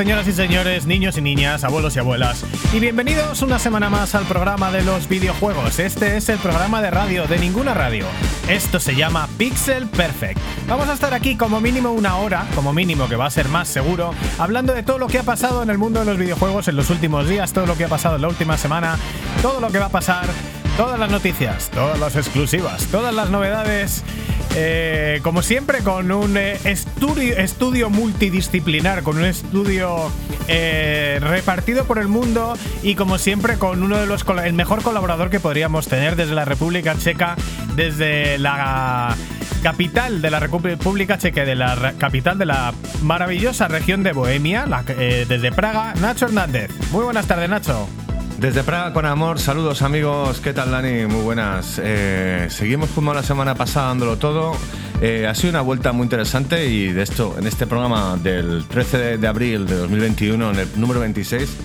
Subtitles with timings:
[0.00, 2.42] señoras y señores, niños y niñas, abuelos y abuelas.
[2.72, 5.78] Y bienvenidos una semana más al programa de los videojuegos.
[5.78, 8.06] Este es el programa de radio de ninguna radio.
[8.48, 10.40] Esto se llama Pixel Perfect.
[10.66, 13.68] Vamos a estar aquí como mínimo una hora, como mínimo que va a ser más
[13.68, 16.76] seguro, hablando de todo lo que ha pasado en el mundo de los videojuegos en
[16.76, 18.96] los últimos días, todo lo que ha pasado en la última semana,
[19.42, 20.24] todo lo que va a pasar,
[20.78, 24.02] todas las noticias, todas las exclusivas, todas las novedades
[24.56, 30.10] eh, como siempre, con un eh, estudio, multidisciplinar, con un estudio
[30.48, 35.30] eh, repartido por el mundo y como siempre con uno de los el mejor colaborador
[35.30, 37.36] que podríamos tener desde la República Checa,
[37.76, 39.16] desde la
[39.62, 45.52] capital de la República Checa, de la capital de la maravillosa región de Bohemia, desde
[45.52, 46.70] Praga, Nacho Hernández.
[46.90, 47.88] Muy buenas tardes, Nacho.
[48.40, 51.04] Desde Praga con amor, saludos amigos, ¿qué tal Dani?
[51.04, 51.78] Muy buenas.
[51.84, 54.56] Eh, seguimos como la semana pasada dándolo todo.
[55.00, 59.18] Eh, ha sido una vuelta muy interesante y de esto, en este programa del 13
[59.18, 61.56] de abril de 2021, en el número 26,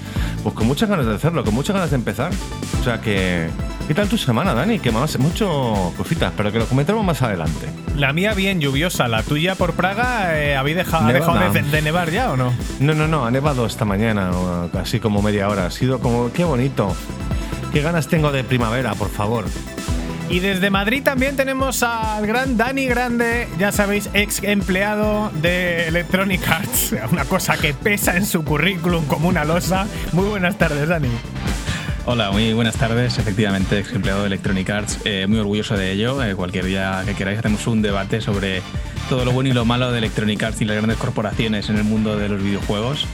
[0.43, 2.31] pues con muchas ganas de hacerlo, con muchas ganas de empezar.
[2.79, 3.49] O sea que
[3.87, 4.79] ¿Qué tal tu semana, Dani?
[4.79, 7.67] Que más, mucho cositas, pero que lo comentemos más adelante.
[7.95, 12.31] La mía bien lluviosa, la tuya por Praga, eh, ¿habéis dejado, dejado de, nevar ya
[12.31, 12.51] o no?
[12.79, 14.31] No, no, no, ha nevado esta mañana,
[14.73, 15.67] así como media hora.
[15.67, 16.95] Ha sido como, qué bonito.
[17.71, 19.45] Qué ganas tengo de primavera, por favor.
[20.29, 26.47] Y desde Madrid también tenemos al gran Dani Grande, ya sabéis, ex empleado de Electronic
[26.47, 29.85] Arts, una cosa que pesa en su currículum como una losa.
[30.13, 31.09] Muy buenas tardes, Dani.
[32.07, 33.17] Hola, muy buenas tardes.
[33.19, 36.21] Efectivamente, ex empleado de Electronic Arts, eh, muy orgulloso de ello.
[36.23, 38.61] Eh, cualquier día que queráis hacemos un debate sobre
[39.09, 41.83] todo lo bueno y lo malo de Electronic Arts y las grandes corporaciones en el
[41.83, 43.05] mundo de los videojuegos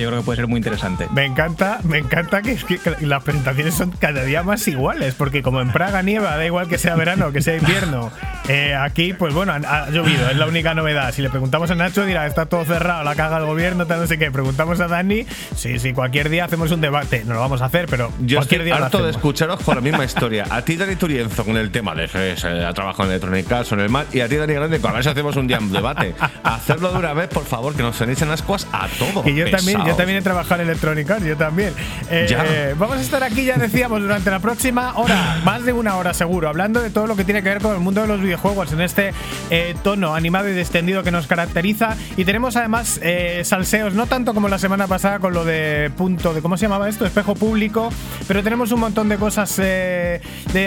[0.00, 1.08] yo creo que puede ser muy interesante.
[1.12, 2.58] Me encanta, me encanta que,
[3.00, 6.78] las presentaciones son cada día más iguales, porque como en Praga nieva, da igual que
[6.78, 8.10] sea verano, que sea invierno.
[8.48, 11.12] Eh, aquí, pues bueno, ha, llovido, es la única novedad.
[11.12, 14.06] Si le preguntamos a Nacho, dirá, está todo cerrado, la caga el gobierno, tal, no
[14.06, 14.30] sé qué.
[14.30, 15.26] Preguntamos a Dani,
[15.56, 17.24] sí, sí, cualquier día hacemos un debate.
[17.24, 19.80] No lo vamos a hacer, pero yo cualquier estoy día harto de escucharos con la
[19.80, 20.46] misma historia.
[20.48, 23.72] A ti, Dani Turienzo, con el tema de que se ha trabajado en Electronic Arts
[23.72, 26.14] en el mar, y a ti, Dani Grande, con si hacemos un día un debate.
[26.44, 29.26] Hacerlo de una vez, por favor, que nos tenéis en ascuas a todos.
[29.26, 31.74] Y yo también, yo también he trabajado en Electronic Arts, yo también.
[32.10, 36.14] Eh, vamos a estar aquí, ya decíamos, durante la próxima hora, más de una hora
[36.14, 38.35] seguro, hablando de todo lo que tiene que ver con el mundo de los videojuegos
[38.72, 39.12] en este
[39.50, 41.96] eh, tono animado y descendido que nos caracteriza.
[42.16, 46.32] Y tenemos además eh, salseos, no tanto como la semana pasada con lo de punto
[46.32, 47.04] de, ¿cómo se llamaba esto?
[47.04, 47.90] Espejo público,
[48.28, 50.20] pero tenemos un montón de cosas, de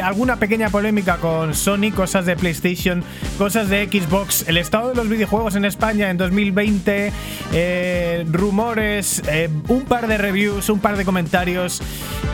[0.03, 3.03] alguna pequeña polémica con Sony, cosas de PlayStation,
[3.38, 7.13] cosas de Xbox, el estado de los videojuegos en España en 2020,
[8.31, 9.22] rumores,
[9.68, 11.81] un par de reviews, un par de comentarios.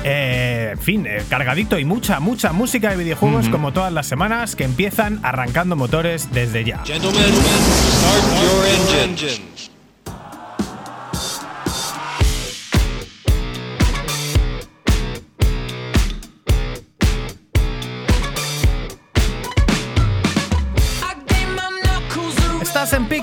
[0.08, 4.56] Eh, en fin, eh, cargadito y mucha, mucha música de videojuegos como todas las semanas
[4.56, 6.84] que empiezan arrancando motores desde ya.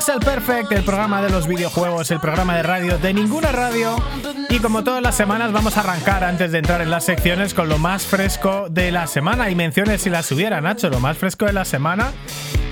[0.05, 3.95] Pixel Perfect, el programa de los videojuegos, el programa de radio de ninguna radio.
[4.51, 7.69] Y como todas las semanas vamos a arrancar antes de entrar en las secciones con
[7.69, 9.49] lo más fresco de la semana.
[9.49, 12.11] Y menciones si las hubiera, Nacho, lo más fresco de la semana.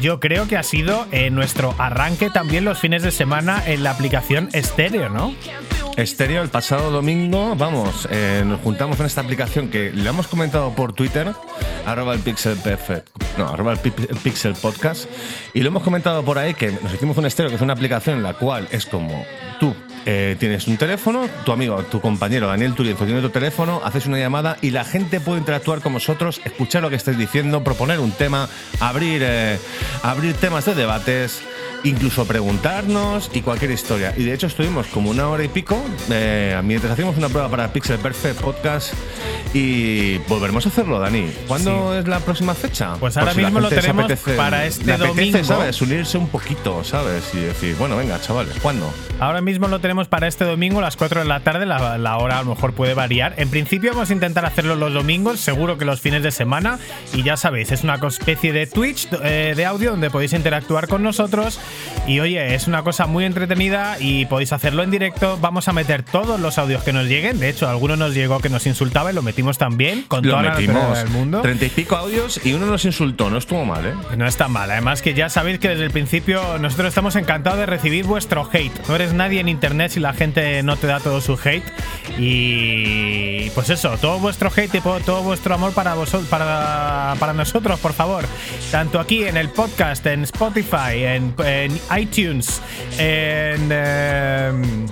[0.01, 3.93] Yo creo que ha sido eh, nuestro arranque también los fines de semana en la
[3.93, 5.33] aplicación Stereo, ¿no?
[5.97, 10.73] Estéreo, el pasado domingo, vamos, eh, nos juntamos en esta aplicación que le hemos comentado
[10.75, 11.33] por Twitter,
[11.85, 13.79] arroba el Pixel Perfect, no, arroba el
[14.23, 15.07] Pixel Podcast,
[15.53, 18.17] y lo hemos comentado por ahí que nos hicimos un estéreo que es una aplicación
[18.17, 19.25] en la cual es como
[19.61, 19.75] tú
[20.07, 24.19] eh, tienes un teléfono, tu amigo, tu compañero Daniel Turienzo tiene tu teléfono, haces una
[24.19, 28.13] llamada y la gente puede interactuar con vosotros, escuchar lo que estáis diciendo, proponer un
[28.13, 28.49] tema,
[28.81, 29.59] abrir, eh,
[30.03, 31.43] abrir temas de debates
[31.85, 34.15] incluso preguntarnos y cualquier historia.
[34.17, 37.73] Y de hecho estuvimos como una hora y pico eh, mientras hacíamos una prueba para
[37.73, 38.93] Pixel Perfect Podcast
[39.55, 41.31] y volveremos a hacerlo, Dani.
[41.49, 42.95] ¿Cuándo es la próxima fecha?
[42.99, 45.45] Pues ahora mismo lo tenemos para este domingo.
[45.45, 45.81] ¿sabes?
[45.83, 47.33] Unirse un poquito, ¿sabes?
[47.35, 48.93] Y decir, bueno, venga, chavales, ¿cuándo?
[49.19, 51.67] Ahora mismo lo tenemos para este domingo a las 4 de la tarde.
[51.67, 53.35] La, la hora a lo mejor puede variar.
[53.37, 56.79] En principio vamos a intentar hacerlo los domingos, seguro que los fines de semana.
[57.13, 61.03] Y ya sabéis, es una especie de Twitch eh, de audio donde podéis interactuar con
[61.03, 61.61] nosotros
[62.07, 65.39] y oye, es una cosa muy entretenida y podéis hacerlo en directo.
[65.41, 67.39] Vamos a meter todos los audios que nos lleguen.
[67.39, 70.43] De hecho, alguno nos llegó que nos insultaba y lo metimos también con lo toda
[70.43, 70.99] metimos.
[70.99, 71.41] del mundo.
[71.43, 73.31] Treinta y pico audios y uno nos insultó.
[73.31, 73.95] No estuvo mal, ¿eh?
[74.17, 74.71] No está mal.
[74.71, 78.73] Además que ya sabéis que desde el principio nosotros estamos encantados de recibir vuestro hate.
[78.89, 81.65] No eres nadie en internet si la gente no te da todo su hate.
[82.19, 87.93] Y pues eso, todo vuestro hate y todo vuestro amor para vosotros, para, nosotros, por
[87.93, 88.25] favor.
[88.71, 91.35] Tanto aquí en el podcast, en Spotify, en,
[91.97, 92.61] iTunes,
[92.99, 94.87] en, em,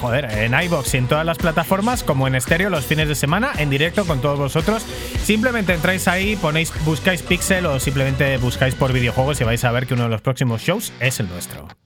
[0.00, 3.52] joder, en iBox y en todas las plataformas, como en estéreo los fines de semana,
[3.58, 4.84] en directo con todos vosotros.
[5.22, 9.86] Simplemente entráis ahí, ponéis, buscáis Pixel o simplemente buscáis por videojuegos y vais a ver
[9.86, 11.81] que uno de los próximos shows es el nuestro.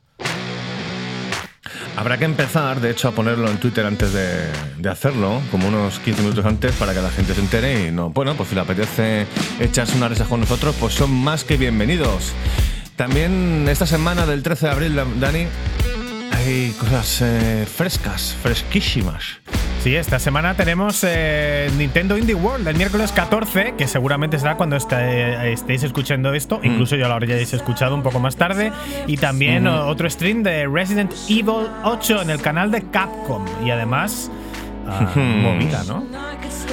[1.97, 6.21] Habrá que empezar, de hecho, a ponerlo en Twitter antes de, hacerlo, como unos 15
[6.23, 8.11] minutos antes, para que la gente se entere y no.
[8.11, 9.27] Bueno, pues si le apetece
[9.59, 12.35] echarse una risa con nosotros, pues son más que bienvenidos.
[12.97, 15.47] También esta semana del 13 de abril, Dani,
[16.47, 19.41] hay cosas eh, frescas, fresquísimas.
[19.83, 24.77] Sí, esta semana tenemos eh, Nintendo Indie World el miércoles 14, que seguramente será cuando
[24.77, 26.59] estéis escuchando esto.
[26.59, 26.67] Mm.
[26.67, 28.73] Incluso ya lo habréis escuchado un poco más tarde.
[29.07, 33.45] Y también otro stream de Resident Evil 8 en el canal de Capcom.
[33.65, 34.31] Y además,
[34.89, 36.05] ah, movida, ¿no?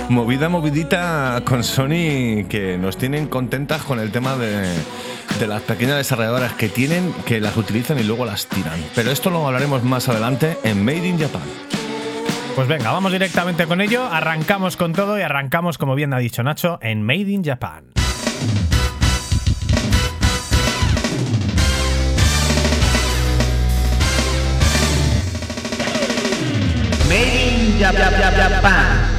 [0.10, 4.72] Movida, movidita con Sony que nos tienen contentas con el tema de,
[5.40, 8.80] de las pequeñas desarrolladoras que tienen, que las utilizan y luego las tiran.
[8.96, 11.42] Pero esto lo hablaremos más adelante en Made in Japan.
[12.56, 14.06] Pues venga, vamos directamente con ello.
[14.06, 17.86] Arrancamos con todo y arrancamos, como bien ha dicho Nacho, en Made in Japan.
[27.10, 29.13] Made in Japan.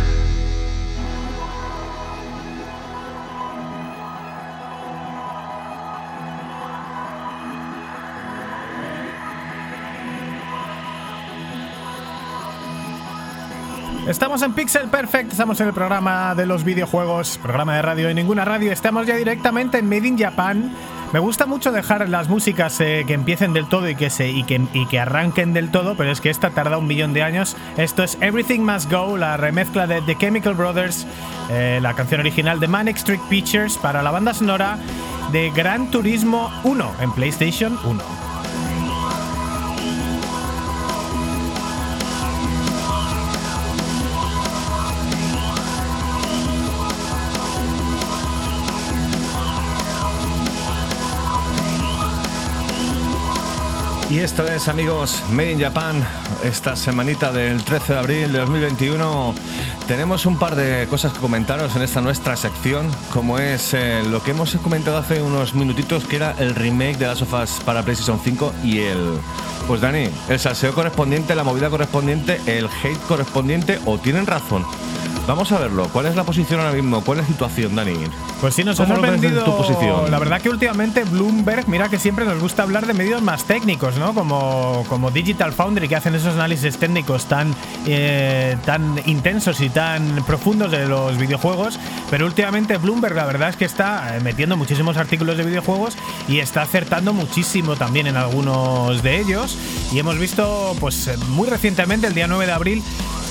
[14.08, 18.14] Estamos en Pixel Perfect, estamos en el programa de los videojuegos, programa de radio de
[18.14, 18.70] ninguna radio.
[18.70, 20.72] Estamos ya directamente en Made in Japan.
[21.14, 24.44] Me gusta mucho dejar las músicas eh, que empiecen del todo y que, se, y,
[24.44, 27.56] que, y que arranquen del todo, pero es que esta tarda un millón de años.
[27.78, 31.06] Esto es Everything Must Go, la remezcla de The Chemical Brothers,
[31.50, 34.76] eh, la canción original de Manic Street Pictures para la banda sonora
[35.32, 38.33] de Gran Turismo 1 en PlayStation 1.
[54.14, 55.96] Y esto es, amigos, Made in Japan.
[56.44, 59.34] Esta semanita del 13 de abril de 2021
[59.88, 64.22] tenemos un par de cosas que comentaros en esta nuestra sección, como es eh, lo
[64.22, 68.20] que hemos comentado hace unos minutitos, que era el remake de las sofás para PlayStation
[68.22, 69.18] 5 y el...
[69.66, 74.64] Pues Dani, el salseo correspondiente, la movida correspondiente, el hate correspondiente, o tienen razón.
[75.26, 75.88] Vamos a verlo.
[75.90, 77.02] ¿Cuál es la posición ahora mismo?
[77.02, 77.94] ¿Cuál es la situación, Dani?
[78.42, 79.42] Pues sí, nos ha sorprendido.
[79.42, 80.10] Tu posición?
[80.10, 83.96] La verdad que últimamente Bloomberg, mira que siempre nos gusta hablar de medios más técnicos,
[83.96, 84.03] ¿no?
[84.12, 87.54] Como, como Digital Foundry, que hacen esos análisis técnicos tan,
[87.86, 91.78] eh, tan intensos y tan profundos de los videojuegos.
[92.10, 95.96] Pero últimamente Bloomberg, la verdad es que está eh, metiendo muchísimos artículos de videojuegos
[96.28, 99.56] y está acertando muchísimo también en algunos de ellos.
[99.92, 102.82] Y hemos visto, pues muy recientemente, el día 9 de abril,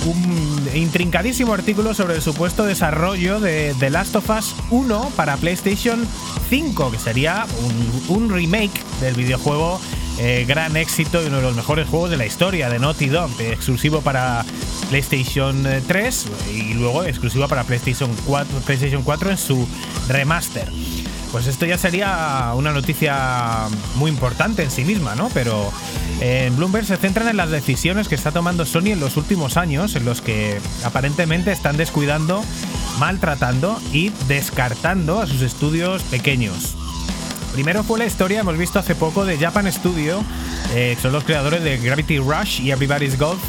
[0.05, 6.05] un intrincadísimo artículo sobre el supuesto desarrollo de The Last of Us 1 para PlayStation
[6.49, 7.45] 5, que sería
[8.09, 9.79] un, remake del videojuego
[10.19, 13.31] eh, gran éxito y uno de los mejores juegos de la historia de Naughty Dog,
[13.41, 14.45] exclusivo para
[14.89, 19.67] PlayStation 3 eh, y luego exclusivo para PlayStation 4, PlayStation 4 en su
[20.07, 20.69] remaster.
[21.31, 25.31] Pues esto ya sería una noticia muy importante en sí misma, ¿no?
[25.33, 25.71] Pero
[26.21, 29.95] en Bloomberg se centran en las decisiones que está tomando Sony en los últimos años,
[29.95, 32.43] en los que aparentemente están descuidando,
[32.99, 36.75] maltratando y descartando a sus estudios pequeños.
[37.53, 40.23] Primero fue la historia, hemos visto hace poco, de Japan Studio,
[40.73, 43.39] eh, son los creadores de Gravity Rush y Everybody's Golf,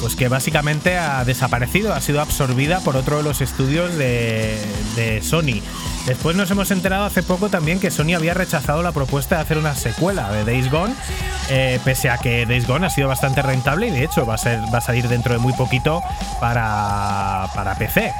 [0.00, 5.60] pues que básicamente ha desaparecido, ha sido absorbida por otro de los estudios de, Sony.
[6.06, 9.58] Después nos hemos enterado hace poco también que Sony había rechazado la propuesta de hacer
[9.58, 10.94] una secuela de Days Gone,
[11.50, 14.80] eh, pese a que Days Gone ha sido bastante rentable y de hecho va a,
[14.80, 16.02] salir dentro de muy poquito
[16.40, 18.12] para, para PC.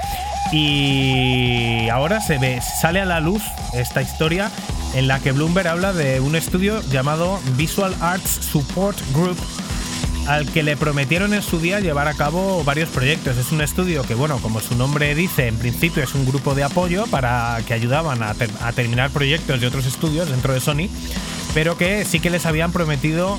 [0.53, 4.51] Y ahora se ve, sale a la luz esta historia
[4.95, 9.37] en la que Bloomberg habla de un estudio llamado Visual Arts Support Group
[10.27, 13.37] al que le prometieron en su día llevar a cabo varios proyectos.
[13.37, 16.63] Es un estudio que, bueno, como su nombre dice, en principio es un grupo de
[16.63, 18.35] apoyo para que ayudaban a,
[18.73, 20.89] terminar proyectos de otros estudios dentro de Sony,
[21.55, 23.39] pero que sí que les habían prometido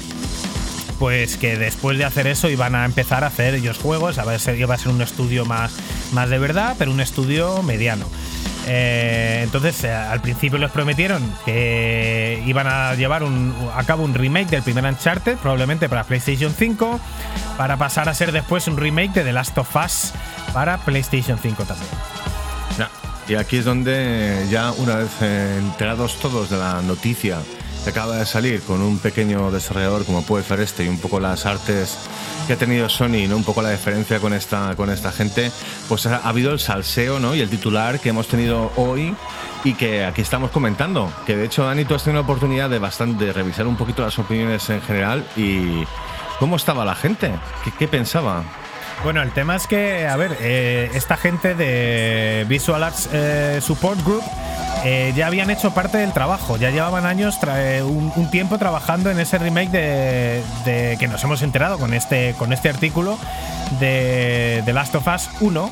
[1.02, 4.40] pues que después de hacer eso iban a empezar a hacer ellos juegos, a ver,
[4.56, 5.72] iba a ser un estudio más,
[6.12, 8.06] más de verdad, pero un estudio mediano.
[8.68, 13.24] Eh, entonces, eh, al principio les prometieron que iban a llevar
[13.76, 17.00] a cabo un remake del primer Uncharted, probablemente para PlayStation 5,
[17.58, 20.14] para pasar a ser después un remake de The Last of Us
[20.54, 21.90] para PlayStation 5 también.
[23.28, 27.40] y aquí es donde ya una vez eh, enterados todos de la noticia
[27.84, 31.20] que acaba de salir con un pequeño desarrollador como puede ser este y un poco
[31.20, 31.98] las artes
[32.46, 33.38] que ha tenido Sony, ¿no?
[33.38, 35.52] Un poco la diferencia con esta, con esta gente,
[35.88, 37.36] pues ha, habido el salseo, ¿no?
[37.36, 39.16] Y el titular que hemos tenido hoy
[39.64, 41.12] y que aquí estamos comentando.
[41.26, 44.02] Que de hecho, Dani, tú has tenido la oportunidad de bastante de revisar un poquito
[44.04, 45.84] las opiniones en general y
[46.40, 47.32] cómo estaba la gente,
[47.78, 48.44] qué, pensaba.
[49.04, 54.04] Bueno, el tema es que, a ver, eh, esta gente de Visual Arts eh, Support
[54.06, 54.24] Group
[54.86, 57.40] eh, ya habían hecho parte del trabajo, ya llevaban años,
[57.84, 62.70] un, tiempo trabajando en ese remake de, que nos hemos enterado con este, con este
[62.70, 63.18] artículo
[63.80, 65.72] de The Last of Us 1.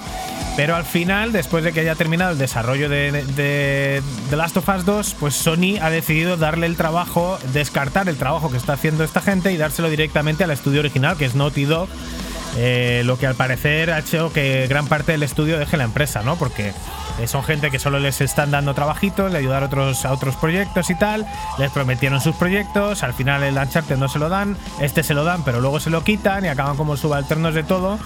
[0.56, 4.86] Pero al final, después de que haya terminado el desarrollo de, The Last of Us
[4.86, 9.22] 2, pues Sony ha decidido darle el trabajo, descartar el trabajo que está haciendo esta
[9.22, 11.90] gente y dárselo directamente al estudio original, que es Naughty Dog.
[12.62, 16.24] Eh, lo que al parecer ha hecho que gran parte del estudio deje la empresa,
[16.24, 16.36] ¿no?
[16.36, 16.74] Porque
[17.18, 20.36] eh, son gente que solo les están dando trabajitos, le ayudar a otros, a otros
[20.36, 21.26] proyectos y tal.
[21.58, 25.24] Les prometieron sus proyectos, al final el Uncharted no se lo dan, este se lo
[25.24, 27.98] dan, pero luego se lo quitan y acaban como subalternos de todo.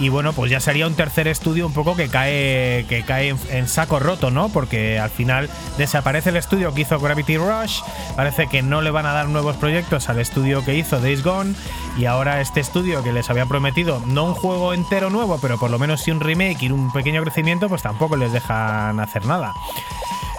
[0.00, 3.68] Y bueno, pues ya sería un tercer estudio un poco que cae, que cae en,
[3.68, 4.48] saco roto, ¿no?
[4.48, 7.82] Porque al final desaparece el estudio que hizo Gravity Rush,
[8.16, 11.54] parece que no le van a dar nuevos proyectos al estudio que hizo Days Gone,
[11.98, 15.70] y ahora este estudio que les había prometido no un juego entero nuevo, pero por
[15.70, 19.52] lo menos sí un remake y un pequeño crecimiento, pues tampoco les dejan hacer nada.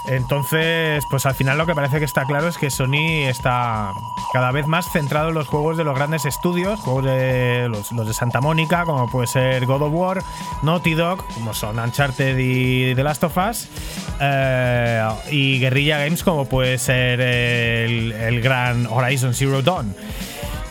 [0.07, 3.91] Entonces, pues al final lo que parece que está claro es que Sony está
[4.33, 8.13] cada vez más centrado en los juegos de los grandes estudios, juegos de los, de
[8.13, 10.23] Santa Mónica, como puede ser God of War,
[10.63, 13.67] Naughty Dog, como son Uncharted y The Last of Us,
[14.19, 19.95] eh, y Guerrilla Games, como puede ser el, gran Horizon Zero Dawn.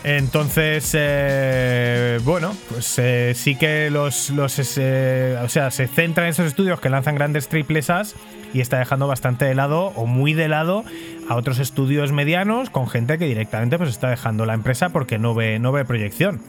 [0.03, 6.47] Entonces, eh, bueno, pues eh, sí que los, los o sea, se centra en esos
[6.47, 8.15] estudios que lanzan grandes triplesas
[8.53, 10.83] y está dejando bastante de lado o muy de lado
[11.29, 15.35] a otros estudios medianos con gente que directamente pues está dejando la empresa porque no
[15.35, 16.41] ve, no ve proyección.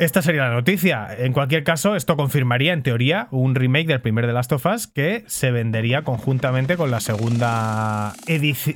[0.00, 1.06] Esta sería la noticia.
[1.16, 4.88] En cualquier caso, esto confirmaría en teoría un remake del primer The Last of Us
[4.88, 8.12] que se vendería conjuntamente con la segunda,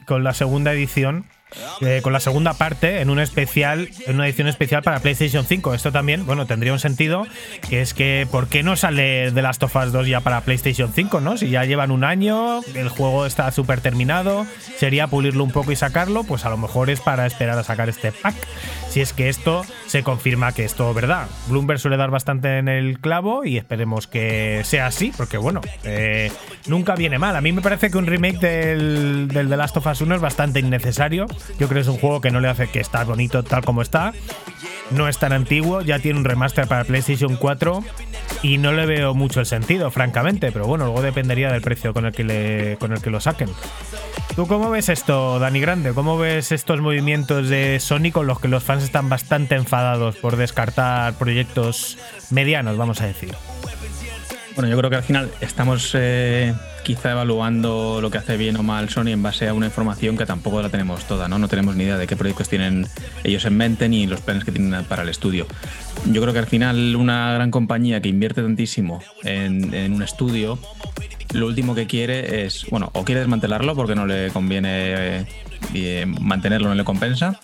[0.06, 1.24] con la segunda edición
[1.80, 5.74] eh, con la segunda parte en un especial, en una edición especial para PlayStation 5.
[5.74, 7.26] Esto también, bueno, tendría un sentido,
[7.70, 11.20] es que ¿por qué no sale The Last of Us 2 ya para PlayStation 5,
[11.20, 11.36] no?
[11.36, 15.76] Si ya llevan un año, el juego está súper terminado, sería pulirlo un poco y
[15.76, 18.34] sacarlo, pues a lo mejor es para esperar a sacar este pack.
[18.88, 21.28] Si es que esto se confirma que es todo verdad.
[21.48, 26.32] Bloomberg suele dar bastante en el clavo y esperemos que sea así, porque bueno, eh,
[26.66, 27.36] nunca viene mal.
[27.36, 30.20] A mí me parece que un remake del, del The Last of Us 1 es
[30.20, 31.08] bastante innecesario
[31.58, 33.82] yo creo que es un juego que no le hace que está bonito tal como
[33.82, 34.12] está.
[34.90, 37.84] No es tan antiguo, ya tiene un remaster para PlayStation 4
[38.42, 42.06] y no le veo mucho el sentido, francamente, pero bueno, luego dependería del precio con
[42.06, 43.50] el que, le, con el que lo saquen.
[44.34, 45.92] ¿Tú cómo ves esto, Dani Grande?
[45.92, 50.36] ¿Cómo ves estos movimientos de Sony con los que los fans están bastante enfadados por
[50.36, 51.98] descartar proyectos
[52.30, 53.34] medianos, vamos a decir?
[54.54, 56.54] Bueno, yo creo que al final estamos eh,
[56.88, 60.24] quizá evaluando lo que hace bien o mal Sony en base a una información que
[60.24, 61.38] tampoco la tenemos toda, ¿no?
[61.38, 62.86] No tenemos ni idea de qué proyectos tienen
[63.24, 65.46] ellos en mente ni los planes que tienen para el estudio.
[66.10, 70.58] Yo creo que al final una gran compañía que invierte tantísimo en, un estudio,
[71.34, 75.26] lo último que quiere es, bueno, o quiere desmantelarlo porque no le conviene
[75.74, 77.38] eh, mantenerlo, no le compensa,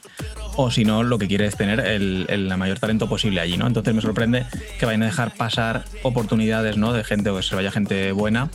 [0.57, 3.67] o si no, lo que quiere es tener el, mayor talento posible allí, ¿no?
[3.67, 4.47] Entonces me sorprende
[4.79, 6.95] que vayan a dejar pasar oportunidades, ¿no?
[6.95, 8.49] De gente o que se vaya gente buena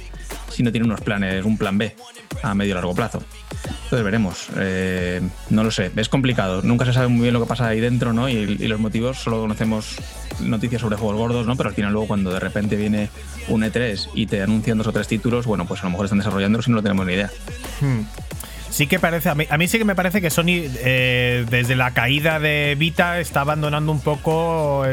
[0.59, 1.95] si no tiene unos planes, un plan B
[2.43, 3.23] a medio y largo plazo.
[3.63, 4.47] Entonces veremos.
[4.57, 6.61] Eh, no lo sé, es complicado.
[6.63, 8.27] Nunca se sabe muy bien lo que pasa ahí dentro, ¿no?
[8.27, 9.95] Y, los motivos, solo conocemos
[10.41, 11.55] noticias sobre juegos gordos, ¿no?
[11.55, 13.09] Pero al final luego cuando de repente viene
[13.47, 16.19] un E3 y te anuncian dos o tres títulos, bueno, pues a lo mejor están
[16.19, 17.31] desarrollando si no lo tenemos ni idea.
[17.79, 18.01] Hmm
[18.69, 21.75] sí que parece, a mí, a mí, sí que me parece que Sony eh, desde
[21.75, 24.83] la caída de Vita está abandonando un poco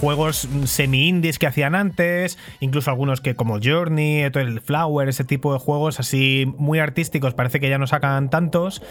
[0.00, 5.58] juegos semi-indies que hacían antes, incluso algunos que como Journey, el Flower, ese tipo de
[5.58, 8.82] juegos así muy artísticos, parece que ya no sacan tantos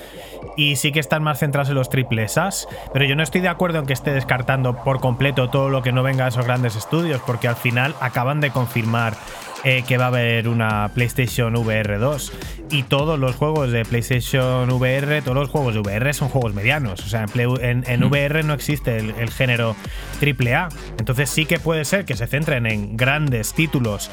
[0.58, 3.50] y sí que están más centrados en los triples As, pero yo no estoy de
[3.50, 6.76] acuerdo en que esté descartando por completo todo lo que no venga de esos grandes
[6.76, 9.16] estudios, porque al final acaban de confirmar
[9.64, 12.34] eh, que va a haber una PlayStation VR 2.
[12.72, 17.00] Y todos los juegos de PlayStation VR, todos los juegos de VR son juegos medianos.
[17.02, 19.76] O sea, en, en, VR no existe el, género
[20.22, 20.70] AAA.
[20.98, 24.10] Entonces sí que puede ser que se centren en grandes títulos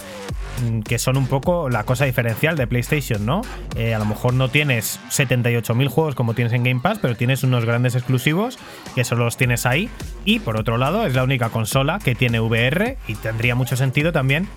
[0.63, 3.43] mm, que son un poco la cosa diferencial de PlayStation, ¿no?
[3.77, 7.43] Eh, a lo mejor no tienes 78.000 juegos como tienes en Game Pass, pero tienes
[7.43, 8.59] unos grandes exclusivos
[8.95, 9.89] que solo los tienes ahí.
[10.25, 14.13] Y por otro lado, es la única consola que tiene VR y tendría mucho sentido
[14.13, 14.49] también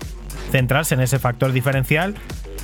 [0.50, 2.14] centrarse en ese factor diferencial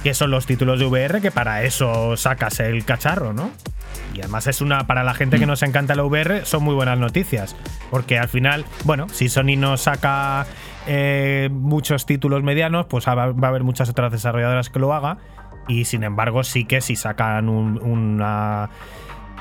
[0.03, 3.51] que son los títulos de VR, que para eso sacas el cacharro, ¿no?
[4.15, 6.99] Y además es una, para la gente que nos encanta la VR, son muy buenas
[6.99, 7.55] noticias.
[7.91, 10.47] Porque al final, bueno, si Sony no saca
[10.87, 15.19] eh, muchos títulos medianos, pues va, va a haber muchas otras desarrolladoras que lo haga.
[15.69, 18.71] Y sin embargo, sí que si sacan un, una-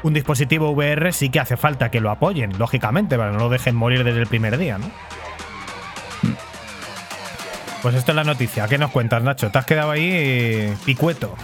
[0.03, 3.49] un dispositivo VR, sí que hace falta que lo apoyen, lógicamente, para que no lo
[3.49, 4.85] dejen morir desde el primer día, ¿no?
[7.81, 8.67] Pues esto es la noticia.
[8.67, 9.49] ¿Qué nos cuentas, Nacho?
[9.51, 11.35] Te has quedado ahí eh, picueto.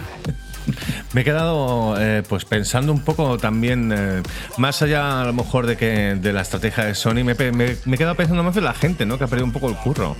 [1.16, 4.22] Me he quedado eh, pues pensando un poco también, eh,
[4.58, 7.94] más allá a lo mejor de que de la estrategia de Sony, me, me- me
[7.94, 9.16] he quedado pensando más en la gente, ¿no?
[9.16, 10.14] Que ha perdido un poco el curro.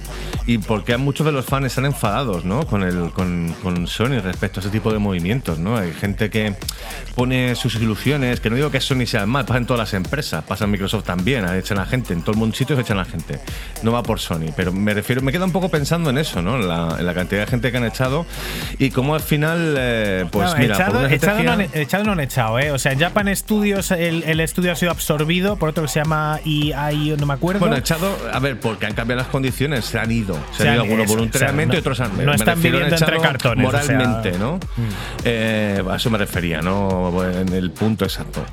[0.47, 2.67] Y porque muchos de los fans están enfadados, ¿no?
[2.67, 5.77] Con, el, con, con Sony respecto a ese tipo de movimientos, ¿no?
[5.77, 6.55] Hay gente que
[7.15, 10.45] pone sus ilusiones, que no digo que Sony sea mal, pasa en todas las empresas,
[10.45, 13.39] pasa en Microsoft también, echan a gente, en todo el mundo sitios echan a gente.
[13.83, 16.57] No va por Sony, pero me refiero, me queda un poco pensando en eso, ¿no?
[16.57, 18.25] En la, en la cantidad de gente que han echado
[18.79, 22.59] y cómo al final, eh, pues No, mira, echado, no han, echado no han echado,
[22.59, 22.71] ¿eh?
[22.71, 26.01] O sea, en Japan Studios el, el estudio ha sido absorbido por otro que se
[26.01, 27.61] llama EI, no me acuerdo.
[27.61, 30.35] Bueno, echado, a ver, porque han cambiado las condiciones, se han ido.
[30.53, 32.97] Se, Se han ido algunos voluntariamente o sea, y otros han no me están viviendo
[32.97, 33.87] entre cartones, o sea- Mm.
[33.99, 34.59] Moralmente, ¿no?
[35.25, 37.23] Eh, a eso me refería, ¿no?
[37.25, 38.45] En el punto exacto.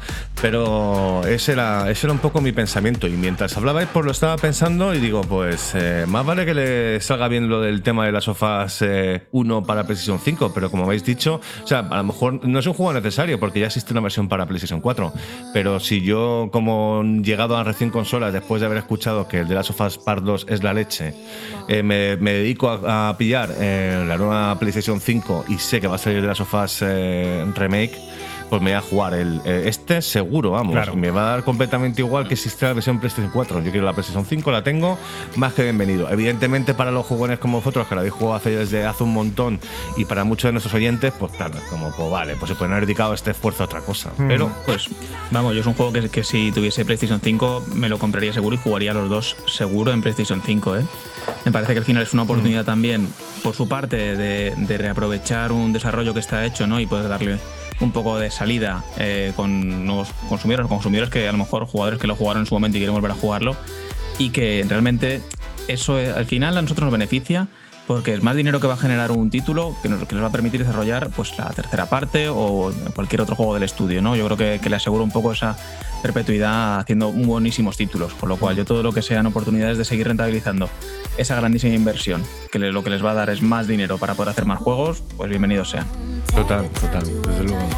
[0.42, 3.08] Pero ese era, ese era un poco mi pensamiento.
[3.08, 7.02] Y mientras hablabais, pues lo estaba pensando y digo, pues eh, más vale que le
[7.02, 8.84] salga bien lo del tema de las sofás
[9.32, 12.68] 1 para PlayStation 5, pero como habéis dicho, o sea, a lo mejor no es
[12.68, 15.14] un juego necesario porque ya existe una versión para PlayStation 4.
[15.54, 19.56] Pero si yo, como llegado a recién consolas, después de haber escuchado que el de
[19.56, 21.14] las sofás Part 2 es la leche,
[21.68, 25.96] eh, me, me dedico a, pillar eh, la nueva PlayStation 5 y sé que va
[25.96, 27.98] a salir de las sofás eh, remake.
[28.54, 30.74] Pues me voy a jugar el, eh, este seguro, vamos.
[30.74, 30.96] Claro.
[30.96, 33.64] Me va a dar completamente igual que si esté la versión PlayStation 4.
[33.64, 35.00] Yo quiero la PlayStation 5, la tengo,
[35.38, 36.08] más que bienvenido.
[36.12, 39.60] Evidentemente, para los jugones como vosotros, que la habéis jugado hace, desde hace un montón,
[39.98, 42.86] y para muchos de nuestros oyentes, pues claro, como, pues vale, pues se pueden haber
[42.86, 44.12] dedicado este esfuerzo a otra cosa.
[44.20, 44.88] Pero, Pues
[45.32, 48.56] vamos, yo es un juego que, que si tuviese PlayStation 5 me lo compraría seguro
[48.56, 50.78] y jugaría los dos seguro en PlayStation 5.
[50.78, 50.86] ¿eh?
[51.44, 53.08] Me parece que al final es una oportunidad también,
[53.42, 56.80] por su parte, de, de reaprovechar un desarrollo que está hecho ¿no?
[56.80, 57.40] y poder darle
[57.80, 62.08] un poco de salida eh, con nuevos consumidores, consumidores que a lo mejor jugadores que
[62.08, 63.56] lo jugaron en su momento y quieren volver a jugarlo
[64.18, 65.22] y que realmente
[65.68, 67.48] eso eh, al final a nosotros nos beneficia
[67.88, 70.62] porque es más dinero que va a generar un título que nos, va a permitir
[70.62, 74.16] desarrollar pues la tercera parte o cualquier otro juego del estudio, ¿no?
[74.16, 75.58] Yo creo que, le aseguro un poco esa
[76.02, 80.08] perpetuidad haciendo buenísimos títulos, con lo cual yo todo lo que sean oportunidades de seguir
[80.08, 80.70] rentabilizando
[81.18, 84.30] esa grandísima inversión, que lo que les va a dar es más dinero para poder
[84.30, 85.86] hacer más juegos, pues bienvenidos sean.
[86.34, 87.70] total, total, desde luego.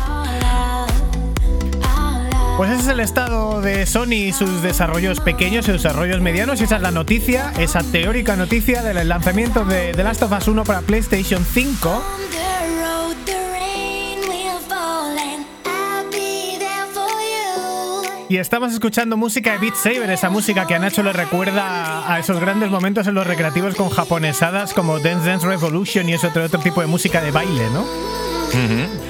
[2.58, 6.62] Pues ese es el estado de Sony y sus desarrollos pequeños y desarrollos medianos.
[6.62, 10.48] Y esa es la noticia, esa teórica noticia del lanzamiento de The Last of Us
[10.48, 11.89] 1 para PlayStation 5.
[11.89, 12.38] On the
[12.82, 18.26] road, the rain will fall and I'll be there for you.
[18.30, 22.20] Y estamos escuchando música de Beat Saber, esa música que a Nacho le recuerda a
[22.20, 26.48] esos grandes momentos en los recreativos con japonesadas como Dance Dance Revolution y ese otro
[26.60, 29.05] tipo de música de baile, ¿no?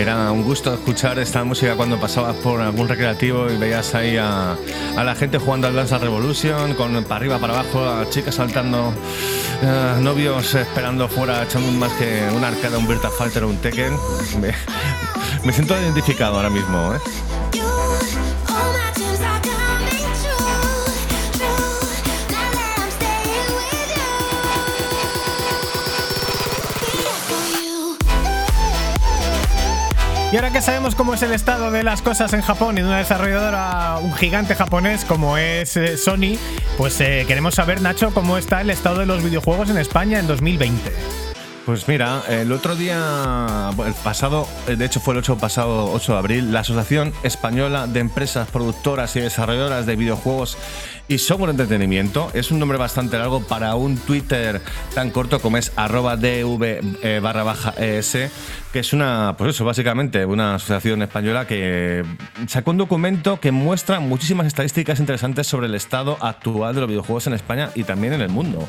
[0.00, 4.56] Era un gusto escuchar esta música cuando pasabas por algún recreativo y veías ahí a,
[4.96, 8.94] a la gente jugando al Dance Revolution, con para arriba, para abajo, a chicas saltando,
[9.62, 13.92] eh, novios esperando fuera, echando más que un arcade, un Virtua Fighter o un Tekken.
[14.40, 14.54] Me,
[15.44, 17.29] me siento identificado ahora mismo, ¿eh?
[30.32, 32.86] Y ahora que sabemos cómo es el estado de las cosas en Japón y de
[32.86, 36.38] una desarrolladora, un gigante japonés como es eh, Sony,
[36.78, 40.28] pues eh, queremos saber, Nacho, cómo está el estado de los videojuegos en España en
[40.28, 41.29] 2020.
[41.70, 46.14] Pues mira, el otro día, el pasado, eh, de hecho fue el 8 pasado 8
[46.14, 50.58] de abril, la Asociación Española de Empresas Productoras y Desarrolladoras de Videojuegos
[51.06, 54.60] y Software Entretenimiento, es un nombre bastante largo para un Twitter
[54.96, 58.18] tan corto como es arroba dv eh, barra baja es,
[58.72, 62.04] que es una, pues eso, básicamente una asociación española que
[62.48, 67.28] sacó un documento que muestra muchísimas estadísticas interesantes sobre el estado actual de los videojuegos
[67.28, 68.68] en España y también en el mundo.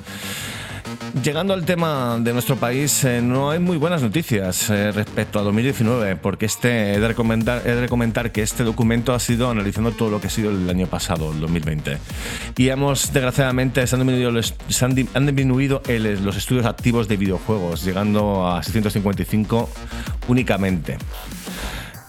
[1.24, 5.42] Llegando al tema de nuestro país, eh, no hay muy buenas noticias eh, respecto a
[5.44, 9.92] 2019, porque este, he, de recomendar, he de comentar que este documento ha sido analizando
[9.92, 11.98] todo lo que ha sido el año pasado, el 2020.
[12.58, 17.10] Y hemos, desgraciadamente, se han disminuido, los, se han, han disminuido el- los estudios activos
[17.10, 19.70] de videojuegos, llegando a 655
[20.30, 20.98] únicamente.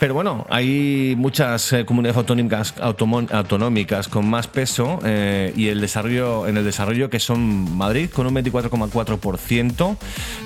[0.02, 2.74] Pero bueno, hay muchas eh, comunidades autonómicas,
[3.30, 8.26] autonómicas con más peso eh, y el desarrollo en el desarrollo que son Madrid con
[8.26, 9.96] un 24,4%,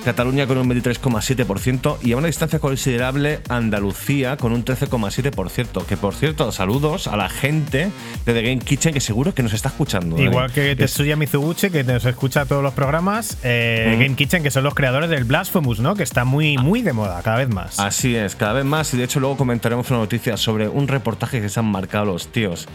[0.05, 5.87] Cataluña con un 23,7% y a una distancia considerable Andalucía con un 13,7%.
[5.87, 7.91] Que por cierto, saludos a la gente
[8.27, 10.19] de The Game Kitchen que seguro que nos está escuchando.
[10.19, 10.25] ¿eh?
[10.25, 14.03] Igual que Es- Tetsuya Mizuguchi, que nos escucha todos los programas, eh, Ujú.
[14.03, 15.95] Game Kitchen, que son los creadores del Blasphemous, ¿no?
[15.95, 17.81] Que está muy, muy de moda, cada vez más.
[17.81, 21.41] Así es, cada vez más y de hecho luego comentaremos una noticia sobre un reportaje
[21.41, 22.67] que se han marcado los tíos.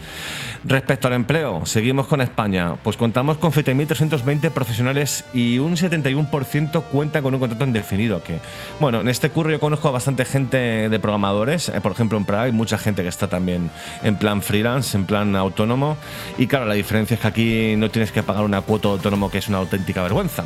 [0.64, 2.76] Respecto al empleo, seguimos con España.
[2.82, 8.22] Pues contamos con 7.320 profesionales y un 71% cuenta con un contrato indefinido.
[8.22, 8.38] Que,
[8.80, 11.68] bueno, en este curro yo conozco a bastante gente de programadores.
[11.68, 13.70] eh, por ejemplo, en Praga hay mucha gente que está también
[14.02, 15.98] en plan freelance, en plan autónomo.
[16.38, 19.38] Y claro, la diferencia es que aquí no tienes que pagar una cuota autónomo que
[19.38, 20.44] es una auténtica vergüenza.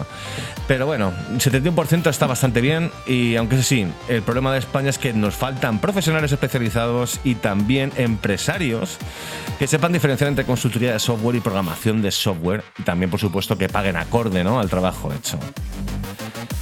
[0.66, 4.98] Pero bueno, 71% está bastante bien y aunque eso sí, el problema de España es
[4.98, 8.98] que nos faltan profesionales especializados y también empresarios
[9.58, 13.56] que sepan diferenciar entre consultoría de software y programación de software y también por supuesto
[13.56, 14.60] que paguen acorde ¿no?
[14.60, 15.38] al trabajo hecho.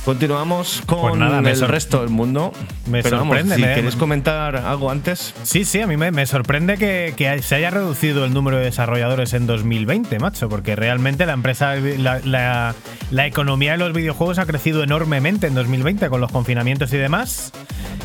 [0.04, 2.52] Continuamos con Pues nada, el sor- resto del mundo.
[2.86, 5.34] me Pero vamos, sorprende, si me- queréis comentar algo antes.
[5.44, 8.64] Sí, sí, a mí me, me sorprende que, que se haya reducido el número de
[8.64, 12.74] desarrolladores en 2020, macho, porque realmente la empresa, la, la-
[13.10, 17.52] la economía de los videojuegos ha crecido enormemente en 2020 con los confinamientos y demás.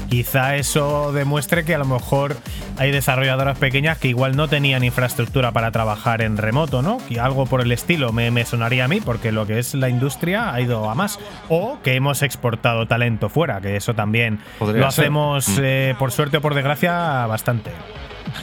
[0.09, 2.35] Quizá eso demuestre que a lo mejor
[2.77, 6.97] hay desarrolladoras pequeñas que igual no tenían infraestructura para trabajar en remoto, ¿no?
[7.09, 9.87] Y algo por el estilo me, me sonaría a mí, porque lo que es la
[9.89, 11.19] industria ha ido a más.
[11.47, 15.61] O que hemos exportado talento fuera, que eso también Podría lo hacemos, Mm.
[15.61, 17.71] eh, por suerte o por desgracia, bastante.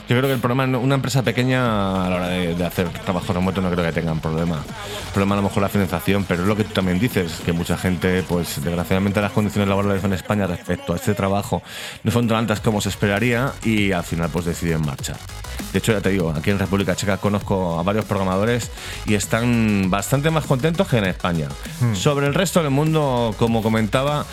[0.07, 3.33] Yo creo que el problema, una empresa pequeña a la hora de, de hacer trabajo
[3.33, 4.57] remoto no creo que tengan problema.
[4.57, 7.53] El problema a lo mejor la financiación, pero es lo que tú también dices, que
[7.53, 11.61] mucha gente, pues desgraciadamente las condiciones laborales en España respecto a este trabajo
[12.03, 15.17] no son tan altas como se esperaría y al final pues deciden marchar.
[15.71, 18.71] De hecho, ya te digo, aquí en República Checa conozco a varios programadores
[19.05, 21.49] y están bastante más contentos que en España.
[21.93, 24.25] Sobre el resto del mundo, como comentaba,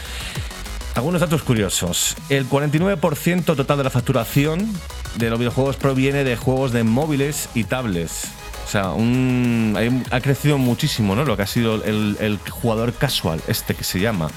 [0.95, 2.17] algunos datos curiosos.
[2.29, 4.73] El 49% total de la facturación
[5.17, 8.31] de los videojuegos proviene de juegos de móviles y tablets.
[8.65, 11.25] O sea, un- ha crecido muchísimo, ¿no?
[11.25, 14.29] Lo que ha sido el, el jugador casual, este que se llama.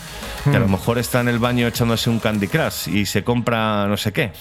[0.44, 3.88] Que a lo mejor está en el baño echándose un Candy Crush y se compra
[3.88, 4.32] no sé qué.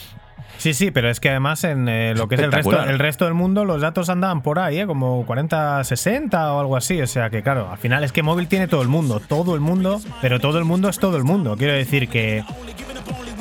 [0.59, 3.27] Sí, sí, pero es que además en eh, lo que es el resto, el resto
[3.27, 4.87] del mundo los datos andaban por ahí, ¿eh?
[4.87, 7.01] como 40, 60 o algo así.
[7.03, 9.61] O sea que claro, al final es que móvil tiene todo el mundo, todo el
[9.61, 11.57] mundo, pero todo el mundo es todo el mundo.
[11.59, 12.43] Quiero decir que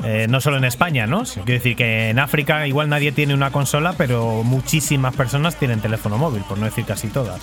[0.05, 1.23] eh, no solo en España, ¿no?
[1.23, 6.17] Quiero decir que en África igual nadie tiene una consola, pero muchísimas personas tienen teléfono
[6.17, 7.41] móvil, por no decir casi todas.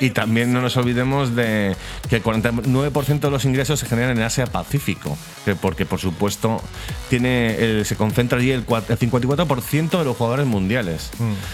[0.00, 1.76] Y también no nos olvidemos de
[2.08, 6.62] que el 49% de los ingresos se generan en Asia Pacífico, que porque por supuesto
[7.10, 11.10] tiene el- se concentra allí el, cua- el 54% de los jugadores mundiales.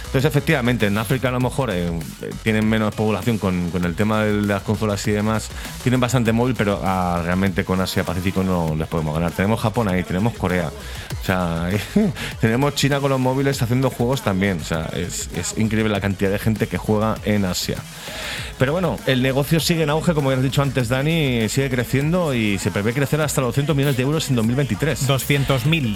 [0.06, 3.96] Entonces efectivamente en África a lo mejor eh, eh, tienen menos población con, con el
[3.96, 5.48] tema de las consolas y demás,
[5.82, 9.32] tienen bastante móvil, pero ah, realmente con Asia Pacífico no les podemos ganar.
[9.32, 10.70] Tenemos Japón ahí, tenemos Corea,
[11.20, 11.68] o sea,
[12.40, 16.30] tenemos China con los móviles haciendo juegos también, o sea, es, es increíble la cantidad
[16.30, 17.76] de gente que juega en Asia.
[18.58, 22.34] Pero bueno, el negocio sigue en auge, como ya has dicho antes, Dani, sigue creciendo
[22.34, 25.08] y se prevé crecer hasta los 200 millones de euros en 2023.
[25.08, 25.94] 200.000.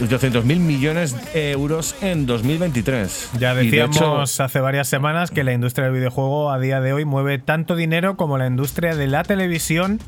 [0.00, 3.30] 200 mil millones de euros en 2023.
[3.38, 6.80] Ya Y de hecho, decíamos hace varias semanas que la industria del videojuego a día
[6.80, 10.00] de hoy mueve tanto dinero como la industria de la televisión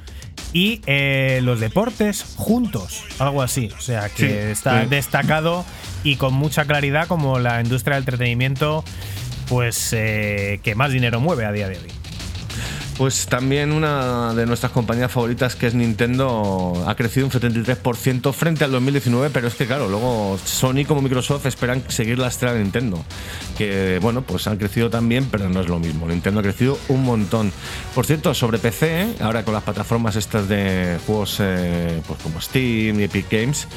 [0.52, 3.70] y eh, los deportes juntos, algo así.
[3.78, 4.88] O sea que Sí, está sí.
[4.88, 5.64] destacado
[6.02, 8.84] y con mucha claridad como la industria del entretenimiento,
[9.54, 11.92] pues eh, que más dinero mueve a día de hoy.
[12.98, 18.64] Pues también una de nuestras compañías favoritas, que es Nintendo, ha crecido un 73% frente
[18.64, 22.62] al 2019, pero es que claro, luego Sony como Microsoft esperan seguir la estrella de
[22.62, 23.04] Nintendo,
[23.56, 26.08] que bueno, pues han crecido también, pero no es lo mismo.
[26.08, 27.52] Nintendo ha crecido un montón.
[27.94, 32.98] Por cierto, sobre PC, ahora con las plataformas estas de juegos eh, pues como Steam
[32.98, 33.68] y Epic Games,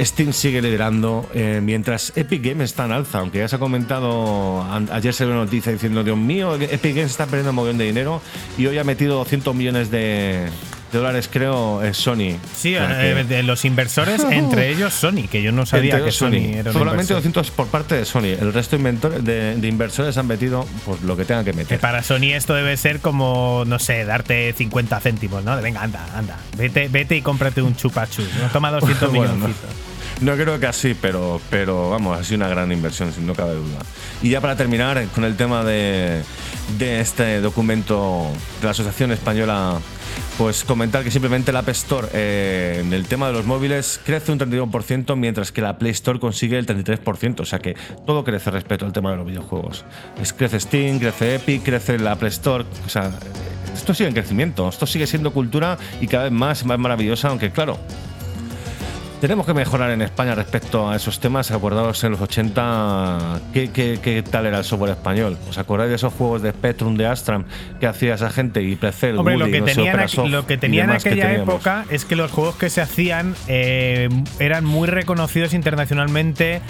[0.00, 4.64] Steam sigue liderando, eh, mientras Epic Games está en alza, aunque ya se ha comentado,
[4.90, 7.84] ayer se ve una noticia diciendo, Dios mío, Epic Games está perdiendo un montón de
[7.84, 8.20] dinero
[8.58, 10.48] y hoy ha metido 200 millones de
[10.98, 12.36] dólares, creo, en Sony.
[12.56, 12.78] Sí, que-
[13.20, 16.72] eh, de los inversores, entre ellos Sony, que yo no sabía entre que Sony, era
[16.72, 17.16] Solamente inversor.
[17.16, 18.36] 200 por parte de Sony.
[18.40, 21.80] El resto de, de, inversores han metido pues, lo que tengan que Que meter.
[21.80, 25.56] para Sony esto debe ser como, no sé, darte 50 céntimos, ¿no?
[25.56, 26.36] De, venga, anda, anda.
[26.56, 28.28] Vete, vete y cómprate un chupachus.
[28.40, 28.48] ¿no?
[28.48, 29.56] Toma 200 Bueno, millones.
[30.20, 33.54] No creo que así, pero, pero vamos, ha sido una gran inversión, sin no cabe
[33.54, 33.80] duda.
[34.22, 36.22] Y ya para terminar con el tema de,
[36.78, 38.28] de este documento
[38.60, 39.80] de la Asociación Española,
[40.38, 44.32] pues comentar que simplemente la App Store eh, en el tema de los móviles crece
[44.32, 47.40] un 31%, mientras que la Play Store consigue el 33%.
[47.40, 49.84] O sea que todo crece respecto al tema de los videojuegos.
[50.36, 52.64] Crece Steam, crece Epic, crece la Play Store.
[52.86, 53.10] O sea,
[53.74, 57.50] esto sigue en crecimiento, esto sigue siendo cultura y cada vez más más maravillosa, aunque
[57.50, 57.78] claro,
[59.24, 61.50] tenemos que mejorar en España respecto a esos temas.
[61.50, 65.38] Acordaos en los 80 ¿qué, qué, qué tal era el software español.
[65.48, 67.46] ¿Os acordáis de esos juegos de Spectrum, de Astram
[67.80, 70.58] que hacía esa gente y Precel, Hombre, lo que no sé, tenía, en, lo que
[70.58, 74.10] que aquella época es que los juegos que se hacían eh,
[74.40, 76.60] eran muy reconocidos internacionalmente,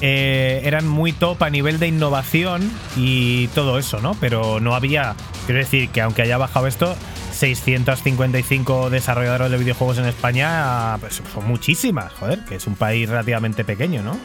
[0.00, 4.14] eh, eran muy top a nivel de innovación y todo eso, ¿no?
[4.20, 6.94] Pero no había, quiero decir que aunque haya bajado esto,
[7.34, 13.64] 655 desarrolladores de videojuegos en España, pues son muchísimas, joder, que es un país relativamente
[13.64, 14.16] pequeño, ¿no?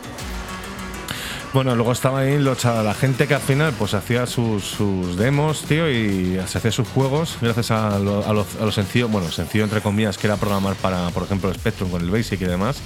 [1.52, 5.64] Bueno, luego estaba ahí los la gente que al final pues hacía sus, sus demos,
[5.64, 9.32] tío, y se hacía sus juegos gracias a lo, a lo- a lo sencillo, bueno,
[9.32, 12.78] sencillo entre comillas, que era programar para, por ejemplo, Spectrum con el Basic y demás.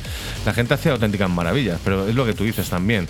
[0.46, 3.10] La gente hacía auténticas maravillas, pero es lo que tú dices también.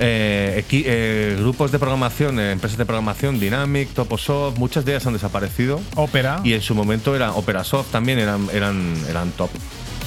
[0.00, 5.06] Eh, equi- eh, grupos de programación, eh, empresas de programación, Dynamic, Toposoft, muchas de ellas
[5.06, 5.78] han desaparecido.
[5.96, 6.40] Opera.
[6.42, 9.50] Y en su momento era Operasoft también eran, eran, eran top.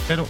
[0.07, 0.25] Pero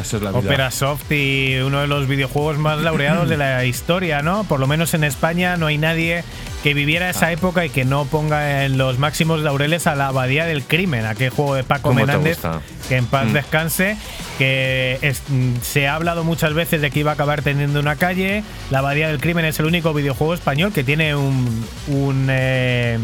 [0.00, 0.40] esa es la vida.
[0.40, 4.44] Opera Soft y uno de los videojuegos más laureados de la historia, ¿no?
[4.44, 6.24] Por lo menos en España no hay nadie
[6.62, 7.10] que viviera Ah.
[7.10, 11.04] esa época y que no ponga en los máximos laureles a la abadía del crimen,
[11.04, 12.60] aquel juego de Paco ¿Cómo te Menéndez, gusta?
[12.88, 13.32] que en paz Mm.
[13.34, 13.96] descanse,
[14.38, 17.96] que es- mm, se ha hablado muchas veces de que iba a acabar teniendo una
[17.96, 18.42] calle.
[18.70, 22.98] La abadía del crimen es el único videojuego español que tiene un, un, eh,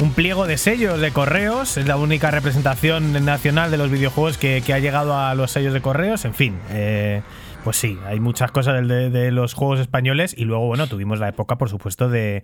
[0.00, 1.76] un pliego de sellos de correos.
[1.76, 5.72] Es la única representación nacional de los videojuegos que, que ha llegado a los sellos
[5.74, 6.24] de correos.
[6.24, 7.22] En fin, eh,
[7.64, 10.34] pues sí, hay muchas cosas del- de, de los juegos españoles.
[10.36, 12.42] Y luego, bueno, tuvimos la época, por supuesto, de,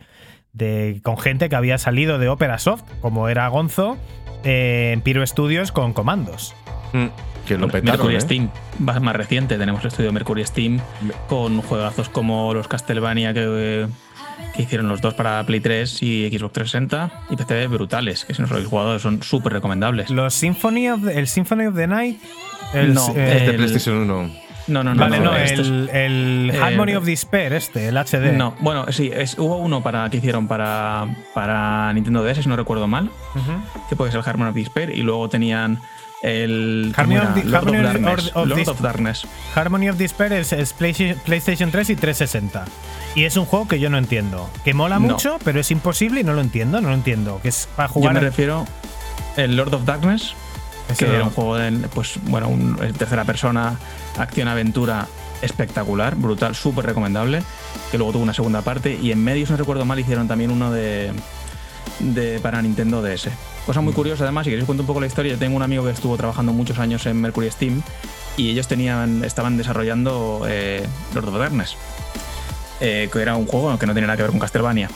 [0.53, 3.97] de- con gente que había salido de Opera Soft, como era Gonzo,
[4.45, 6.55] eh, en Piro Studios con comandos.
[6.93, 7.07] Mm,
[7.47, 8.21] que lo Bueno, petaron, Mercury ¿eh?
[8.21, 10.81] Steam, más, más reciente, tenemos el estudio Mercury Steam
[11.29, 13.87] con juegazos como los Castlevania que,
[14.55, 18.41] que hicieron los dos para Play 3 y Xbox 360 y PC brutales, que si
[18.41, 20.11] no os lo habéis jugado son súper recomendables.
[20.11, 22.21] Los Symphony of the- el Symphony of the Night.
[22.75, 24.47] El, No, eh, Es de el- PlayStation 1.
[24.69, 25.01] No, no, no.
[25.01, 28.33] vale, no, este es- el, el eh, Harmony of Despair, este, el HD.
[28.33, 32.57] No, bueno, sí, es, hubo uno para que hicieron para, para Nintendo DS, si no
[32.57, 33.09] recuerdo mal,
[33.89, 35.79] que puede ser el Harmony of Despair, y luego tenían
[36.27, 38.31] el Harmony ¿cómo of Lord Harmony of Darkness.
[38.35, 39.27] of Lord Dis- of Darkness.
[39.55, 42.65] Harmony of Despair es, es PlayStation PlayStation 3 y 360.
[43.15, 44.51] Y es un juego que yo no entiendo.
[44.65, 45.09] Que mola No.
[45.09, 47.41] mucho, pero es imposible y no lo entiendo, no lo entiendo.
[47.43, 48.13] Que es para Yo jugar.
[48.15, 48.67] me al- refiero
[49.37, 50.35] el Lord of Darkness,
[50.99, 53.79] que era un juego de, pues, bueno, un, tercera persona,
[54.19, 55.07] acción-aventura
[55.43, 57.43] espectacular, brutal, súper recomendable,
[57.91, 60.51] que luego tuvo una segunda parte y en medio, si no recuerdo mal, hicieron también
[60.51, 61.13] uno de,
[62.01, 63.29] de para Nintendo DS.
[63.67, 65.85] Cosa muy curiosa además, si queréis cuento un poco la historia, yo tengo un amigo
[65.85, 67.83] que estuvo trabajando muchos años en Mercury Steam
[68.37, 71.77] y ellos tenían, estaban desarrollando eh, Lord of Darkness,
[72.81, 74.89] eh, que era un juego que no tenía nada que ver con Castlevania.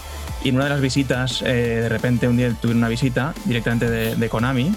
[0.44, 3.90] Y en una de las visitas, eh, de repente un día tuvieron una visita directamente
[3.90, 4.72] de, de Konami,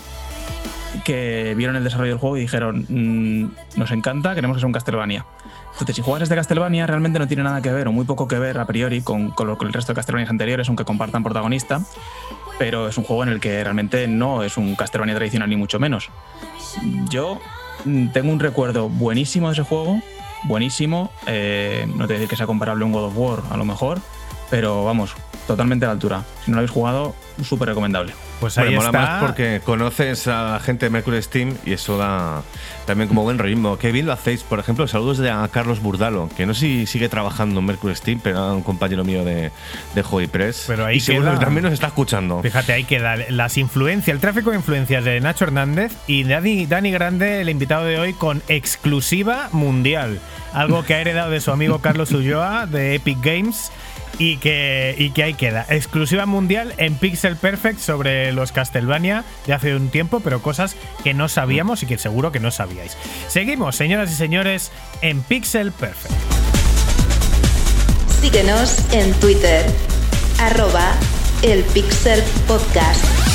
[1.03, 4.73] que vieron el desarrollo del juego y dijeron, "Mm, nos encanta, queremos que sea un
[4.73, 5.25] Castlevania.
[5.73, 8.37] Entonces, si juegas este Castlevania, realmente no tiene nada que ver, o muy poco que
[8.39, 11.81] ver a priori, con, con lo- con el resto de Castlevanias anteriores, aunque compartan protagonista,
[12.59, 15.79] pero es un juego en el que realmente no es un Castlevania tradicional, ni mucho
[15.79, 16.09] menos.
[17.09, 17.39] Yo
[17.85, 19.99] mm, tengo un recuerdo buenísimo de ese juego,
[20.43, 23.39] buenísimo, eh, no te voy a decir que sea comparable a un God of War,
[23.49, 23.99] a lo mejor,
[24.51, 25.15] pero vamos,
[25.47, 26.23] totalmente a la altura.
[26.45, 28.13] Si no lo habéis jugado, súper recomendable.
[28.43, 28.99] Pues ahí mola está.
[28.99, 32.43] más porque conoces a la gente de Mercury Steam y eso da
[32.85, 33.77] también como buen ritmo.
[33.77, 34.43] Qué bien lo hacéis.
[34.43, 37.95] Por ejemplo, saludos de a Carlos Burdalo, que no sé si sigue trabajando en Mercury
[37.95, 39.51] Steam, pero era un compañero mío de,
[39.95, 40.65] de Hobby Press.
[40.67, 42.41] Pero ahí y seguro queda- que también nos está escuchando.
[42.41, 46.91] Fíjate, ahí queda las influencias, el tráfico de influencias de Nacho Hernández y Dani, Dani
[46.91, 50.19] Grande, el invitado de hoy, con exclusiva mundial.
[50.53, 53.71] Algo que ha heredado de su amigo Carlos Ulloa de Epic Games
[54.17, 55.65] y que, y que ahí queda.
[55.69, 61.13] Exclusiva mundial en Pixel Perfect sobre los Castlevania de hace un tiempo, pero cosas que
[61.13, 62.97] no sabíamos y que seguro que no sabíais.
[63.27, 64.71] Seguimos, señoras y señores,
[65.01, 66.13] en Pixel Perfect.
[68.21, 69.65] Síguenos en Twitter,
[70.39, 70.93] arroba
[71.41, 73.32] el Pixel Podcast.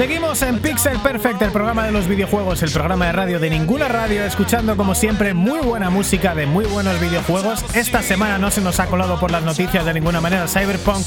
[0.00, 3.86] Seguimos en Pixel Perfect, el programa de los videojuegos, el programa de radio de ninguna
[3.86, 7.62] radio, escuchando como siempre muy buena música de muy buenos videojuegos.
[7.74, 11.06] Esta semana no se nos ha colado por las noticias de ninguna manera Cyberpunk,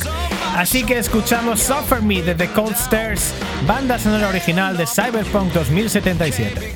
[0.55, 3.33] así que escuchamos Suffer Me de The Cold Stairs,
[3.65, 6.75] banda sonora original de Cyberpunk 2077.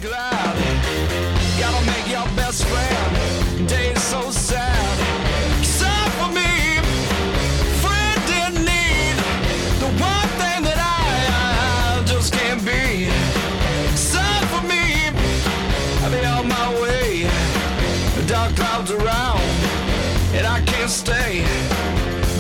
[20.98, 21.44] Stay.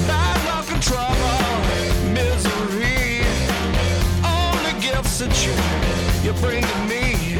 [0.08, 1.44] Bad luck and trouble,
[2.12, 3.22] misery.
[4.26, 5.54] Only gifts that you
[6.26, 7.38] you bring to me.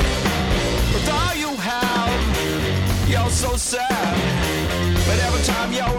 [0.94, 4.16] With all you have, you're so sad.
[5.08, 5.97] But every time you're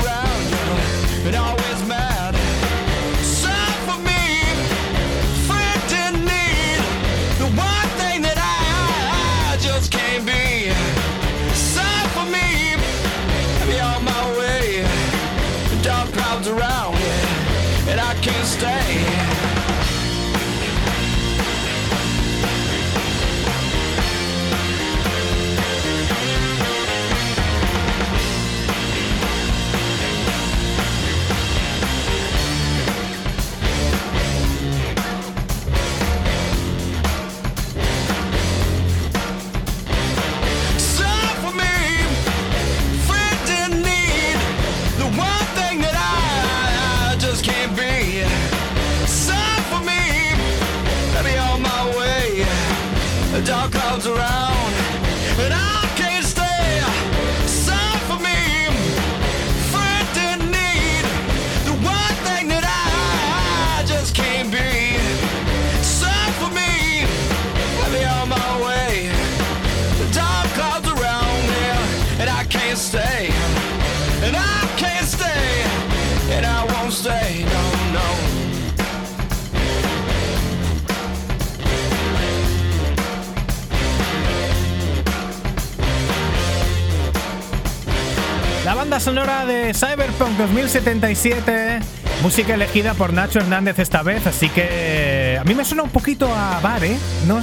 [88.89, 91.79] banda sonora de Cyberpunk 2077,
[92.23, 96.35] música elegida por Nacho Hernández esta vez, así que a mí me suena un poquito
[96.35, 96.97] a bar, ¿eh?
[97.27, 97.37] No,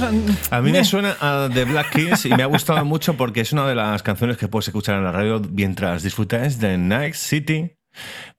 [0.50, 0.72] A mí Eh.
[0.72, 3.76] me suena a The Black Keys y me ha gustado mucho porque es una de
[3.76, 7.75] las canciones que puedes escuchar en la radio mientras disfrutáis de Night City.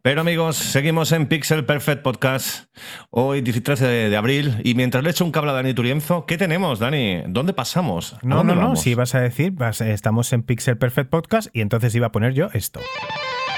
[0.01, 2.65] Pero amigos, seguimos en Pixel Perfect Podcast,
[3.09, 6.37] hoy 13 de, de abril, y mientras le echo un cable a Dani Turienzo, ¿qué
[6.37, 7.23] tenemos, Dani?
[7.27, 8.13] ¿Dónde pasamos?
[8.13, 11.49] ¿A No, dónde no, no, si vas a decir, vas- estamos en Pixel Perfect Podcast
[11.53, 12.79] y entonces iba a poner yo esto.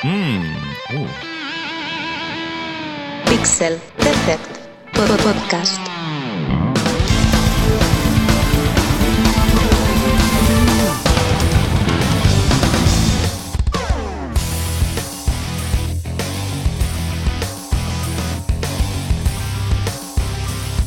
[0.03, 0.55] Mm,
[0.95, 1.07] uh.
[3.29, 4.57] Pixel Perfect
[4.93, 5.79] Pod- Podcast.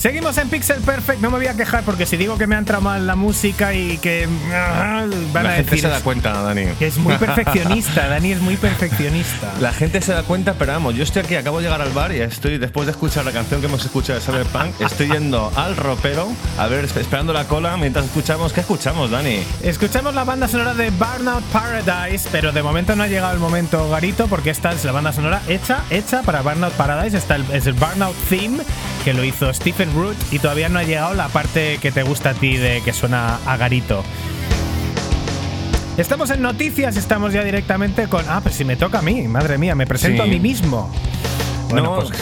[0.02, 2.58] Seguimos en Pixel Perfect, no me voy a quejar porque si digo que me ha
[2.58, 5.08] entrado mal la música y que van
[5.44, 6.64] La a gente decir se da cuenta, Dani.
[6.76, 9.54] que es muy perfeccionista, Dani es muy perfeccionista.
[9.60, 12.10] La gente se da cuenta, pero vamos, yo estoy aquí, acabo de llegar al bar
[12.10, 15.76] y estoy, después de escuchar la canción que hemos escuchado de Cyberpunk, estoy yendo al
[15.76, 16.26] ropero,
[16.58, 18.52] a ver, esperando la cola mientras escuchamos.
[18.52, 19.38] ¿Qué escuchamos, Dani?
[19.62, 23.88] Escuchamos la banda sonora de Burnout Paradise, pero de momento no ha llegado el momento
[23.88, 27.16] garito porque esta es la banda sonora hecha, hecha para Burnout Paradise.
[27.16, 28.64] Está el, es el Burnout Theme
[29.04, 32.30] que lo hizo Stephen Root y todavía no ha llegado la parte que te gusta
[32.30, 34.02] a ti de que suena a garito.
[35.96, 38.24] Estamos en noticias, estamos ya directamente con.
[38.28, 40.28] Ah, pues si me toca a mí, madre mía, me presento Sí.
[40.28, 40.90] a mí mismo.
[41.68, 42.18] Bueno, no, pues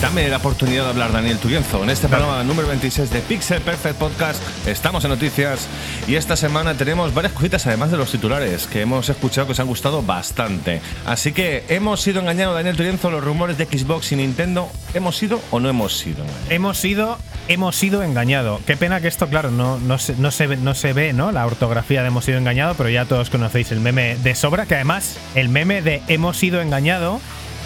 [0.00, 1.82] dame la oportunidad de hablar, Daniel Turienzo.
[1.82, 5.68] En este programa número 26 de Pixel Perfect Podcast estamos en noticias
[6.08, 9.60] y esta semana tenemos varias cositas, además de los titulares, que hemos escuchado que os
[9.60, 10.80] han gustado bastante.
[11.04, 14.70] Así que, ¿hemos sido engañados, Daniel Turienzo, los rumores de Xbox y Nintendo?
[14.94, 18.60] ¿Hemos sido o no hemos sido hemos sido hemos sido engañado.
[18.64, 21.32] Qué pena que esto, claro, no, no, se, no, se, no se ve, ¿no?
[21.32, 24.76] La ortografía de hemos sido engañado, pero ya todos conocéis el meme de sobra, que
[24.76, 27.20] además el meme de hemos sido engañado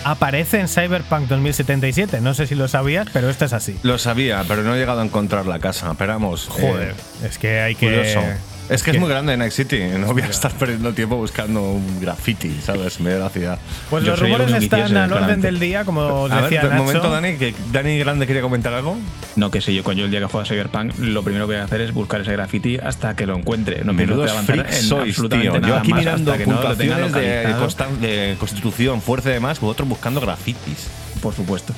[0.04, 2.20] aparece en Cyberpunk 2077.
[2.20, 3.76] No sé si lo sabías, pero esto es así.
[3.82, 5.90] Lo sabía, pero no he llegado a encontrar la casa.
[5.90, 6.46] Esperamos.
[6.48, 6.94] Joder,
[7.24, 7.86] es que hay que.
[7.86, 8.20] Curioso.
[8.68, 9.78] Es que es que- muy grande Night City.
[9.98, 12.96] No voy a estar perdiendo tiempo buscando un graffiti, ¿sabes?
[12.98, 13.58] En medio de la ciudad.
[13.90, 16.68] Pues Yo los rumores están al orden del día, como os A ver, decía de
[16.70, 16.82] Nacho.
[16.82, 18.96] momento, Dani, que Dani Grande quería comentar algo.
[19.36, 21.60] No, que sé yo, cuando yo el día que juega Cyberpunk, lo primero que voy
[21.60, 23.84] a hacer es buscar ese graffiti hasta que lo encuentre.
[23.84, 25.68] No me voy a avanzar freaks en sois, absolutamente tío.
[25.68, 29.88] Yo aquí más mirando hasta que no puntuaciones de, de constitución, fuerza y demás, vosotros
[29.88, 30.88] buscando grafitis.
[31.20, 31.74] Por supuesto.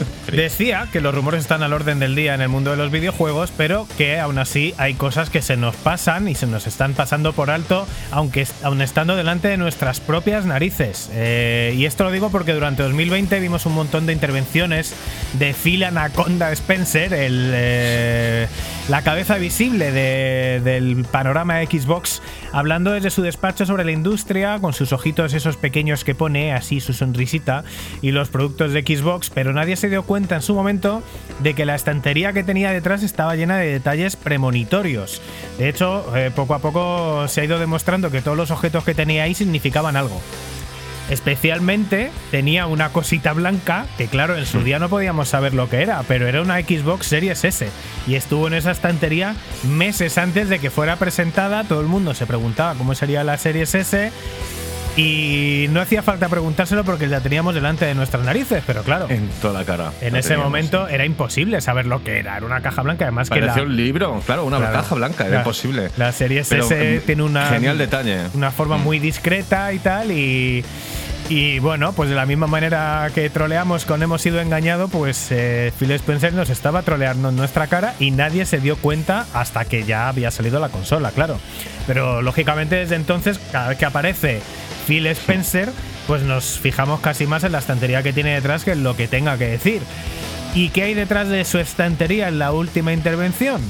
[0.32, 3.52] Decía que los rumores están al orden del día en el mundo de los videojuegos,
[3.56, 7.32] pero que aún así hay cosas que se nos pasan y se nos están pasando
[7.32, 11.10] por alto, aunque aun estando delante de nuestras propias narices.
[11.12, 14.94] Eh, y esto lo digo porque durante 2020 vimos un montón de intervenciones
[15.34, 18.48] de Phil Anaconda Spencer, el, eh,
[18.88, 22.20] la cabeza visible de- del panorama Xbox,
[22.52, 26.80] hablando desde su despacho sobre la industria, con sus ojitos esos pequeños que pone, así
[26.80, 27.64] su sonrisita,
[28.02, 31.02] y los productos de Xbox, pero nadie se dio cuenta en su momento
[31.40, 35.20] de que la estantería que tenía detrás estaba llena de detalles premonitorios.
[35.58, 38.94] De hecho, eh, poco a poco se ha ido demostrando que todos los objetos que
[38.94, 40.20] tenía ahí significaban algo.
[41.10, 45.82] Especialmente tenía una cosita blanca que claro, en su día no podíamos saber lo que
[45.82, 47.68] era, pero era una Xbox Series S
[48.08, 52.26] y estuvo en esa estantería meses antes de que fuera presentada, todo el mundo se
[52.26, 54.10] preguntaba cómo sería la Series S
[54.96, 59.28] y no hacía falta preguntárselo porque la teníamos delante de nuestras narices, pero claro, En
[59.42, 59.92] toda la cara.
[60.00, 60.46] en ese teníamos.
[60.46, 63.68] momento era imposible saber lo que era, era una caja blanca, además que Parecía la,
[63.68, 64.72] un libro, claro, una Claro.
[64.72, 65.90] caja blanca, era imposible.
[65.96, 67.46] La serie S em, tiene una.
[67.48, 68.20] Genial detalle.
[68.34, 70.10] Una forma muy discreta y tal.
[70.12, 70.64] Y.
[71.28, 75.72] Y bueno, pues de la misma manera que troleamos con Hemos sido engañado, pues eh,
[75.76, 79.82] Phil Spencer nos estaba troleando en nuestra cara y nadie se dio cuenta hasta que
[79.82, 81.40] ya había salido la consola, claro.
[81.88, 84.40] Pero lógicamente desde entonces, cada vez que aparece
[84.86, 85.70] Phil Spencer,
[86.06, 89.08] pues nos fijamos casi más en la estantería que tiene detrás que en lo que
[89.08, 89.82] tenga que decir.
[90.54, 93.60] ¿Y qué hay detrás de su estantería en la última intervención?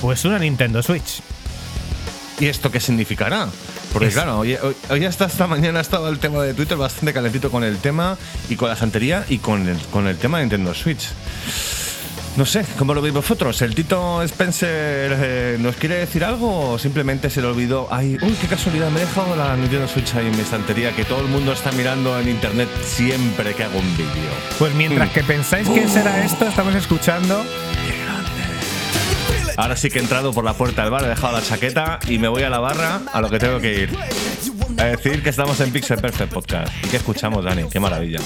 [0.00, 1.20] Pues una Nintendo Switch.
[2.38, 3.48] ¿Y esto qué significará?
[3.92, 7.12] Porque claro, hoy, hoy- hoy hasta esta mañana ha estado el tema de Twitter bastante
[7.12, 8.16] calentito con el tema
[8.48, 11.08] y con la santería y con el, con el tema de Nintendo Switch.
[12.38, 13.60] No sé, ¿cómo lo veis vosotros?
[13.62, 17.88] ¿El Tito Spencer eh, nos quiere decir algo o simplemente se le olvidó?
[17.90, 21.04] Ay, uy, qué casualidad, me he dejado la Nintendo Switch ahí en mi estantería que
[21.04, 24.30] todo el mundo está mirando en internet siempre que hago un vídeo.
[24.56, 25.12] Pues mientras Mm.
[25.14, 27.44] que pensáis que será esto, estamos escuchando
[29.56, 32.18] Ahora sí que he entrado por la puerta del bar, he dejado la chaqueta y
[32.18, 33.98] me voy a la barra a lo que tengo que ir.
[34.78, 36.72] A decir que estamos en Pixel Perfect Podcast.
[36.84, 37.64] ¿Y qué escuchamos, Dani?
[37.68, 38.20] Qué maravilla.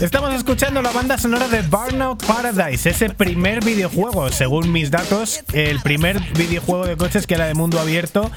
[0.00, 5.80] Estamos escuchando la banda sonora de Burnout Paradise, ese primer videojuego, según mis datos, el
[5.80, 8.30] primer videojuego de coches que era de mundo abierto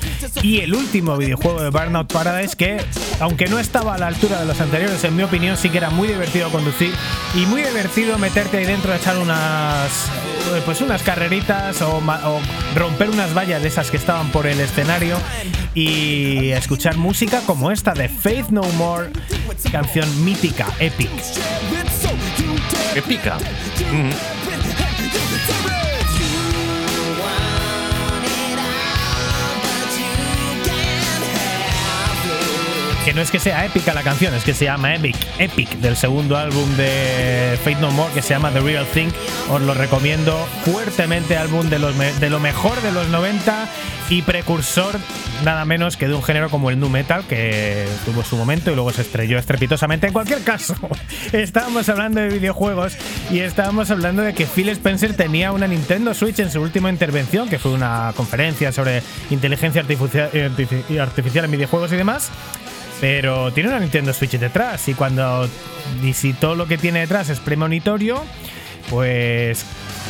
[0.43, 2.77] y el último videojuego de Burnout Paradise que,
[3.19, 5.89] aunque no estaba a la altura de los anteriores, en mi opinión sí que era
[5.89, 6.93] muy divertido conducir
[7.33, 10.09] y muy divertido meterte ahí dentro a echar unas
[10.65, 12.01] pues unas carreritas o
[12.73, 15.17] romper unas vallas de esas que estaban por el escenario
[15.73, 19.09] y escuchar música como esta de Faith No More,
[19.71, 21.09] canción mítica, epic.
[22.93, 23.37] ¿Qué pica?
[33.03, 35.95] Que no es que sea épica la canción, es que se llama Epic, Epic del
[35.95, 39.09] segundo álbum de Fate No More que se llama The Real Thing.
[39.49, 43.69] Os lo recomiendo fuertemente, álbum de, los de lo mejor de los 90
[44.09, 44.97] y precursor
[45.43, 48.75] nada menos que de un género como el nu metal que tuvo su momento y
[48.75, 50.07] luego se estrelló estrepitosamente.
[50.07, 50.75] En cualquier caso,
[51.33, 52.93] estábamos hablando de videojuegos
[53.29, 57.49] y estábamos hablando de que Phil Spencer tenía una Nintendo Switch en su última intervención,
[57.49, 62.29] que fue una conferencia sobre inteligencia artificial, artifici- artificial en videojuegos y demás.
[62.99, 65.47] Pero tiene una Nintendo Switch detrás y cuando
[66.39, 68.23] todo lo que tiene detrás es premonitorio,
[68.89, 69.65] pues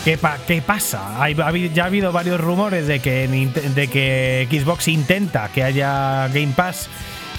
[0.06, 1.28] ¿qué, pa- qué pasa?
[1.74, 6.54] Ya ha habido varios rumores de que, Nint- de que Xbox intenta que haya Game
[6.56, 6.90] Pass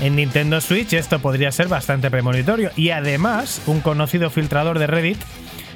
[0.00, 0.92] en Nintendo Switch.
[0.92, 2.70] Esto podría ser bastante premonitorio.
[2.76, 5.18] Y además, un conocido filtrador de Reddit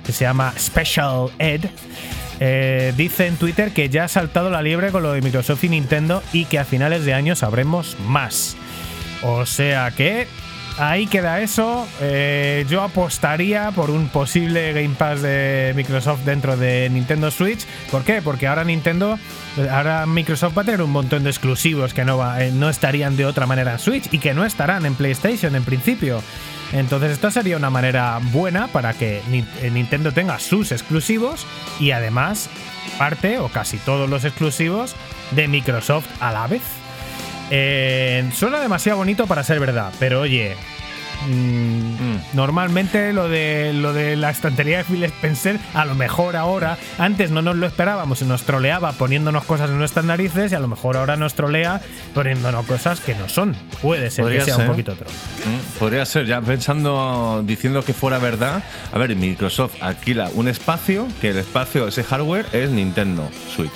[0.04, 1.64] que se llama Special Ed.
[2.40, 5.68] eh, dice en Twitter que ya ha saltado la liebre con lo de Microsoft y
[5.68, 8.56] Nintendo y que a finales de año sabremos más.
[9.22, 10.26] O sea que
[10.78, 11.86] ahí queda eso.
[12.00, 17.64] Eh, yo apostaría por un posible Game Pass de Microsoft dentro de Nintendo Switch.
[17.90, 18.22] ¿Por qué?
[18.22, 19.18] Porque ahora Nintendo,
[19.70, 23.16] ahora Microsoft va a tener un montón de exclusivos que no, va- eh, no estarían
[23.16, 26.22] de otra manera en Switch y que no estarán en PlayStation en principio.
[26.72, 31.46] Entonces esto sería una manera buena para que eh, Nintendo tenga sus exclusivos
[31.78, 32.48] y además
[32.98, 34.94] parte o casi todos los exclusivos
[35.32, 36.62] de Microsoft a la vez.
[37.50, 40.56] Eh, suena demasiado bonito para ser verdad, pero oye,
[41.28, 46.78] mm, normalmente lo de, lo de la estantería de Phil Spencer, a lo mejor ahora,
[46.98, 50.60] antes no nos lo esperábamos y nos troleaba poniéndonos cosas en nuestras narices y a
[50.60, 51.80] lo mejor ahora nos trolea
[52.14, 53.54] poniéndonos cosas que no son.
[53.82, 54.64] Puede ser Podría que sea ser.
[54.64, 55.10] un poquito troll.
[55.12, 58.62] Mm, Podría ser, ya pensando, diciendo que fuera verdad.
[58.92, 63.72] A ver, Microsoft alquila un espacio, que el espacio, ese hardware, es Nintendo Switch.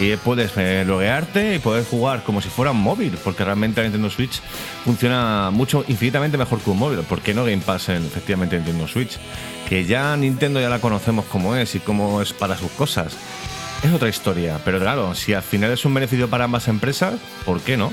[0.00, 3.84] Y puedes eh, loguearte y puedes jugar como si fuera un móvil, porque realmente la
[3.84, 4.40] Nintendo Switch
[4.82, 7.00] funciona mucho, infinitamente mejor que un móvil.
[7.00, 9.18] ¿Por qué no Game Pass en efectivamente Nintendo Switch?
[9.68, 13.14] Que ya Nintendo ya la conocemos como es y cómo es para sus cosas.
[13.82, 17.60] Es otra historia, pero claro, si al final es un beneficio para ambas empresas, ¿por
[17.60, 17.92] qué no?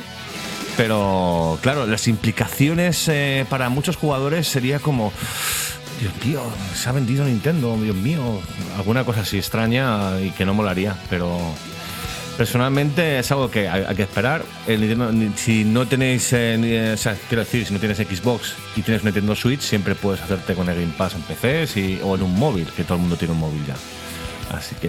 [0.78, 5.12] Pero claro, las implicaciones eh, para muchos jugadores sería como,
[6.00, 6.42] Dios mío,
[6.74, 8.22] se ha vendido Nintendo, Dios mío,
[8.78, 11.38] alguna cosa así extraña y que no molaría, pero
[12.38, 14.44] personalmente es algo que hay, hay que esperar.
[14.68, 17.98] El Nintendo- ni- si no tenéis, eh, eh, o sea, quiero decir, si no tienes
[17.98, 22.00] Xbox y tienes Nintendo Switch, siempre puedes hacerte con el Game Pass en PC si-
[22.04, 23.76] o en un móvil, que todo el mundo tiene un móvil ya.
[24.56, 24.88] Así que.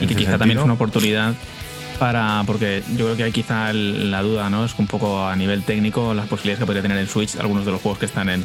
[0.00, 1.34] Y que quizá también es una oportunidad
[1.98, 2.42] para.
[2.46, 4.64] Porque yo creo que hay quizá el- la duda, ¿no?
[4.64, 7.66] Es que un poco a nivel técnico las posibilidades que podría tener en Switch algunos
[7.66, 8.44] de los juegos que están en,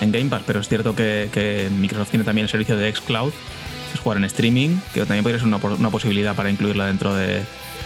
[0.00, 0.42] en Game Pass.
[0.46, 4.18] Pero es cierto que, que Microsoft tiene también el servicio de Xcloud, que es jugar
[4.18, 7.42] en streaming, que también podría ser una posibilidad para incluirla dentro de,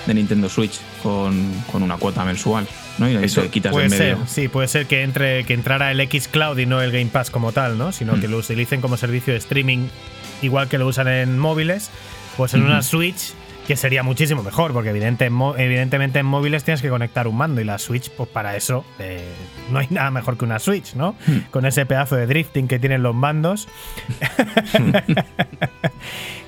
[0.07, 2.67] de Nintendo Switch con, con una cuota mensual.
[2.99, 3.09] ¿no?
[3.11, 4.17] Y ahí Eso te quitas Puede en medio.
[4.19, 7.07] ser, sí, puede ser que entre que entrara el X Cloud y no el Game
[7.13, 7.93] Pass como tal, ¿no?
[7.93, 8.21] Sino Hmm.
[8.21, 9.87] que lo utilicen como servicio de streaming
[10.43, 11.91] igual que lo usan en móviles,
[12.37, 13.33] pues en una Switch
[13.67, 15.27] que sería muchísimo mejor, porque evidente-
[15.59, 19.23] evidentemente en móviles tienes que conectar un mando y la Switch, pues para eso eh,
[19.71, 21.17] no hay nada mejor que una Switch, ¿no?
[21.27, 21.39] Hmm.
[21.51, 23.69] Con ese pedazo de drifting que tienen los mandos.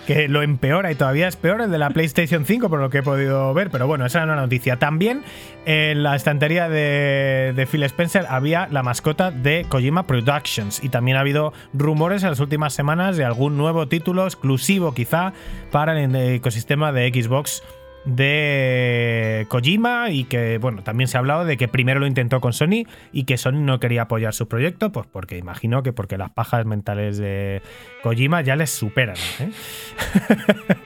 [0.07, 2.98] que lo empeora y todavía es peor el de la PlayStation 5 por lo que
[2.98, 4.78] he podido ver, pero bueno, esa era una noticia.
[4.78, 5.22] También
[5.66, 11.16] en la estantería de, de Phil Spencer había la mascota de Kojima Productions y también
[11.16, 15.32] ha habido rumores en las últimas semanas de algún nuevo título exclusivo quizá
[15.70, 17.62] para el ecosistema de Xbox
[18.05, 22.53] de Kojima y que bueno también se ha hablado de que primero lo intentó con
[22.53, 26.30] Sony y que Sony no quería apoyar su proyecto pues porque imagino que porque las
[26.30, 27.61] pajas mentales de
[28.03, 29.51] Kojima ya les superan ¿eh?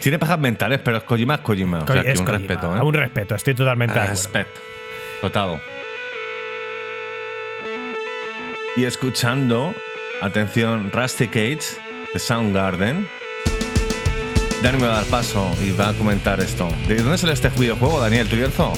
[0.00, 1.78] Tiene pajas mentales, pero es Kojima, es Kojima.
[1.80, 2.38] O sea, que un Kojima.
[2.38, 2.80] respeto, ¿eh?
[2.80, 4.22] un respeto estoy totalmente de acuerdo.
[4.22, 4.60] Respeto.
[5.20, 5.60] Total.
[8.76, 9.74] Y escuchando,
[10.20, 11.80] atención, Rusty Cage
[12.12, 13.08] de Soundgarden.
[14.62, 16.68] Dani me va a dar paso y va a comentar esto.
[16.88, 18.72] ¿De dónde sale este videojuego, Daniel Turienzo?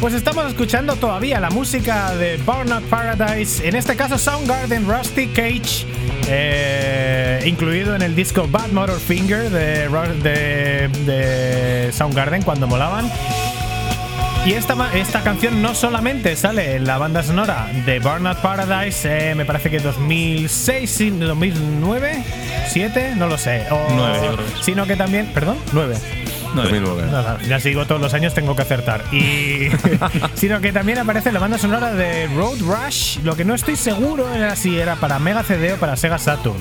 [0.00, 5.86] Pues estamos escuchando todavía la música de Burnout Paradise, en este caso Soundgarden Rusty Cage,
[6.28, 9.88] eh, incluido en el disco Bad Motor Finger de,
[10.22, 13.10] de, de Soundgarden cuando molaban.
[14.48, 19.34] Y esta, esta canción no solamente sale en la banda sonora de Burnout Paradise, eh,
[19.34, 22.24] me parece que 2006, sí, 2009,
[22.70, 23.66] 7, no lo sé.
[23.70, 24.62] o-.
[24.62, 25.96] Sino que también, perdón, 9.
[26.54, 27.02] 2009.
[27.10, 29.02] No, no, ya si digo todos los años tengo que acertar.
[29.12, 29.68] Y
[30.34, 33.18] sino que también aparece la banda sonora de Road Rush.
[33.24, 36.58] Lo que no estoy seguro era si era para Mega CD o para Sega Saturn.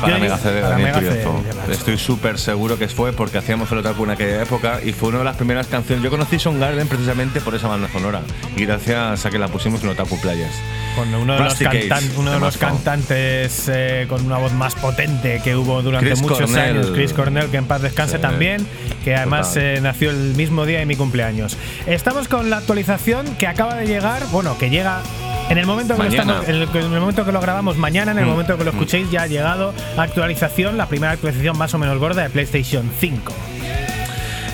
[0.00, 1.72] Para Yo Mega digo- CD, para Daniel Mega CD.
[1.72, 5.18] Estoy súper seguro que fue porque hacíamos el otaku en aquella época y fue una
[5.18, 6.04] de las primeras canciones.
[6.04, 8.22] Yo conocí Soundgarden precisamente por esa banda sonora
[8.56, 10.52] y gracias a que la pusimos en Otaku Playas.
[10.96, 14.52] Con uno de los, Rusty Cage, cantan- uno de los cantantes eh, con una voz
[14.52, 16.76] más potente que hubo durante Chris muchos Cornell.
[16.78, 16.90] años.
[16.92, 18.22] Chris Cornell, que en paz descanse Sí.
[18.22, 18.66] también,
[19.04, 21.56] que además eh, nació el mismo día de mi cumpleaños.
[21.86, 25.00] Estamos con la actualización que acaba de llegar, bueno, que llega.
[25.48, 28.12] En el, momento que lo estamos- en el, en el momento que lo grabamos mañana,
[28.12, 28.76] en el Mm, momento que lo mm.
[28.76, 33.32] escuchéis, ya ha llegado actualización, la primera actualización más o menos gorda de PlayStation 5.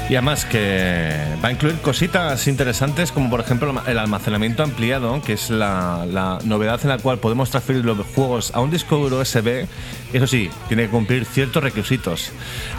[0.08, 1.10] Y además que
[1.42, 6.78] va a incluir cositas interesantes como por ejemplo el almacenamiento ampliado, que es la, novedad
[6.82, 9.66] en la cual podemos transferir los juegos a un disco duro USB.
[10.12, 12.32] Eso sí, tiene que cumplir ciertos requisitos.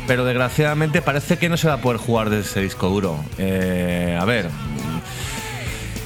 [0.05, 3.19] Pero desgraciadamente parece que no se va a poder jugar desde ese disco duro.
[3.39, 4.47] Eh, a ver,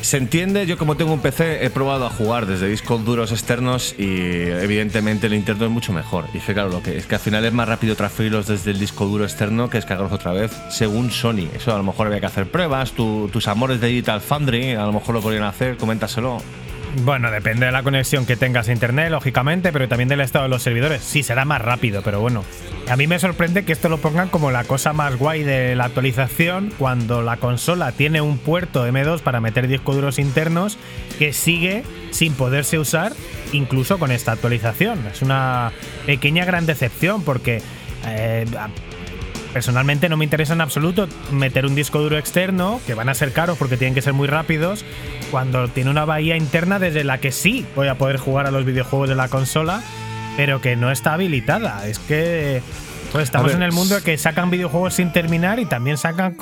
[0.10, 3.94] se entiende, yo como tengo un PC he probado a jugar desde discos duros externos
[3.96, 6.26] y evidentemente el interno es mucho mejor.
[6.34, 8.80] Y que claro, lo que es que al final es más rápido transferirlos desde el
[8.80, 11.48] disco duro externo que descargarlos otra vez según Sony.
[11.56, 14.86] Eso a lo mejor había que hacer pruebas, tu- tus amores de Digital Foundry a
[14.88, 16.42] lo mejor lo podrían hacer, coméntaselo.
[16.98, 20.50] Bueno, depende de la conexión que tengas a internet, lógicamente, pero también del estado de
[20.50, 21.04] los servidores.
[21.04, 22.44] Sí, será más rápido, pero bueno.
[22.90, 25.86] A mí me sorprende que esto lo pongan como la cosa más guay de la
[25.86, 30.78] actualización cuando la consola tiene un puerto M2 para meter discos duros internos
[31.20, 33.14] que sigue sin poderse usar
[33.54, 35.06] incluso con esta actualización.
[35.08, 35.72] Es una
[36.08, 37.62] pequeña gran decepción porque
[38.08, 38.46] eh,
[39.54, 43.34] Personalmente no me interesa en absoluto meter un disco duro externo, que van a ser
[43.34, 44.86] caros porque tienen que ser muy rápidos,
[45.32, 48.66] cuando tiene una bahía interna desde la que sí voy a poder jugar a los
[48.66, 49.82] videojuegos de la consola,
[50.38, 51.88] pero que no está habilitada.
[51.88, 52.62] Es que
[53.12, 56.38] pues, estamos ver, en el mundo que sacan videojuegos sin terminar y también sacan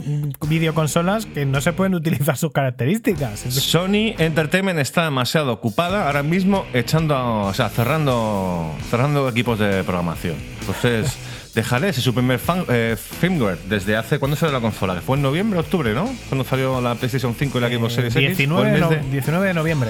[0.47, 3.39] videoconsolas que no se pueden utilizar sus características.
[3.39, 10.35] Sony Entertainment está demasiado ocupada ahora mismo echando, o sea, cerrando, cerrando equipos de programación.
[10.59, 11.17] Entonces,
[11.57, 14.19] dejaré ese su primer fan- eh, firmware desde hace.
[14.19, 14.93] ¿Cuándo salió la consola?
[14.95, 16.07] Que fue en noviembre, octubre, ¿no?
[16.29, 18.37] Cuando salió la PlayStation 5 y la Xbox Series X.
[18.37, 19.89] 19, Fue el no- de- 19 de noviembre.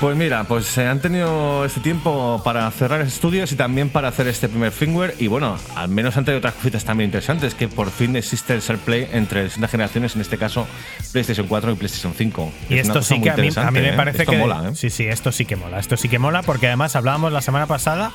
[0.00, 4.26] Pues mira, pues eh, han tenido este tiempo para cerrar estudios y también para hacer
[4.26, 5.14] este primer firmware.
[5.18, 8.60] Y bueno, al menos han tenido otras cositas también interesantes, que por fin existe el
[8.60, 10.66] SharePlay entre distintas generaciones, en este caso
[11.12, 12.52] PlayStation 4 y PlayStation 5.
[12.68, 13.92] Y Es esto sí que a mí, a mí interesante, me ¿eh?
[13.92, 14.36] parece que.
[14.36, 14.74] mola, ¿eh?
[14.74, 15.78] Sí, sí, esto sí que mola.
[15.78, 18.12] Esto sí que mola porque además hablábamos la semana pasada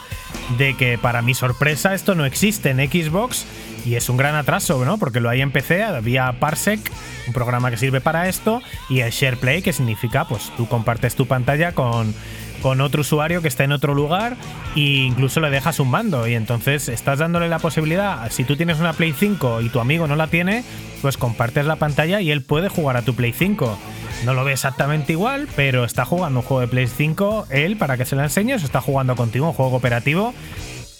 [0.57, 3.45] de que para mi sorpresa esto no existe en Xbox
[3.87, 4.97] y es un gran atraso, ¿no?
[4.97, 6.91] Porque lo hay en PC, había Parsec,
[7.27, 11.25] un programa que sirve para esto, y el SharePlay, que significa, pues tú compartes tu
[11.25, 12.13] pantalla con
[12.61, 14.35] con otro usuario que está en otro lugar
[14.75, 18.79] e incluso le dejas un mando y entonces estás dándole la posibilidad, si tú tienes
[18.79, 20.63] una Play 5 y tu amigo no la tiene,
[21.01, 23.77] pues compartes la pantalla y él puede jugar a tu Play 5.
[24.25, 27.97] No lo ve exactamente igual, pero está jugando un juego de Play 5 él para
[27.97, 30.33] que se lo enseñes, está jugando contigo un juego cooperativo.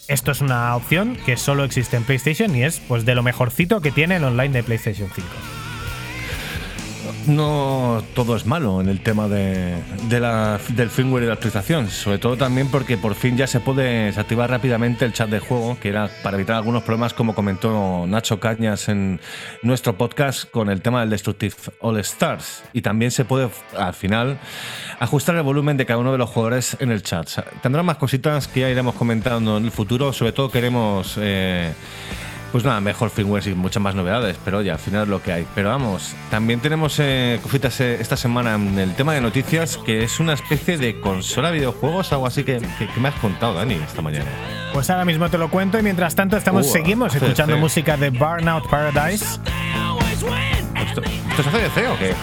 [0.08, 3.82] Esto es una opción que solo existe en PlayStation y es pues de lo mejorcito
[3.82, 5.28] que tiene el online de PlayStation 5.
[7.28, 9.76] No todo es malo en el tema de,
[10.08, 14.06] del firmware y de la actualización, sobre todo también porque por fin ya se puede
[14.06, 18.40] desactivar rápidamente el chat de juego, que era para evitar algunos problemas, como comentó Nacho
[18.40, 19.20] Cañas en
[19.62, 22.64] nuestro podcast con el tema del Destructive All Stars.
[22.72, 24.40] Y también se puede al final
[25.00, 27.30] ajustar el volumen de cada uno de los jugadores en el chat.
[27.62, 31.16] Tendrán más cositas que ya iremos comentando en el futuro, sobre todo queremos.
[31.18, 31.74] eh,
[32.52, 35.32] pues nada, mejor firmware y muchas más novedades, pero oye, al final es lo que
[35.34, 35.46] hay.
[35.56, 40.04] Pero vamos, también tenemos eh, cositas eh, esta semana en el tema de noticias, que
[40.04, 43.54] es una especie de consola de videojuegos, algo así que, que- que me has contado,
[43.54, 44.26] Dani, esta mañana.
[44.74, 48.70] Pues ahora mismo te lo cuento y mientras tanto estamos seguimos escuchando música de Burnout
[48.70, 49.26] Paradise.
[50.76, 52.16] ¿Esto, esto es ACDC o qué?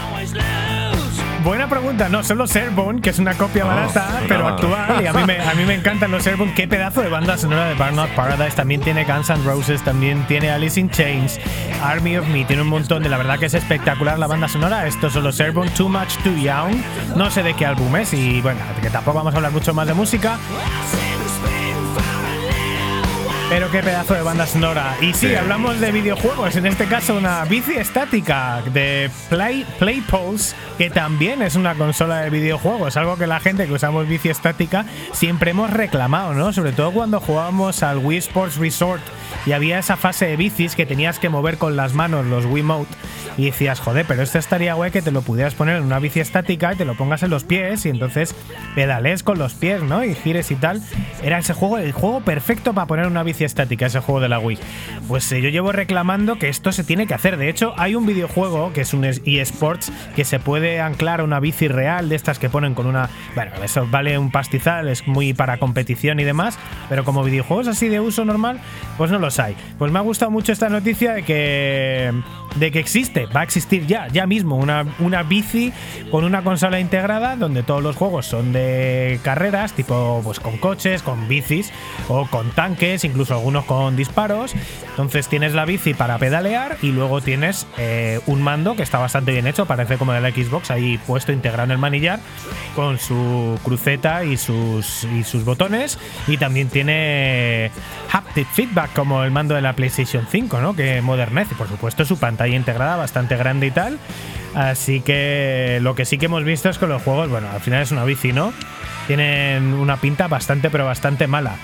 [1.44, 5.02] Buena pregunta, no, son los Airborne, que es una copia Oh, barata, pero actual.
[5.02, 6.54] Y a mí, me, a mí me encantan los Airborne.
[6.54, 8.56] Qué pedazo de banda sonora de Burnout Paradise.
[8.56, 11.38] También tiene Guns N' Roses, también tiene Alice in Chains,
[11.82, 12.44] Army of Me.
[12.46, 14.86] Tiene un montón de la verdad que es espectacular la banda sonora.
[14.86, 16.76] Estos son los Airborne, Too Much Too Young.
[17.14, 19.86] No sé de qué álbum es y bueno, que tampoco vamos a hablar mucho más
[19.86, 20.38] de música.
[23.50, 24.96] Pero qué pedazo de banda sonora.
[25.00, 25.34] Y sí, Sí.
[25.34, 26.56] hablamos de videojuegos.
[26.56, 32.20] En este caso, una bici estática de Play, Play Pulse, que también es una consola
[32.22, 32.96] de videojuegos.
[32.96, 36.52] Algo que la gente que usamos bici estática siempre hemos reclamado, ¿no?
[36.52, 39.02] Sobre todo cuando jugábamos al Wii Sports Resort
[39.46, 42.92] y había esa fase de bicis que tenías que mover con las manos, los Wiimote.
[43.36, 46.20] Y decías, joder, pero esto estaría guay que te lo pudieras poner en una bici
[46.20, 48.32] estática y te lo pongas en los pies y entonces
[48.76, 50.04] pedales con los pies, ¿no?
[50.04, 50.80] Y gires y tal.
[51.20, 54.38] Era ese juego, el juego perfecto para poner una bici estática, ese juego de la
[54.38, 54.58] Wii.
[55.08, 57.36] Pues eh, yo llevo reclamando que esto se tiene que hacer.
[57.36, 61.24] De hecho, hay un videojuego que es un es- eSports que se puede anclar a
[61.24, 63.08] una bici real de estas que ponen con una.
[63.34, 66.58] Bueno, eso vale un pastizal, es muy para competición y demás.
[66.88, 68.60] Pero como videojuegos así de uso normal,
[68.98, 69.56] pues no los hay.
[69.78, 72.12] Pues me ha gustado mucho esta noticia de que.
[72.56, 75.72] de que existe, va a existir ya, ya mismo, una, una bici
[76.10, 81.02] con una consola integrada donde todos los juegos son de carreras, tipo pues con coches,
[81.02, 81.72] con bicis
[82.08, 84.54] o con tanques, incluso algunos con disparos.
[84.90, 89.32] Entonces tienes la bici para pedalear y luego tienes eh, un mando que está bastante
[89.32, 92.20] bien hecho, parece como de la Xbox, ahí puesto integrado en el manillar
[92.74, 95.98] con su cruceta y sus, y sus botones.
[96.26, 97.70] Y también tiene
[98.12, 100.76] haptic feedback como el mando de la PlayStation 5, ¿no?
[100.76, 103.98] Que modernece, por supuesto, su pantalla integrada bastante grande y tal.
[104.54, 107.82] Así que lo que sí que hemos visto es que los juegos, bueno, al final
[107.82, 108.52] es una bici, ¿no?
[109.06, 111.56] Tienen una pinta bastante, pero bastante mala.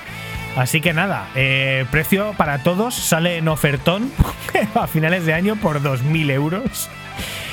[0.57, 4.11] Así que nada, eh, precio para todos sale en ofertón
[4.75, 6.89] a finales de año por 2.000 euros.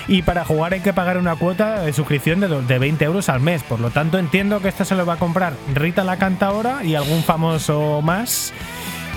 [0.08, 3.41] Y para jugar hay que pagar una cuota de suscripción de, de 20 euros al
[3.41, 3.64] mes.
[3.64, 6.95] Por lo tanto, entiendo que esto se lo va a comprar Rita la Cantaora y
[6.95, 8.54] algún famoso más.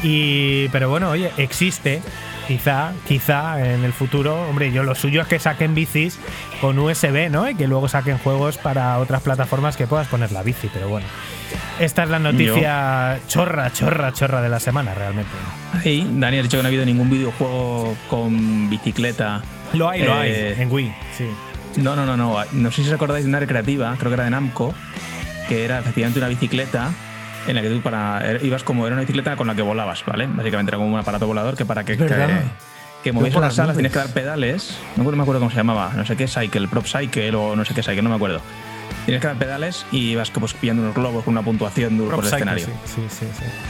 [0.02, 2.02] Y, pero bueno, oye, existe.
[2.50, 6.18] Quizá, quizá en el futuro, hombre, yo lo suyo es que saquen bicis
[6.60, 7.48] con USB, ¿no?
[7.48, 11.06] Y que luego saquen juegos para otras plataformas que puedas poner la bici, pero bueno.
[11.78, 15.30] Esta es la noticia chorra, chorra, chorra de la semana, realmente.
[15.74, 19.42] Ahí, Dani ha dicho que no ha habido ningún videojuego con bicicleta.
[19.72, 21.26] Lo hay, lo Eh, hay, en Wii, sí.
[21.76, 22.36] No, no, no, no.
[22.50, 24.74] No sé si os acordáis de una recreativa, creo que era de Namco,
[25.48, 26.90] que era efectivamente una bicicleta
[27.46, 30.04] en la que tú para era- ibas como era una bicicleta con la que volabas,
[30.04, 30.26] ¿vale?
[30.26, 32.06] Básicamente era como un aparato volador que para que que,
[33.02, 33.76] que movías por unas las salas nubes.
[33.76, 34.78] tienes que dar pedales.
[34.96, 37.74] No me acuerdo cómo se llamaba, no sé qué cycle, prop cycle o no sé
[37.74, 38.40] qué cycle, no me acuerdo.
[39.04, 42.20] Tienes que dar pedales y vas pues, pillando unos globos con una puntuación por Prop
[42.20, 42.66] el escenario.
[42.66, 43.26] Sí, sí, sí,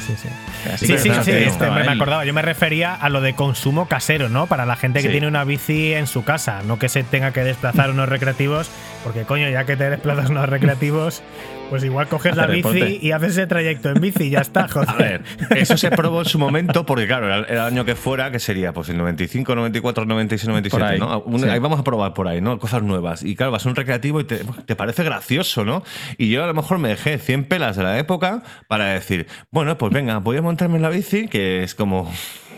[0.06, 0.86] sí, sí.
[0.86, 2.24] Sí, este, me, acordaba.
[2.24, 4.46] Yo me refería a lo de consumo casero, ¿no?
[4.46, 7.44] Para la gente que tiene una bici en su casa, no que se tenga que
[7.44, 8.70] desplazar unos recreativos
[9.04, 11.22] Porque coño, ya que te desplazas unos recreativos,
[11.70, 12.98] pues igual coges la bici deporte.
[13.00, 14.88] y haces ese trayecto en bici y ya está, joder.
[14.90, 15.22] A ver,
[15.56, 18.72] eso se probó en su momento porque, claro, era el año que fuera, que sería
[18.74, 21.20] pues el 95, 94, 96, 97, Por ahí, ¿no?
[21.20, 21.48] Un- sí.
[21.48, 22.58] Ahí vamos a probar por ahí, ¿no?
[22.58, 23.22] Cosas nuevas.
[23.22, 25.82] Y claro, vas a un recreativo y te, te parece gracioso, ¿no?
[26.18, 29.78] Y yo a lo mejor me dejé 100 pelas de la época para decir, bueno,
[29.78, 32.12] pues venga, voy a montarme en la bici, que es como...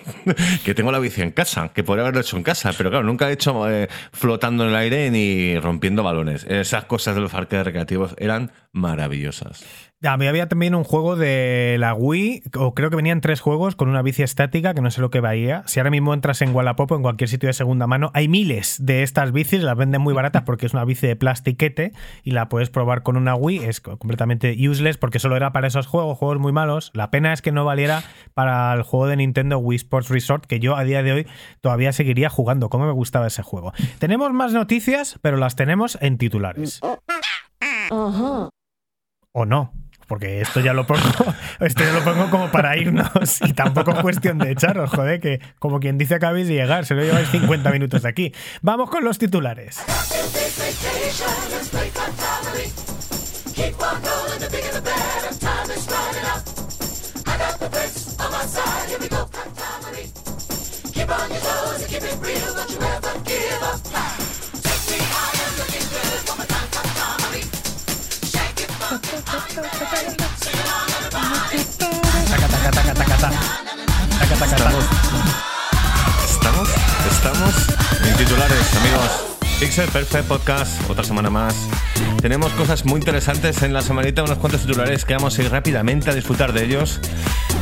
[0.65, 3.29] que tengo la bici en casa, que podría haberlo hecho en casa, pero claro, nunca
[3.29, 6.45] he hecho eh, flotando en el aire ni rompiendo balones.
[6.45, 9.92] Esas cosas de los arcades recreativos eran maravillosas.
[10.05, 13.77] A mí había también un juego de la Wii, o creo que venían tres juegos
[13.77, 15.63] con una bici estática, que no sé lo que veía.
[15.67, 18.79] Si ahora mismo entras en Wallapop o en cualquier sitio de segunda mano, hay miles
[18.85, 21.93] de estas bicis, las venden muy baratas porque es una bici de plastiquete
[22.25, 23.59] y la puedes probar con una Wii.
[23.59, 26.91] Es co- completamente useless porque solo era para esos juegos, juegos muy malos.
[26.95, 28.03] La pena es que no valiera
[28.35, 31.27] para el juego de Nintendo Wii Sports Resort, que yo a día de hoy
[31.61, 32.71] todavía seguiría jugando.
[32.71, 33.73] ¿Cómo me gustaba ese juego?
[34.01, 36.81] Tenemos más noticias, pero las tenemos en titulares.
[39.33, 39.73] o no.
[40.13, 41.01] Porque esto ya lo pongo,
[41.61, 43.09] esto ya lo pongo como para irnos
[43.47, 46.95] y tampoco es cuestión de echaros, joder, que como quien dice acabéis de llegar, se
[46.95, 48.35] lo lleváis 50 minutos de aquí.
[48.61, 49.81] Vamos con los titulares.
[69.53, 69.69] Taca.
[76.25, 76.69] Estamos,
[77.11, 77.55] estamos
[78.09, 79.11] en titulares, amigos.
[79.61, 81.55] Pixel Perfect Podcast, otra semana más.
[82.23, 86.09] Tenemos cosas muy interesantes en la semanita, unos cuantos titulares que vamos a ir rápidamente
[86.09, 86.99] a disfrutar de ellos.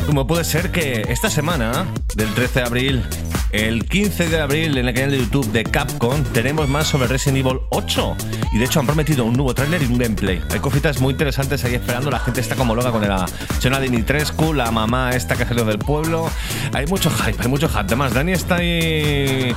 [0.05, 1.85] Como puede ser que esta semana,
[2.15, 3.03] del 13 de abril,
[3.51, 7.45] el 15 de abril, en el canal de YouTube de Capcom, tenemos más sobre Resident
[7.45, 8.15] Evil 8.
[8.53, 10.41] Y de hecho han prometido un nuevo tráiler y un gameplay.
[10.51, 12.11] Hay cositas muy interesantes ahí esperando.
[12.11, 13.25] La gente está como loca con la
[13.59, 16.29] Chena Dimitrescu, la mamá esta que salió del pueblo.
[16.73, 17.79] Hay mucho hype, hay mucho hype.
[17.79, 19.53] Además, Dani está ahí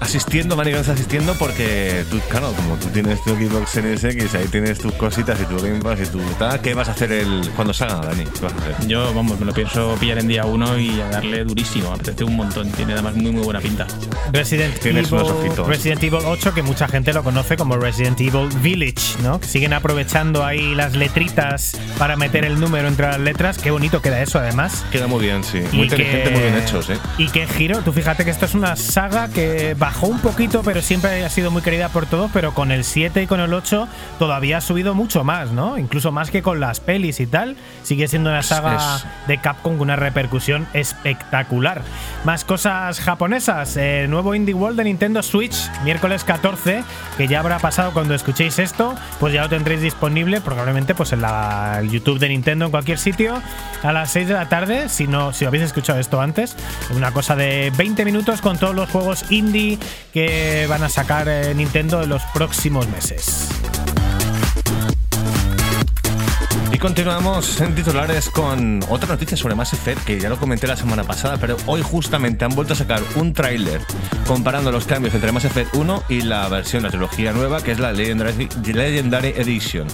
[0.00, 4.46] asistiendo, Dani está asistiendo porque tú, claro, como tú tienes tu Xbox Series X, ahí
[4.48, 6.60] tienes tus cositas y tu Game Pass y tu tal.
[6.60, 8.24] ¿Qué vas a hacer el, cuando salga, Dani?
[8.24, 8.88] ¿Qué vas a hacer?
[8.88, 11.92] Yo, vamos, me lo pienso pillar en día uno y a darle durísimo.
[11.92, 12.70] Apetece un montón.
[12.72, 13.86] Tiene además muy, muy buena pinta.
[14.32, 15.06] Resident Evil.
[15.66, 19.40] Resident Evil 8, que mucha gente lo conoce como Resident Evil Village, ¿no?
[19.40, 23.58] Que siguen aprovechando ahí las letritas para meter el número entre las letras.
[23.58, 24.84] Qué bonito queda eso, además.
[24.90, 25.58] Queda muy bien, sí.
[25.72, 26.98] Muy Y inteligente, que- muy bien hechos, ¿eh?
[27.18, 27.80] Y qué giro.
[27.82, 31.50] Tú fíjate que esto es una saga que bajó un poquito, pero siempre ha sido
[31.50, 32.30] muy querida por todos.
[32.32, 35.78] Pero con el 7 y con el 8 todavía ha subido mucho más, ¿no?
[35.78, 37.56] Incluso más que con las pelis y tal.
[37.82, 41.82] Sigue siendo una saga es- de Capcom con una repercusión espectacular.
[42.24, 43.15] Más cosas japonesas.
[43.76, 46.84] Eh, nuevo Indie World de Nintendo Switch, miércoles 14,
[47.16, 51.22] que ya habrá pasado cuando escuchéis esto, pues ya lo tendréis disponible probablemente pues en
[51.22, 53.40] la YouTube de Nintendo en cualquier sitio
[53.82, 56.56] a las 6 de la tarde, si no si habéis escuchado esto antes,
[56.94, 59.78] una cosa de 20 minutos con todos los juegos indie
[60.12, 63.48] que van a sacar eh, Nintendo en los próximos meses.
[66.76, 70.76] Y continuamos en titulares con otra noticia sobre Mass Effect que ya lo comenté la
[70.76, 73.80] semana pasada, pero hoy justamente han vuelto a sacar un tráiler
[74.26, 77.78] comparando los cambios entre Mass Effect 1 y la versión, la trilogía nueva, que es
[77.78, 79.86] la Legendary, Legendary Edition.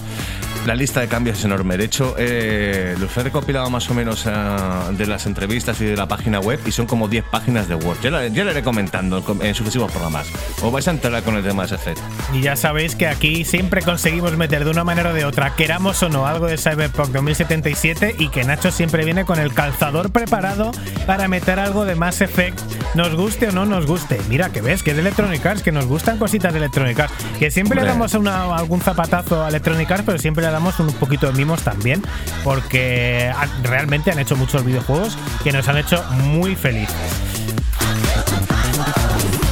[0.65, 1.75] La lista de cambios es enorme.
[1.75, 5.97] De hecho, eh, los he recopilado más o menos ah, de las entrevistas y de
[5.97, 7.97] la página web y son como 10 páginas de Word.
[8.01, 10.27] Ya lo, ya lo iré comentando en, sucesivos programas.
[10.61, 11.99] Os vais a enterar con el de Mass Effect.
[12.33, 16.01] Y ya sabéis que aquí siempre conseguimos meter de una manera o de otra, queramos
[16.01, 20.71] o no, algo de Cyberpunk 2077 y que Nacho siempre viene con el calzador preparado
[21.05, 22.57] para meter algo de Mass Effect,
[22.95, 24.17] nos guste o no nos guste.
[24.29, 27.13] Mira que ves que es de Electronic Arts, que nos gustan cositas de Electronic Arts,
[27.37, 27.93] que siempre le Hombre.
[27.93, 31.63] damos una- algún zapatazo a Electronic Arts, pero siempre le damos un poquito de mimos
[31.63, 32.01] también,
[32.43, 33.33] porque
[33.63, 36.95] realmente han hecho muchos videojuegos que nos han hecho muy felices.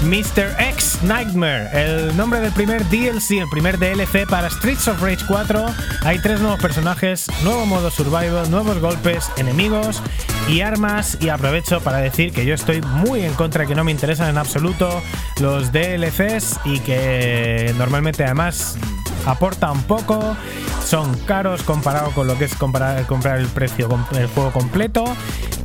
[0.03, 0.55] Mr.
[0.59, 5.65] X Nightmare, el nombre del primer DLC, el primer DLC para Streets of Rage 4.
[6.03, 10.01] Hay tres nuevos personajes, nuevo modo survival, nuevos golpes, enemigos
[10.49, 11.17] y armas.
[11.21, 14.39] Y aprovecho para decir que yo estoy muy en contra, que no me interesan en
[14.39, 15.03] absoluto
[15.39, 18.77] los DLCs y que normalmente además
[19.25, 20.35] aportan poco,
[20.85, 22.97] son caros comparado con lo que es comprar
[23.39, 25.03] el precio el juego completo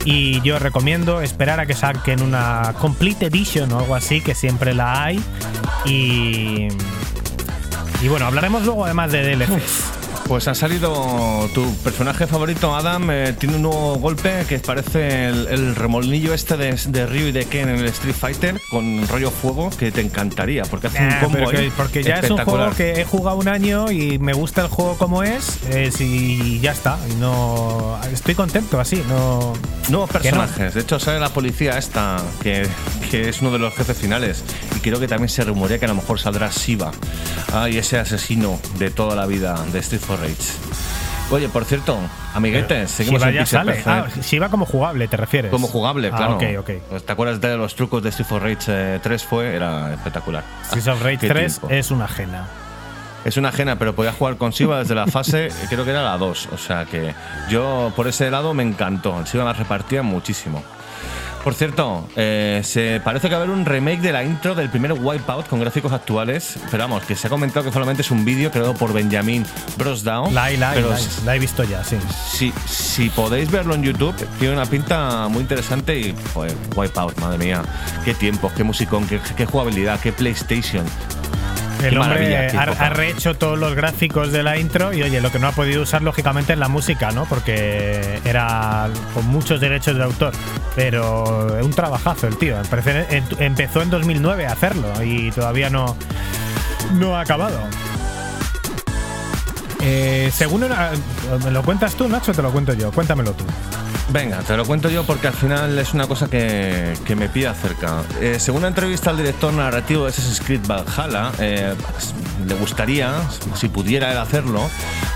[0.05, 4.75] y yo recomiendo esperar a que saquen una Complete Edition o algo así, que siempre
[4.75, 5.23] la hay
[5.85, 6.69] y
[8.03, 9.93] y bueno, hablaremos luego además de DLCs.
[10.29, 15.47] Pues ha salido tu personaje favorito, Adam, eh, tiene un nuevo golpe que parece el,
[15.47, 19.31] el remolnillo este de, de Ryu y de Ken en el Street Fighter con rollo
[19.31, 22.39] fuego que te encantaría, porque hace un combo pero que- ahí porque ya es un
[22.39, 25.59] juego que he jugado un año y me gusta el juego como es,
[26.01, 26.99] y ya está.
[27.09, 29.53] Y no estoy contento así, no.
[29.89, 30.21] Nuevos no.
[30.21, 30.75] personajes.
[30.75, 32.67] De hecho, sale la policía esta, que,
[33.11, 34.45] que es uno de los jefes finales.
[34.77, 36.91] Y creo que también se rumorea que a lo mejor saldrá Shiva.
[37.53, 40.35] Ay, ese asesino de toda la vida de Street for Rage.
[41.31, 41.99] Oye, por cierto,
[42.35, 43.83] amiguetes, seguimos Shiva en ya sale.
[43.85, 45.51] Ah, Shiva como jugable, ¿te refieres?
[45.51, 46.37] Como jugable, Ah, claro.
[46.37, 46.71] Ok, ok.
[46.89, 49.25] Pues, ¿Te acuerdas de los trucos de Street for Rage eh, 3?
[49.25, 50.45] Fue, era espectacular.
[50.67, 51.75] Streets of Rage Qué 3 tiempo.
[51.75, 52.47] es una ajena.
[53.25, 56.17] Es una ajena, pero podía jugar con Siva desde la fase, creo que era la
[56.17, 56.49] 2.
[56.53, 57.13] O sea que
[57.51, 59.27] yo por ese lado me encantó.
[59.27, 60.63] Siva la repartía muchísimo.
[61.47, 64.69] Por cierto, eh, se parece que va a haber un remake de la intro del
[64.69, 66.59] primer Wipeout con gráficos actuales.
[66.73, 70.35] Pero vamos, que se ha comentado que solamente es un vídeo creado por Benjamin Brosdown.
[70.35, 71.99] La, la, pero la, la he visto ya, sí.
[72.33, 77.39] si, si podéis verlo en YouTube, tiene una pinta muy interesante y, joder, Wipeout, madre
[77.39, 77.63] mía.
[78.05, 80.85] Qué tiempos, qué musicón, qué, qué jugabilidad, qué PlayStation.
[81.83, 85.49] El hombre ha, rehecho todos los gráficos de la intro y oye, lo que no
[85.49, 87.25] ha podido usar lógicamente es la música, ¿no?
[87.27, 90.33] Porque era con muchos derechos de autor.
[90.75, 92.57] Pero un trabajazo el tío.
[93.39, 95.97] Empezó en 2009 a hacerlo y todavía no,
[96.95, 97.59] no ha acabado.
[99.83, 100.91] Eh, según una-
[101.45, 102.33] ¿Me lo cuentas tú, Nacho?
[102.33, 102.91] Te lo cuento yo.
[102.91, 103.45] Cuéntamelo tú.
[104.09, 107.55] Venga, te lo cuento yo porque al final es una cosa que, que me pilla
[107.55, 108.05] cerca.
[108.21, 111.75] Eh, según una entrevista al director narrativo de Assassin's Creed Valhalla, eh,
[112.47, 113.13] le gustaría,
[113.55, 114.71] si pudiera él hacerlo,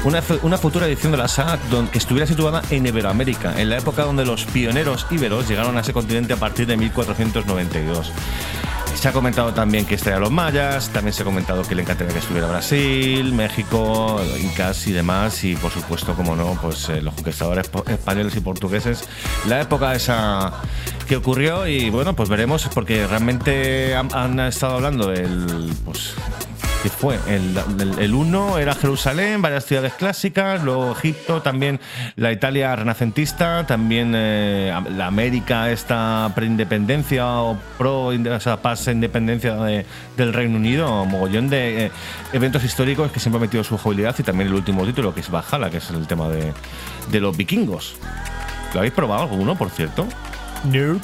[0.05, 1.59] una, una futura edición de la saga
[1.93, 5.93] que estuviera situada en Iberoamérica, en la época donde los pioneros íberos llegaron a ese
[5.93, 8.13] continente a partir de 1492.
[8.95, 12.13] Se ha comentado también que estarían los mayas, también se ha comentado que le encantaría
[12.13, 17.15] que estuviera Brasil, México, incas y demás, y por supuesto, como no, pues eh, los
[17.15, 19.09] conquistadores españoles y portugueses.
[19.47, 20.53] La época esa
[21.09, 26.15] que ocurrió y bueno, pues veremos, porque realmente han, han estado hablando del, pues,
[26.83, 27.19] ¿qué fue?
[27.29, 31.79] El, el, el uno era Jerusalén, varias ciudades clásicas, luego Egipto, también
[32.17, 38.11] la Italia renacentista, también eh, la América esta preindependencia o pro
[38.63, 39.85] paz independencia de-
[40.17, 41.91] del Reino Unido, mogollón de eh,
[42.33, 45.31] eventos históricos que siempre ha metido su jugabilidad y también el último título que es
[45.31, 46.53] Valhalla, que es el tema de,
[47.11, 47.95] de los vikingos.
[48.73, 50.07] ¿Lo habéis probado alguno, por cierto?
[50.65, 51.01] Nope.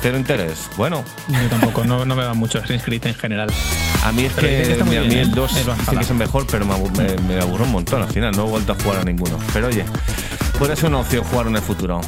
[0.00, 0.68] Cero interés.
[0.76, 3.50] Bueno, Yo tampoco, no, no me va mucho Creed en general.
[4.04, 5.32] A mí es Pero que que a mí bien, el ¿eh?
[5.34, 8.08] 2 El dice que es el mejor, pero me, me, me aburro un montón al
[8.08, 8.36] final.
[8.36, 9.38] No he vuelto a jugar a ninguno.
[9.52, 9.84] Pero oye,
[10.58, 12.00] podría ser una opción jugar en el futuro.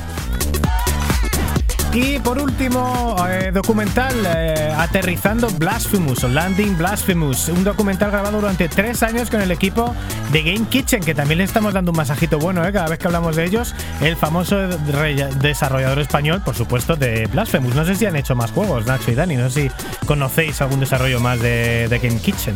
[1.93, 7.49] Y por último, eh, documental eh, Aterrizando Blasphemous Landing Blasphemous.
[7.49, 9.93] Un documental grabado durante tres años con el equipo
[10.31, 13.09] de Game Kitchen, que también le estamos dando un masajito bueno eh, cada vez que
[13.09, 13.75] hablamos de ellos.
[14.01, 17.75] El famoso desarrollador español, por supuesto, de Blasphemous.
[17.75, 19.35] No sé si han hecho más juegos, Nacho y Dani.
[19.35, 22.55] No sé si conocéis algún desarrollo más de, de Game Kitchen.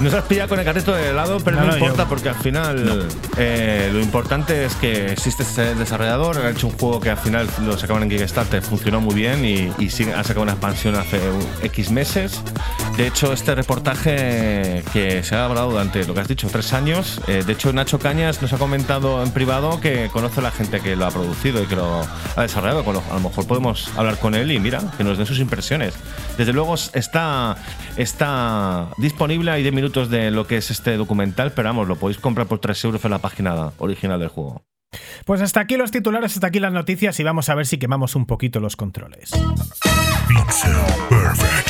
[0.00, 2.28] Nos has pillado con el carrito de helado, pero No, no, no, importa yo- porque
[2.30, 7.10] al final eh, lo importante es que existe ese desarrollador, ha hecho un juego que
[7.10, 10.96] al final lo sacaban en Kickstarter, funcionó muy bien y, y ha sacado una expansión
[10.96, 11.20] hace
[11.64, 12.40] X meses.
[12.96, 17.18] De hecho, este reportaje que se ha hablado durante lo que has dicho, tres años,
[17.28, 20.80] eh, de hecho Nacho Cañas nos ha comentado en privado que conoce a la gente
[20.80, 22.02] que lo ha producido y que lo
[22.36, 22.84] ha desarrollado.
[22.84, 25.38] Con lo- a lo mejor podemos hablar con él y mira, que nos den sus
[25.38, 25.94] impresiones.
[26.36, 27.56] Desde luego está,
[27.96, 32.18] está disponible, hay 10 minutos de lo que es este documental, pero vamos, lo podéis
[32.18, 34.62] comprar por 3 euros en la página original del juego.
[35.24, 38.14] Pues hasta aquí los titulares, hasta aquí las noticias y vamos a ver si quemamos
[38.14, 39.30] un poquito los controles.
[40.28, 40.72] Pixel
[41.08, 41.69] Perfect.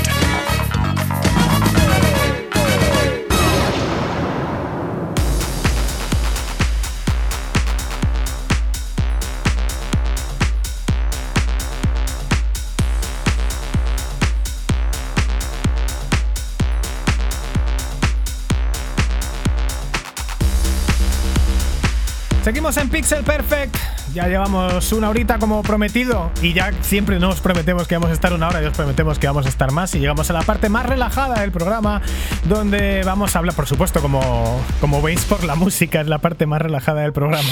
[22.77, 24.00] En Pixel Perfect.
[24.13, 28.33] Ya llevamos una horita como prometido y ya siempre nos prometemos que vamos a estar
[28.33, 30.69] una hora y os prometemos que vamos a estar más y llegamos a la parte
[30.69, 32.03] más relajada del programa
[32.49, 36.47] donde vamos a hablar, por supuesto, como, como veis por la música, es la parte
[36.47, 37.49] más relajada del programa,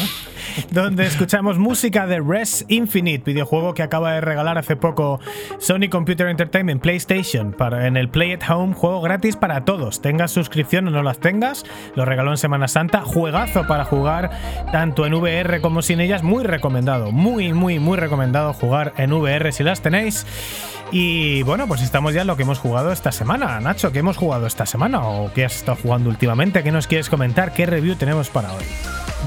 [0.72, 5.20] donde escuchamos música de Res Infinite, videojuego que acaba de regalar hace poco
[5.61, 10.32] Sony Computer Entertainment PlayStation para, en el Play at Home, juego gratis para todos, tengas
[10.32, 14.30] suscripción o no las tengas, lo regaló en Semana Santa, juegazo para jugar
[14.72, 19.53] tanto en VR como sin ellas, muy recomendado, muy, muy, muy recomendado jugar en VR
[19.53, 20.26] si las tenéis.
[20.90, 23.61] Y bueno, pues estamos ya en lo que hemos jugado esta semana.
[23.61, 25.07] Nacho, ¿qué hemos jugado esta semana?
[25.07, 26.62] ¿O qué has estado jugando últimamente?
[26.62, 27.53] ¿Qué nos quieres comentar?
[27.53, 28.64] ¿Qué review tenemos para hoy?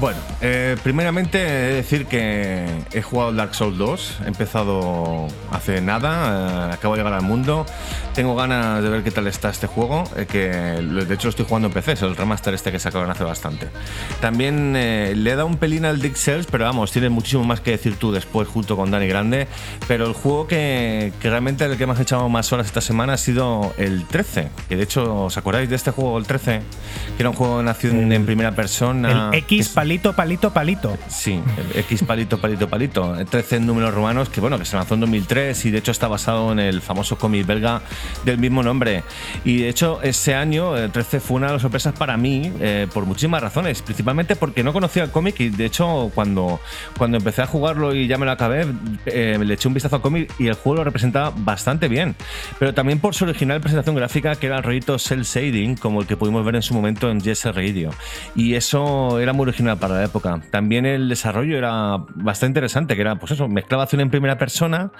[0.00, 5.80] Bueno, eh, primeramente he de decir que he jugado Dark Souls 2, he empezado hace
[5.80, 7.66] nada, eh, acabo de llegar al mundo,
[8.14, 11.44] tengo ganas de ver qué tal está este juego, eh, que de hecho lo estoy
[11.46, 13.68] jugando en PC, es el remaster este que sacaron hace bastante.
[14.20, 17.60] También eh, le he dado un pelín al Dick Cells, pero vamos, tienes muchísimo más
[17.60, 19.48] que decir tú después junto con Dani Grande,
[19.88, 23.14] pero el juego que, que realmente el que me has echado más horas esta semana
[23.14, 26.60] ha sido el 13, que de hecho, ¿os acordáis de este juego, el 13?
[27.16, 29.30] Que era un juego de acción en primera persona.
[29.32, 30.96] El X palito, palito, palito.
[31.08, 33.16] Sí, el X palito, palito, palito.
[33.24, 36.08] 13 en números romanos, que bueno, que se lanzó en 2003 y de hecho está
[36.08, 37.82] basado en el famoso cómic belga
[38.24, 39.02] del mismo nombre.
[39.44, 42.86] Y de hecho, ese año, el 13 fue una de las sorpresas para mí, eh,
[42.92, 43.82] por muchísimas razones.
[43.82, 46.60] Principalmente porque no conocía el cómic y de hecho, cuando,
[46.96, 48.66] cuando empecé a jugarlo y ya me lo acabé,
[49.06, 52.16] eh, le eché un vistazo al cómic y el juego lo representaba bastante bien.
[52.58, 56.06] Pero también por su original presentación gráfica, que era el rollito cel shading, como el
[56.06, 57.90] que pudimos ver en su momento en Yes Radio.
[58.34, 60.40] Y eso era muy original para la época.
[60.50, 64.92] También el desarrollo era bastante interesante, que era, pues eso, mezclaba acción en primera persona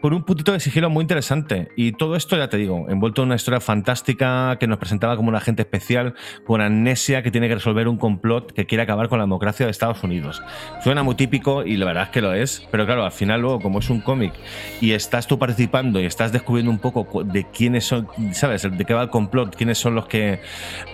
[0.00, 1.70] con un puntito de sigilo muy interesante.
[1.76, 5.36] Y todo esto, te digo, envuelto en una historia fantástica que nos presentaba como un
[5.36, 6.14] agente especial
[6.44, 9.70] con amnesia que tiene que resolver un complot que quiere acabar con la democracia de
[9.70, 10.42] Estados Unidos.
[10.82, 13.60] Suena muy típico y la verdad es que lo es, pero claro, al final luego,
[13.60, 14.32] como es un cómic
[14.80, 18.62] y estás tú participando y estás descubriendo un poco de quiénes son, ¿sabes?
[18.62, 20.40] De qué va el complot, quiénes son los que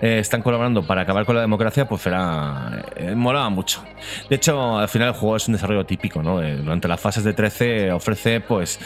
[0.01, 3.83] eh, están colaborando para acabar con la democracia, pues era, eh, molaba mucho.
[4.29, 6.43] De hecho, al final el juego es un desarrollo típico, ¿no?
[6.43, 8.81] Eh, durante las fases de 13 ofrece, pues,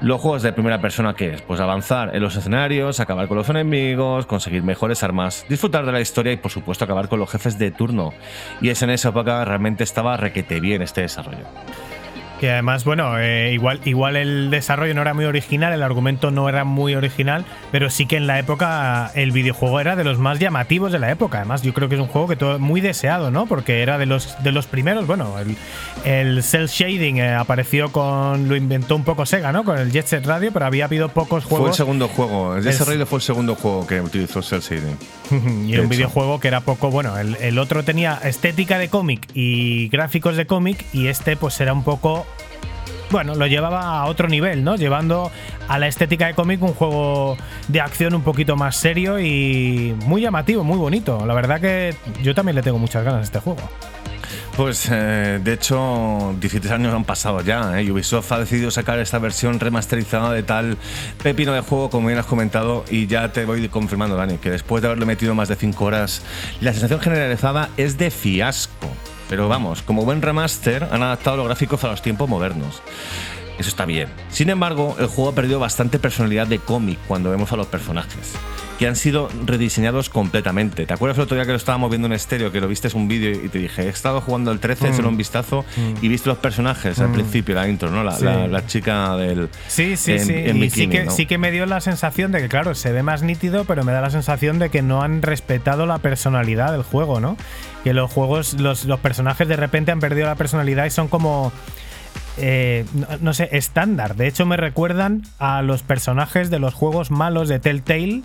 [0.00, 3.48] los juegos de primera persona que es, pues, avanzar en los escenarios, acabar con los
[3.48, 7.58] enemigos, conseguir mejores armas, disfrutar de la historia y, por supuesto, acabar con los jefes
[7.58, 8.12] de turno.
[8.60, 11.46] Y es en esa época realmente estaba requete bien este desarrollo.
[12.40, 16.48] Y además, bueno, eh, igual, igual el desarrollo no era muy original, el argumento no
[16.50, 20.38] era muy original, pero sí que en la época el videojuego era de los más
[20.38, 21.38] llamativos de la época.
[21.38, 23.46] Además, yo creo que es un juego que todo muy deseado, ¿no?
[23.46, 25.06] Porque era de los, de los primeros.
[25.06, 25.56] Bueno, el,
[26.04, 28.48] el cel shading eh, apareció con.
[28.48, 29.64] lo inventó un poco Sega, ¿no?
[29.64, 31.76] Con el Jet Set Radio, pero había habido pocos Fue el juegos.
[31.76, 34.98] segundo juego, el Es- desarrollo fue el segundo juego que utilizó Cell Shading.
[35.68, 36.90] y De un videojuego que era poco.
[36.90, 41.58] Bueno, el, el otro tenía estética de cómic y gráficos de cómic, y este, pues
[41.60, 42.25] era un poco.
[43.10, 44.76] Bueno, lo llevaba a otro nivel, ¿no?
[44.76, 45.30] Llevando
[45.68, 47.36] a la estética de cómic un juego
[47.68, 51.24] de acción un poquito más serio y muy llamativo, muy bonito.
[51.24, 53.60] La verdad que yo también le tengo muchas ganas a este juego.
[54.56, 57.78] Pues eh, de hecho, 17 años han pasado ya.
[57.78, 57.90] ¿eh?
[57.92, 60.78] Ubisoft ha decidido sacar esta versión remasterizada de tal
[61.22, 64.80] pepino de juego, como bien has comentado, y ya te voy confirmando, Dani, que después
[64.80, 66.22] de haberle metido más de 5 horas,
[66.60, 68.88] la sensación generalizada es de fiasco.
[69.28, 72.82] Pero vamos, como buen remaster, han adaptado los gráficos a los tiempos modernos.
[73.58, 74.08] Eso está bien.
[74.28, 78.34] Sin embargo, el juego ha perdido bastante personalidad de cómic cuando vemos a los personajes,
[78.78, 80.84] que han sido rediseñados completamente.
[80.86, 83.08] ¿Te acuerdas el otro día que lo estábamos viendo en estéreo, que lo viste un
[83.08, 85.64] vídeo y te dije, he estado jugando el 13, echale un vistazo
[86.02, 88.04] y viste los personajes al principio, la intro, ¿no?
[88.04, 88.24] La, Sí.
[88.24, 89.48] la- la chica del.
[89.66, 90.32] Sí, sí, en- sí.
[90.34, 91.10] en y sí que, ¿no?
[91.10, 93.92] sí que me dio la sensación de que, claro, se ve más nítido, pero me
[93.92, 97.36] da la sensación de que no han respetado la personalidad del juego, ¿no?
[97.82, 101.52] Que los juegos, los, los personajes de repente han perdido la personalidad y son como.
[102.38, 102.84] Eh,
[103.20, 104.16] no, sé, estándar.
[104.16, 108.22] De hecho, me recuerdan a los personajes de los juegos malos de Telltale.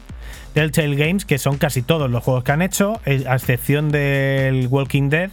[0.53, 4.67] Telltale Games, que son casi todos los juegos que han hecho, eh, a excepción del
[4.67, 5.29] Walking Dead,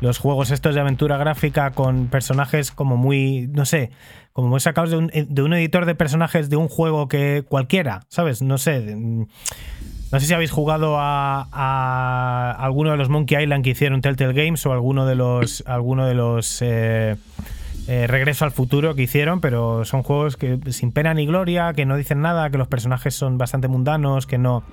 [0.00, 3.90] los juegos estos de aventura gráfica con personajes como muy, no sé,
[4.32, 8.02] como muy sacados de un, de un editor de personajes de un juego que cualquiera,
[8.08, 8.42] ¿sabes?
[8.42, 8.80] No sé.
[8.80, 9.26] mm,
[10.12, 14.64] No sé si habéis jugado a, alguno de los Monkey Island que hicieron Telltale Games
[14.66, 17.16] o alguno de los, alguno de los eh,
[17.86, 21.84] eh, Regreso al Futuro que hicieron, pero son juegos que sin pena ni gloria, que
[21.84, 24.64] no dicen nada, que los personajes son bastante mundanos, que no,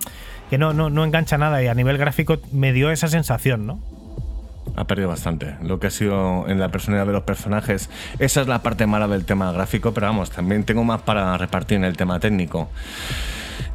[0.49, 3.79] que no, no, no engancha nada y a nivel gráfico me dio esa sensación, ¿no?
[4.75, 7.89] Ha perdido bastante lo que ha sido en la personalidad de los personajes.
[8.19, 11.77] Esa es la parte mala del tema gráfico, pero vamos, también tengo más para repartir
[11.77, 12.69] en el tema técnico.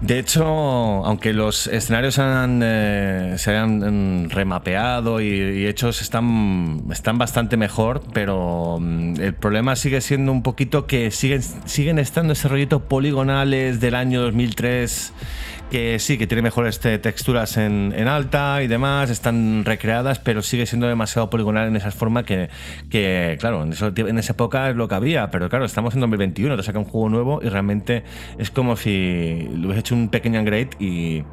[0.01, 6.83] De hecho, aunque los escenarios han, eh, se hayan mm, remapeado y, y hechos están,
[6.91, 12.33] están bastante mejor, pero mm, el problema sigue siendo un poquito que siguen, siguen estando
[12.33, 15.13] ese rollito poligonales del año 2003
[15.71, 20.65] que sí, que tiene mejores te- texturas en, alta y demás, están recreadas, pero sigue
[20.67, 22.49] siendo demasiado poligonal en esa forma que,
[23.41, 26.79] claro, en, esa época es lo que había, pero claro, estamos en 2021, te saca
[26.79, 28.05] un juego nuevo y realmente
[28.39, 31.25] es como si le hubiese hecho un pequeño upgrade y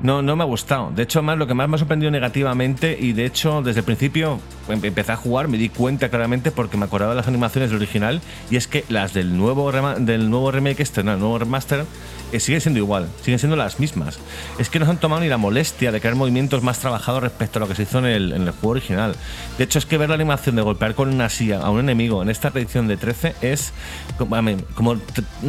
[0.00, 0.90] no, no me ha gustado.
[0.94, 3.84] De hecho, más lo que más me ha sorprendido negativamente y de hecho desde el
[3.84, 7.70] principio em- empecé a jugar, me di cuenta claramente porque me acordaba de las animaciones
[7.70, 8.20] del original
[8.50, 11.84] y es que las del nuevo, del nuevo remake este, no, el nuevo remaster,
[12.32, 14.18] eh, siguen siendo igual, siguen siendo las mismas.
[14.58, 17.58] Es que no se han tomado ni la molestia de crear movimientos más trabajados respecto
[17.58, 19.14] a lo que se hizo en el, en el juego original.
[19.56, 22.22] De hecho, es que ver la animación de golpear con una silla a un enemigo
[22.22, 23.72] en esta edición de 13 es
[24.16, 24.96] como,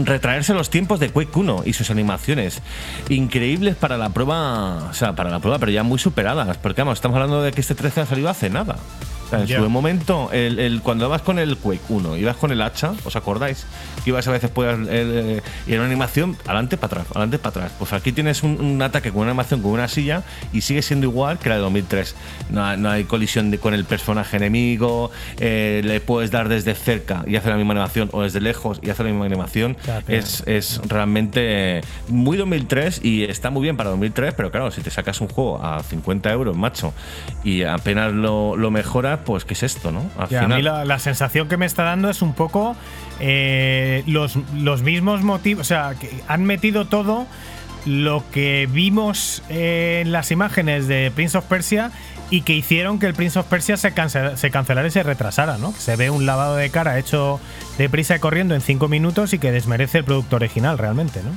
[0.06, 2.62] retraerse los tiempos de Quake 1 y sus animaciones.
[3.10, 6.58] Increíbles para la prueba, o sea, para la prueba, pero ya muy superadas.
[6.58, 8.78] Porque vamos, estamos hablando de que este 13 ha salido hace nada.
[9.30, 12.36] O sea, en su momento, el, el- cuando vas con el Quake 1 y vas
[12.38, 13.66] con el hacha, ¿os acordáis?
[14.04, 17.50] Que ibas a veces puedes eh, y era una animación adelante para atrás, adelante para
[17.66, 17.72] atrás.
[17.78, 21.06] Pues aquí tienes un, un ataque con una animación con una silla y sigue siendo
[21.06, 22.16] igual que la de 2003.
[22.50, 26.74] No, hay- no hay colisión de- con el personaje enemigo, eh, le puedes dar desde
[26.76, 29.76] cerca y hace la misma animación o desde lejos y hace la misma animación.
[29.76, 30.06] Claro.
[30.08, 34.90] Es, es realmente muy 2003 y está muy bien para 2003, pero claro, si te
[34.90, 36.94] sacas un juego a 50 euros, macho,
[37.44, 40.10] y apenas lo, lo mejoras, pues ¿qué es esto, no?
[40.18, 42.76] Al a mí la, la sensación que me está dando es un poco
[43.20, 45.62] eh, los, los mismos motivos.
[45.62, 47.26] O sea, que han metido todo
[47.86, 51.92] lo que vimos eh, en las imágenes de Prince of Persia
[52.32, 55.58] y que hicieron que el Prince of Persia se, cancela- se cancelara y se retrasara,
[55.58, 55.72] ¿no?
[55.72, 57.40] Se ve un lavado de cara hecho
[57.78, 61.32] deprisa y corriendo en cinco minutos y que desmerece el producto original realmente, ¿no?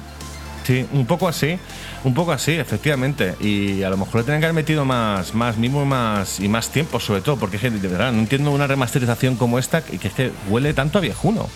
[0.65, 1.59] Sí, un poco así,
[2.05, 3.35] un poco así, efectivamente.
[3.41, 6.71] Y a lo mejor le tienen que haber metido más, más mimo más, y más
[6.71, 9.99] tiempo, sobre todo, porque es que, de verdad no entiendo una remasterización como esta y
[9.99, 11.49] que es que huele tanto a viejuno.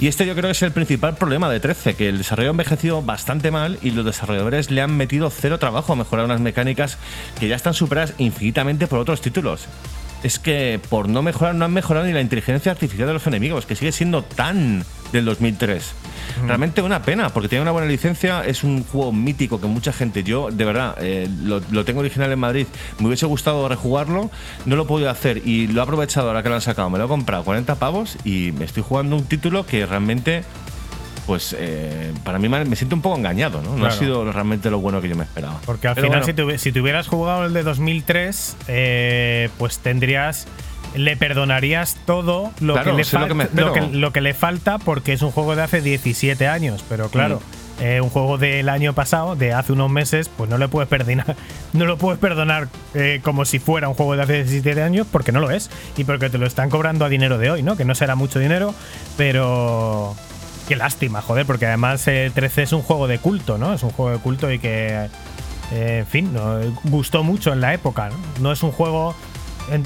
[0.00, 2.50] Y este yo creo que es el principal problema de 13, que el desarrollo ha
[2.50, 6.98] envejecido bastante mal y los desarrolladores le han metido cero trabajo a mejorar unas mecánicas
[7.38, 9.68] que ya están superadas infinitamente por otros títulos.
[10.24, 13.66] Es que por no mejorar no han mejorado ni la inteligencia artificial de los enemigos,
[13.66, 15.94] que sigue siendo tan del 2003.
[16.46, 20.24] Realmente una pena, porque tiene una buena licencia, es un juego mítico que mucha gente,
[20.24, 22.66] yo de verdad, eh, lo, lo tengo original en Madrid,
[22.98, 24.30] me hubiese gustado rejugarlo,
[24.66, 26.98] no lo he podido hacer y lo he aprovechado ahora que lo han sacado, me
[26.98, 30.42] lo he comprado 40 pavos y me estoy jugando un título que realmente,
[31.26, 33.76] pues eh, para mí me siento un poco engañado, ¿no?
[33.76, 35.58] No ha sido realmente lo bueno que yo me esperaba.
[35.64, 38.56] Porque al Pero final, bueno, si, te, hubi- si te hubieras jugado el de 2003,
[38.68, 40.46] eh, pues tendrías.
[40.94, 43.98] Le perdonarías todo lo, Claro, que le lo que me falta, lo, que, espero.
[43.98, 46.84] lo que le falta porque es un juego de hace 17 años.
[46.88, 47.40] Pero claro,
[47.80, 47.82] Mm.
[47.82, 51.34] eh, un juego del año pasado, de hace unos meses, pues no le puedes perdonar,
[51.72, 55.32] no lo puedes perdonar eh, como si fuera un juego de hace 17 años porque
[55.32, 55.68] no lo es.
[55.96, 57.76] Y porque te lo están cobrando a dinero de hoy, ¿no?
[57.76, 58.72] Que no será mucho dinero,
[59.16, 60.14] pero.
[60.68, 63.74] Qué lástima, joder, porque además eh, 13 es un juego de culto, ¿no?
[63.74, 65.08] Es un juego de culto y que,
[65.72, 66.32] eh, en fin,
[66.84, 68.16] gustó mucho en la época, ¿no?
[68.40, 69.14] No es un juego.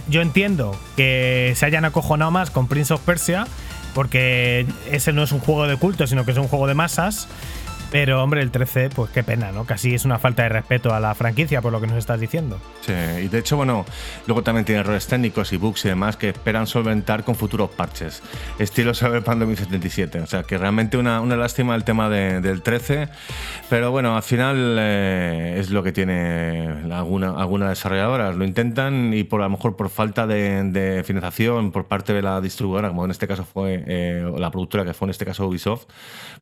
[0.08, 3.46] Yo entiendo que se hayan acojonado más con Prince of Persia,
[3.94, 7.28] porque ese no es un juego de culto, sino que es un juego de masas.
[7.90, 9.64] Pero, hombre, el 13, pues qué pena, ¿no?
[9.64, 12.60] Casi es una falta de respeto a la franquicia, por lo que nos estás diciendo.
[12.82, 13.86] Sí, y de hecho, bueno,
[14.26, 18.22] luego también tiene errores técnicos y bugs y demás que esperan solventar con futuros parches,
[18.58, 20.20] estilo Cyberpunk 2077.
[20.20, 23.08] O sea, que realmente una, una lástima el tema de- del 13,
[23.70, 28.36] pero bueno, al final eh, es lo que tiene alguna, algunas desarrolladoras.
[28.36, 32.40] Lo intentan y por a lo mejor por falta de, financiación por parte de la
[32.42, 35.86] distribuidora, como en este caso fue eh, la productora que fue en este caso Ubisoft,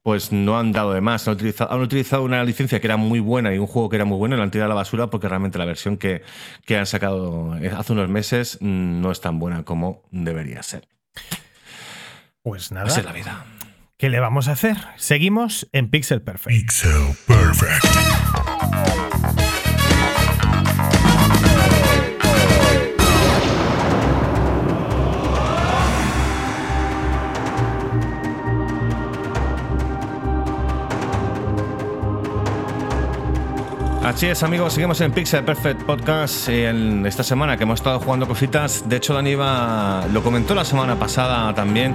[0.03, 1.29] pues no han dado de más.
[1.29, 4.05] Han utilizado, han utilizado una licencia que era muy buena y un juego que era
[4.05, 6.22] muy bueno y lo han tirado a la basura porque realmente la versión que,
[6.64, 10.89] que han sacado hace unos meses mm, no es tan buena como debería ser.
[12.43, 13.45] Pues nada, Así es la vida.
[13.97, 14.76] ¿qué le vamos a hacer?
[14.97, 16.57] Seguimos en Pixel Perfect.
[16.57, 17.84] Pixel Perfect.
[34.17, 38.27] Así es, amigos, seguimos en Pixel Perfect Podcast en esta semana que hemos estado jugando
[38.27, 38.89] cositas.
[38.89, 41.95] De hecho, Dani iba- lo comentó la semana pasada también.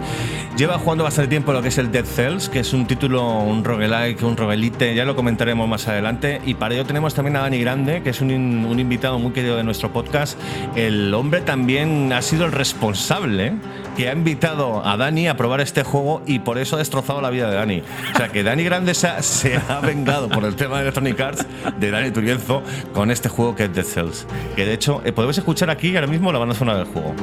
[0.56, 3.64] Lleva jugando bastante tiempo lo que es el Dead Cells, que es un título, un
[3.64, 6.40] roguelike, un roguelite, ya lo comentaremos más adelante.
[6.46, 9.58] Y para ello tenemos también a Dani Grande, que es un, un invitado muy querido
[9.58, 10.38] de nuestro podcast.
[10.76, 13.54] El hombre también ha sido el responsable
[13.98, 17.32] que ha invitado a Dani a probar este juego y por eso ha destrozado la
[17.32, 17.82] vida de Dani.
[18.14, 21.20] O sea, que Dani Grande se ha, se ha vengado por el tema de Electronic
[21.20, 21.46] Arts
[21.80, 22.62] de Dani Turienzo
[22.94, 24.26] con este juego que es Dead Cells.
[24.56, 27.14] Que de hecho, eh, podemos escuchar aquí ahora mismo la banda sonora del juego.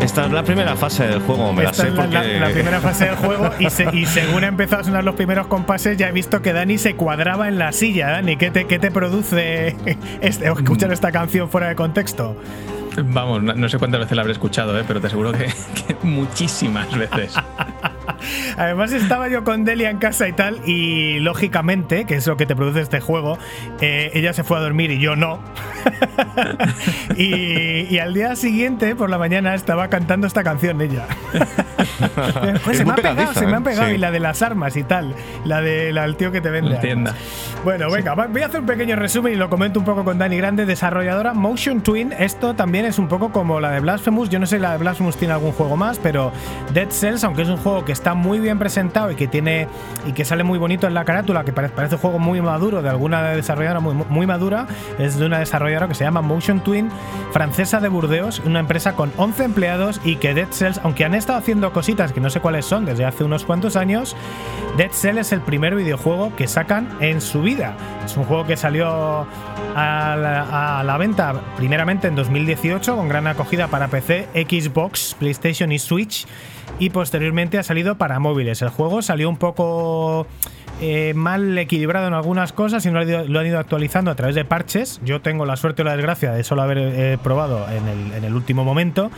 [0.00, 2.14] Esta es la primera fase del juego, me la Esta sé es la, porque.
[2.38, 5.14] la- la primera fase del juego y, se- y según ha empezado a sonar los
[5.14, 8.10] primeros compases ya he visto que Dani se cuadraba en la silla.
[8.10, 9.74] Dani, ¿qué te, qué te produce
[10.20, 12.36] este- escuchar esta canción fuera de contexto?
[13.02, 14.84] Vamos, no, no sé cuántas veces la habré escuchado, ¿eh?
[14.86, 17.34] pero te aseguro que, que muchísimas veces.
[18.56, 22.46] Además estaba yo con Delia en casa y tal, y lógicamente, que es lo que
[22.46, 23.38] te produce este juego,
[23.80, 25.40] eh, ella se fue a dormir y yo no.
[27.16, 31.06] y, y al día siguiente, por la mañana, estaba cantando esta canción ella.
[32.64, 33.54] Pues Es se me pegado, se me ¿eh?
[33.56, 33.94] han pegado, Sí.
[33.94, 35.14] y la de las armas y tal,
[35.44, 36.76] la del al tío que te vende.
[36.76, 37.14] Tienda.
[37.64, 40.18] Bueno, venga, va- voy a hacer un pequeño resumen y lo comento un poco con
[40.18, 42.12] Dani Grande, desarrolladora Motion Twin.
[42.18, 44.28] Esto también es un poco como la de Blasphemous.
[44.28, 46.32] Yo no sé si la de Blasphemous tiene algún juego más, pero
[46.72, 49.66] Dead Cells, aunque es un juego que está muy bien presentado y que tiene
[50.06, 52.82] y que sale muy bonito en la carátula, que pare- parece un juego muy maduro
[52.82, 54.66] de alguna desarrolladora muy, madura,
[54.98, 56.90] es de una desarrolladora que se llama Motion Twin,
[57.32, 61.38] francesa de Burdeos, una empresa con 11 empleados y que Dead Cells, aunque han estado
[61.38, 64.14] haciendo cositas que no sé cuáles son desde hace unos cuantos años,
[64.76, 67.74] Dead Cell es el primer videojuego que sacan en su vida.
[68.04, 69.26] Es un juego que salió
[69.76, 76.26] a la venta primeramente en 2018 con gran acogida para PC, Xbox, PlayStation y Switch
[76.78, 78.60] y posteriormente ha salido para móviles.
[78.62, 80.26] El juego salió un poco
[80.80, 84.44] eh, mal equilibrado en algunas cosas y no lo, han ido- actualizando a través de
[84.44, 85.00] parches.
[85.04, 88.24] Yo tengo la suerte o la desgracia de solo haber eh, probado en el, en
[88.24, 89.10] el último momento.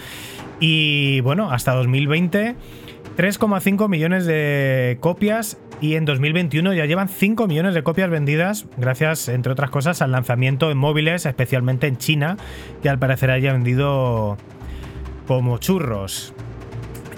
[0.60, 2.54] Y bueno, hasta 2020,
[3.16, 9.28] 3,5 millones de copias y en 2021 ya llevan 5 millones de copias vendidas gracias,
[9.28, 12.36] entre otras cosas, al lanzamiento en móviles, especialmente en China,
[12.82, 14.38] que al parecer haya vendido
[15.26, 16.32] como churros.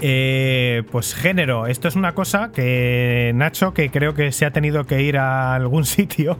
[0.00, 4.84] Eh, pues género, esto es una cosa que Nacho, que creo que se ha tenido
[4.84, 6.38] que ir a algún sitio,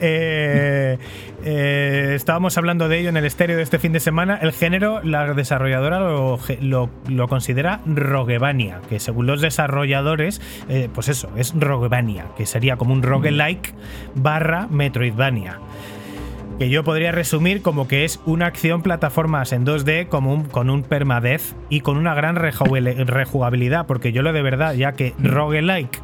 [0.00, 0.98] eh,
[1.44, 4.38] eh, estábamos hablando de ello en el estéreo de este fin de semana.
[4.40, 10.40] El género, la desarrolladora lo, lo- lo considera Roguevania, que según los desarrolladores,
[10.94, 13.74] pues eso, es Roguevania, que sería como un roguelike
[14.14, 15.58] barra Metroidvania
[16.58, 20.70] que yo podría resumir como que es una acción plataformas en 2D como un- con
[20.70, 26.00] un permadeath y con una gran rejugabilidad, porque yo lo de verdad, ya que roguelike,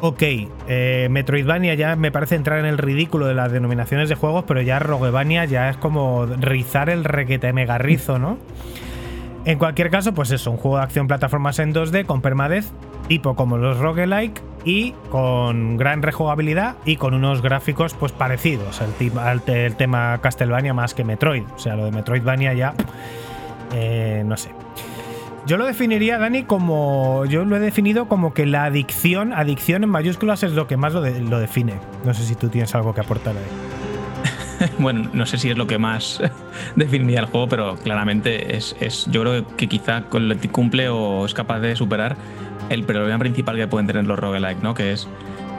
[0.00, 0.22] ok,
[0.68, 4.60] eh, Metroidvania ya me parece entrar en el ridículo de las denominaciones de juegos, pero
[4.60, 8.38] ya Roguevania ya es como rizar el requete megarrizo, ¿no?
[9.46, 12.64] En cualquier caso, pues eso, un juego de acción plataformas en 2D con permadeath,
[13.06, 19.42] tipo como los roguelike y con gran rejugabilidad y con unos gráficos pues parecidos al,
[19.76, 21.44] tema Castlevania más que Metroid.
[21.54, 22.74] O sea, lo de Metroidvania ya
[23.72, 24.50] eh, no sé.
[25.46, 27.24] Yo lo definiría, Dani, como.
[27.26, 30.92] Yo lo he definido como que la adicción, adicción en mayúsculas es lo que más
[30.92, 31.74] lo, lo define.
[32.04, 33.85] No sé si tú tienes algo que aportar ahí.
[34.78, 36.20] Bueno, no sé si es lo que más
[36.76, 40.04] definiría el juego, pero claramente es, es- yo creo que quizá
[40.52, 42.16] cumple o es capaz de superar
[42.70, 44.74] el problema principal que pueden tener los roguelike, ¿no?
[44.74, 45.08] Que es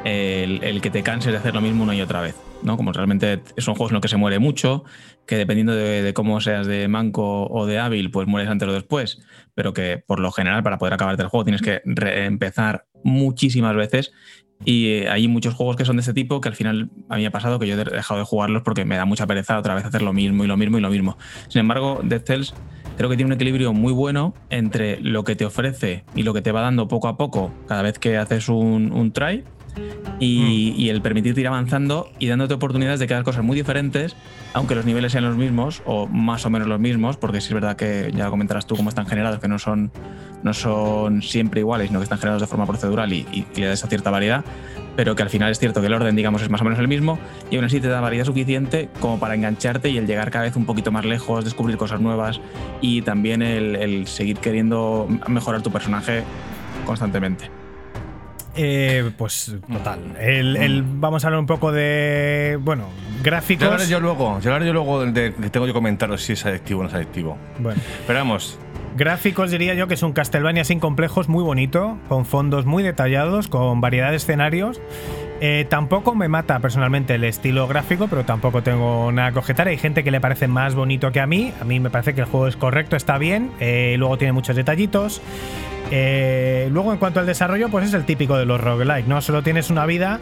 [0.04, 2.78] el, el que te canses de hacer lo mismo una y otra vez, ¿no?
[2.78, 4.84] Como realmente son juegos en los que se muere mucho,
[5.26, 9.20] que dependiendo de, cómo seas de manco o de hábil, pues mueres antes o después,
[9.56, 14.12] pero que por lo general para poder acabarte el juego tienes que empezar muchísimas veces
[14.66, 17.22] y eh, hay muchos juegos que son de este tipo que al final a mí
[17.22, 19.76] me ha pasado que yo he dejado de jugarlos porque me da mucha pereza otra
[19.76, 21.18] vez hacer lo mismo y lo mismo y lo mismo.
[21.48, 22.54] Sin embargo, Dead Cells
[22.98, 26.42] creo que tiene un equilibrio muy bueno entre lo que te ofrece y lo que
[26.42, 29.44] te va dando poco a poco cada vez que haces un, un try
[30.20, 34.16] y, y el permitirte ir avanzando y dándote oportunidades de crear cosas muy diferentes,
[34.54, 37.54] aunque los niveles sean los mismos o más o menos los mismos, porque sí es
[37.54, 39.92] verdad que ya comentarás tú cómo están generados, que no son,
[40.44, 43.68] no son siempre iguales, sino que están generados de forma procedural y, y, y le
[43.68, 44.44] da esa cierta variedad,
[44.96, 46.88] pero que al final es cierto que el orden, digamos, es más o menos el
[46.88, 47.20] mismo
[47.52, 50.56] y aún así te da variedad suficiente como para engancharte y el llegar cada vez
[50.56, 52.42] un poquito más lejos, descubrir cosas nuevas
[52.82, 56.24] y también el, el seguir queriendo mejorar tu personaje
[56.86, 57.57] constantemente.
[58.58, 60.00] Eh, pues total.
[60.20, 62.58] El, el- vamos a hablar un poco de.
[62.62, 62.86] Bueno,
[63.24, 63.66] gráficos.
[63.68, 66.80] hablaré yo luego, yo hablaré yo luego de- que tengo que comentaros si es adictivo
[66.80, 67.38] o no es adictivo.
[67.60, 68.58] Bueno, Pero vamos,
[68.96, 73.48] gráficos diría yo que es un Castlevania sin complejos muy bonito, con fondos muy detallados,
[73.48, 74.82] con variedad de escenarios.
[75.40, 79.68] Eh, tampoco me mata personalmente el estilo gráfico, pero tampoco tengo nada que objetar.
[79.68, 81.54] Hay gente que le parece más bonito que a mí.
[81.62, 83.52] A mí me parece que el juego es correcto, está bien.
[83.60, 85.22] eh, luego tiene muchos detallitos.
[85.92, 89.22] Eh, luego, en cuanto al desarrollo, pues es el típico de los roguelike, ¿no?
[89.22, 90.20] Solo tienes una vida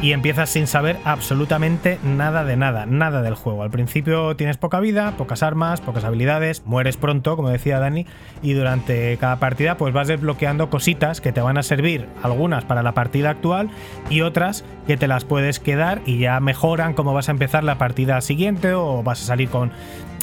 [0.00, 3.62] y empiezas sin saber absolutamente nada de nada, nada del juego.
[3.62, 8.06] Al principio tienes poca vida, pocas armas, pocas habilidades, mueres pronto, como decía Dani,
[8.42, 12.82] y durante cada partida pues vas desbloqueando cositas que te van a servir, algunas para
[12.82, 13.70] la partida actual
[14.08, 17.78] y otras que te las puedes quedar y ya mejoran cómo vas a empezar la
[17.78, 19.72] partida siguiente o vas a salir con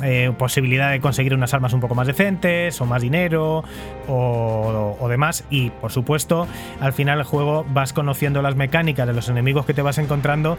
[0.03, 3.63] eh, posibilidad de conseguir unas armas un poco más decentes o más dinero
[4.07, 5.45] o, o demás.
[5.49, 6.47] Y por supuesto,
[6.81, 10.57] al final el juego vas conociendo las mecánicas de los enemigos que te vas encontrando,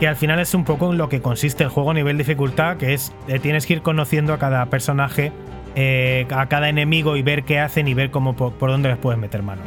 [0.00, 2.76] que al final es un poco en lo que consiste el juego a nivel dificultad,
[2.76, 5.32] que es eh, tienes que ir conociendo a cada personaje,
[5.74, 8.98] eh, a cada enemigo y ver qué hacen y ver cómo por, por dónde les
[8.98, 9.62] puedes meter mano.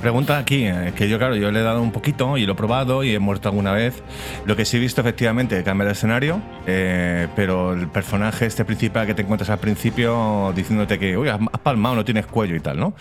[0.00, 2.56] Pregunta aquí, eh, que yo claro, yo le he dado un poquito y lo he
[2.56, 4.02] probado y he muerto alguna vez.
[4.46, 9.06] Lo que sí he visto efectivamente cambia el escenario, eh, pero el personaje este principal
[9.06, 12.78] que te encuentras al principio diciéndote que, uy, has palmado, no tienes cuello y tal,
[12.78, 12.94] ¿no?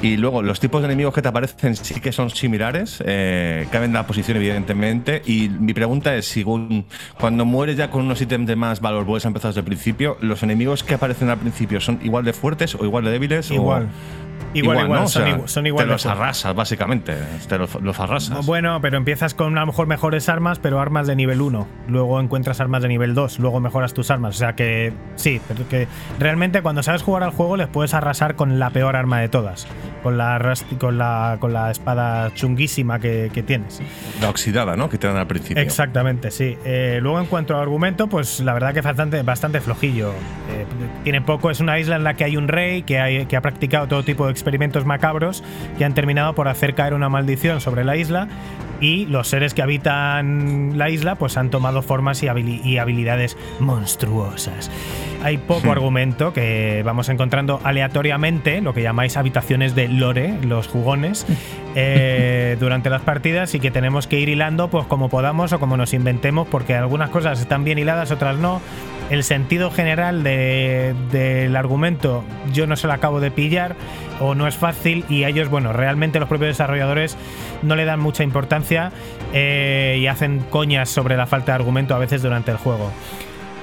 [0.00, 3.92] Y luego los tipos de enemigos que te aparecen sí que son similares, eh, cambian
[3.92, 5.22] la posición evidentemente.
[5.26, 9.24] Y mi pregunta es, si cuando mueres ya con unos ítems de más valor, vuelves
[9.24, 12.74] a empezar desde el principio, ¿los enemigos que aparecen al principio son igual de fuertes
[12.74, 13.50] o igual de débiles?
[13.50, 13.88] o- Igual.
[14.54, 15.04] Igual, igual, ¿no?
[15.06, 16.04] O son, sea, igu- son igual Te los.
[16.12, 17.14] Arrasas, básicamente.
[17.48, 18.44] Te los, los arrasas.
[18.46, 21.66] Bueno, pero empiezas con a lo mejor mejores armas, pero armas de nivel 1.
[21.88, 24.34] Luego encuentras armas de nivel 2, luego mejoras tus armas.
[24.36, 28.36] O sea que sí, pero que realmente cuando sabes jugar al juego les puedes arrasar
[28.36, 29.66] con la peor arma de todas.
[30.02, 33.80] Con la, con la, con la espada chunguísima que, que tienes.
[34.20, 34.88] La oxidada, ¿no?
[34.88, 35.62] Que te dan al principio.
[35.62, 36.56] Exactamente, sí.
[36.64, 40.10] Eh, luego en cuanto al argumento, pues la verdad que es bastante, bastante flojillo.
[40.50, 40.66] Eh,
[41.04, 43.40] tiene poco, es una isla en la que hay un rey que, hay- que ha
[43.42, 45.44] practicado todo tipo de experimentos macabros
[45.78, 48.26] que han terminado por hacer caer una maldición sobre la isla
[48.82, 53.38] y los seres que habitan la isla pues han tomado formas y, habili- y habilidades
[53.60, 54.70] monstruosas.
[55.22, 61.24] Hay poco argumento que vamos encontrando aleatoriamente, lo que llamáis habitaciones de lore, los jugones,
[61.76, 65.76] eh, durante las partidas y que tenemos que ir hilando pues como podamos o como
[65.76, 68.60] nos inventemos, porque algunas cosas están bien hiladas, otras no.
[69.10, 73.76] El sentido general de- del argumento yo no se lo acabo de pillar
[74.20, 77.16] o no es fácil y a ellos, bueno, realmente los propios desarrolladores
[77.62, 78.71] no le dan mucha importancia
[79.32, 82.90] eh, y hacen coñas sobre la falta de argumento a veces durante el juego.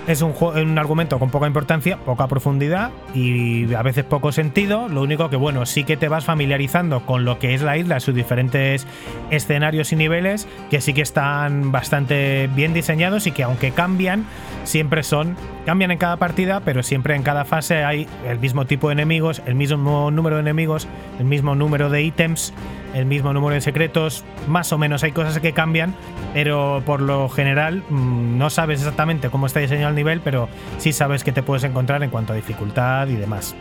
[0.08, 4.88] Es un, un argumento con poca importancia, poca profundidad y a veces poco sentido.
[4.88, 8.00] Lo único que, bueno, sí que te vas familiarizando con lo que es la isla,
[8.00, 8.88] sus diferentes
[9.30, 14.26] escenarios y niveles, que sí que están bastante bien diseñados y que aunque cambian,
[14.64, 15.36] siempre son,
[15.68, 19.44] cambian en cada partida, pero siempre en cada fase hay el mismo tipo de enemigos,
[19.46, 20.88] el mismo número de enemigos,
[21.20, 22.52] el mismo número de ítems,
[22.94, 25.96] el mismo número de secretos, más o menos hay cosas que cambian,
[26.34, 30.94] pero por lo general mm, no sabes exactamente cómo está diseñado el nivel, pero sí
[30.94, 33.56] sabes que te puedes encontrar en cuanto a dificultad y demás.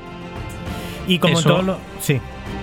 [1.06, 1.78] Y como en todo lo.
[2.00, 2.20] Sí.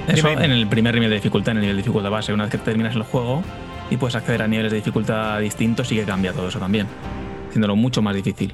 [0.08, 2.32] Eso Dime, en el primer nivel de dificultad, en el nivel de dificultad base.
[2.32, 3.42] Una vez que terminas el juego
[3.90, 6.88] y puedes acceder a niveles de dificultad distintos, sí que cambia todo eso también,
[7.50, 8.54] haciéndolo mucho más difícil.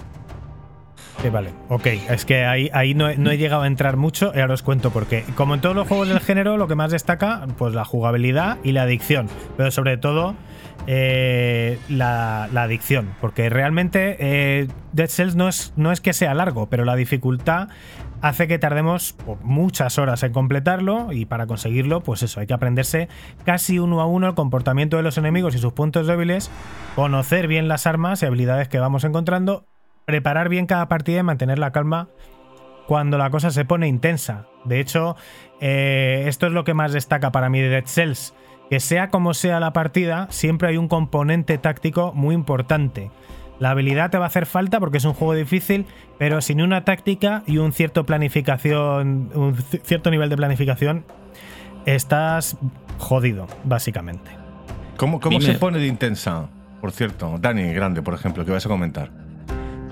[1.22, 1.86] Sí, vale, ok.
[2.10, 5.24] Es que ahí, no, he, llegado a entrar mucho y ahora os cuento por qué.
[5.36, 8.72] Como en todos los juegos del género, lo que más destaca, pues la jugabilidad y
[8.72, 9.28] la adicción.
[9.56, 10.36] Pero sobre todo,
[10.88, 13.14] eh, la, adicción.
[13.22, 17.70] Porque realmente eh, Dead Cells no es, no es que sea largo, pero la dificultad
[18.22, 22.54] hace que tardemos pues, muchas horas en completarlo y para conseguirlo, pues eso, hay que
[22.54, 23.10] aprenderse
[23.46, 26.50] casi uno a uno el comportamiento de los enemigos y sus puntos débiles,
[26.96, 29.66] conocer bien las armas y habilidades que vamos encontrando,
[30.06, 32.08] preparar bien cada partida y mantener la calma
[32.88, 34.46] cuando la cosa se pone intensa.
[34.66, 35.16] De hecho,
[35.60, 38.34] eh, esto es lo que más destaca para mí de Dead Cells.
[38.70, 43.12] Que sea como sea la partida, siempre hay un componente táctico muy importante.
[43.60, 45.86] La habilidad te va a hacer falta porque es un juego difícil,
[46.18, 51.06] pero sin una táctica y un cierto planificación, un ci- cierto nivel de planificación,
[51.86, 52.58] estás
[52.98, 54.32] jodido, básicamente.
[54.98, 55.54] ¿Cómo, cómo Dime.
[55.54, 56.50] se pone de intensa?
[56.80, 59.12] Por cierto, Dani Grande, por ejemplo, que vas a comentar.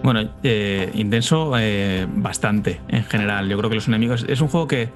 [0.03, 3.49] Bueno, eh, intenso eh, bastante en general.
[3.49, 4.25] Yo creo que los enemigos.
[4.29, 4.89] Es un juego que,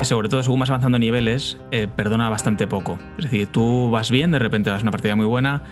[0.00, 2.98] sobre todo según vas avanzando niveles, eh, perdona bastante poco.
[3.18, 5.62] Es decir, tú vas bien, de repente vas a una partida muy buena,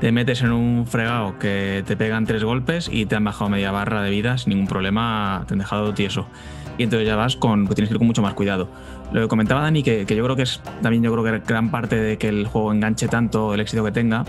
[0.00, 3.70] te metes en un fregado que te pegan tres golpes y te han bajado media
[3.70, 6.28] barra de vida sin ningún problema, te han dejado tieso.
[6.76, 7.66] Y entonces ya vas con.
[7.68, 8.68] tienes que ir con mucho más cuidado.
[9.10, 11.70] Lo que comentaba Dani, que, que yo creo que es también yo creo que gran
[11.70, 14.24] parte de que el juego enganche tanto, el éxito que tenga,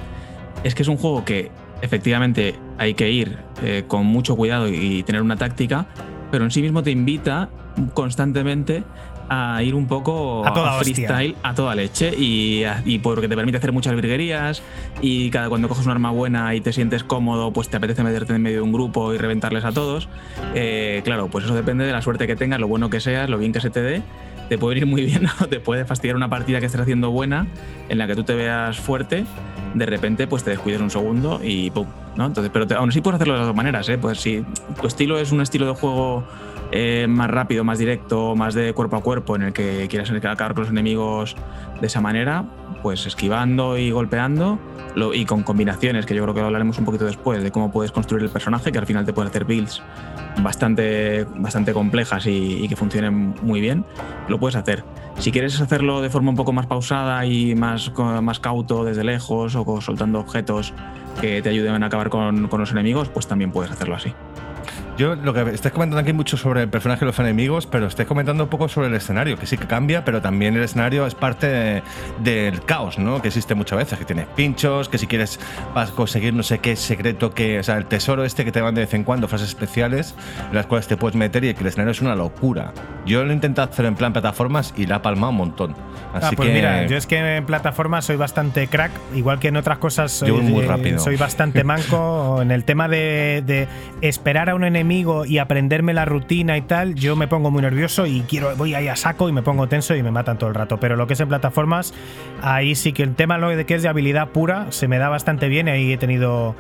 [0.63, 5.03] es que es un juego que efectivamente hay que ir eh, con mucho cuidado y
[5.03, 5.85] tener una táctica,
[6.31, 7.49] pero en sí mismo te invita
[7.93, 8.83] constantemente
[9.31, 10.95] a ir un poco A toda hostia.
[10.95, 14.63] freestyle, a toda leche, y, a- y porque te permite hacer muchas virguerías,
[15.03, 18.33] y cada cuando coges un arma buena y te sientes cómodo, pues te apetece meterte
[18.33, 20.09] en medio de un grupo y reventarles a todos.
[20.55, 23.37] Eh, claro, pues eso depende de la suerte que tengas, lo bueno que seas, lo
[23.37, 24.01] bien que se te dé.
[24.49, 27.47] Te puede ir muy bien te puede fastidiar una partida que estés haciendo buena,
[27.87, 29.23] en la que tú te veas fuerte,
[29.75, 31.85] de repente pues te descuides un segundo y pum,
[32.15, 32.25] ¿no?
[32.25, 33.97] Entonces, pero te- aún así puedes hacerlo de las dos maneras, ¿eh?
[33.99, 34.43] Pues si
[34.81, 36.23] tu estilo es un estilo de juego
[36.71, 40.53] eh, más rápido, más directo, más de cuerpo a cuerpo, en el que quieras acabar
[40.55, 41.35] con los enemigos
[41.79, 42.45] de esa manera,
[42.81, 44.59] pues esquivando y golpeando
[45.13, 48.23] y con combinaciones, que yo creo que hablaremos un poquito después, de cómo puedes construir
[48.23, 49.81] el personaje, que al final te puedes hacer builds
[50.41, 53.85] bastante, bastante complejas y, y que funcionen muy bien,
[54.27, 54.83] lo puedes hacer.
[55.17, 57.91] Si quieres hacerlo de forma un poco más pausada y más,
[58.21, 60.73] más cauto desde lejos o soltando objetos
[61.21, 64.13] que te ayuden a acabar con, con los enemigos, pues también puedes hacerlo así.
[64.99, 68.05] Yo lo que estáis comentando aquí mucho sobre el personaje y los enemigos, pero estáis
[68.05, 71.15] comentando un poco sobre el escenario, que sí que cambia, pero también el escenario es
[71.15, 71.83] parte de-
[72.21, 73.21] del caos, ¿no?
[73.21, 75.39] Que existe muchas veces, que tienes pinchos, que si quieres
[75.73, 78.59] vas a conseguir no sé qué secreto, que, o sea, el tesoro este que te
[78.59, 80.15] van de vez en cuando, fases especiales,
[80.49, 82.73] en las cuales te puedes meter y que el escenario es una locura.
[83.05, 85.75] Yo lo he intentado hacer en plan plataformas y la ha palmado un montón.
[86.13, 89.49] Así Ah, pues que mira, yo es que en plataformas soy bastante crack, igual que
[89.49, 90.99] en otras cosas soy, Yo voy muy eh, rápido.
[90.99, 92.41] soy bastante manco.
[92.41, 93.67] en el tema de, de
[94.01, 98.07] esperar a un enemigo y aprenderme la rutina y tal, yo me pongo muy nervioso
[98.07, 100.55] y quiero voy ahí a saco y me pongo tenso y me matan todo el
[100.55, 100.79] rato.
[100.79, 101.93] Pero lo que es en plataformas,
[102.41, 105.09] ahí sí que el tema lo de que es de habilidad pura se me da
[105.09, 106.55] bastante bien y ahí he tenido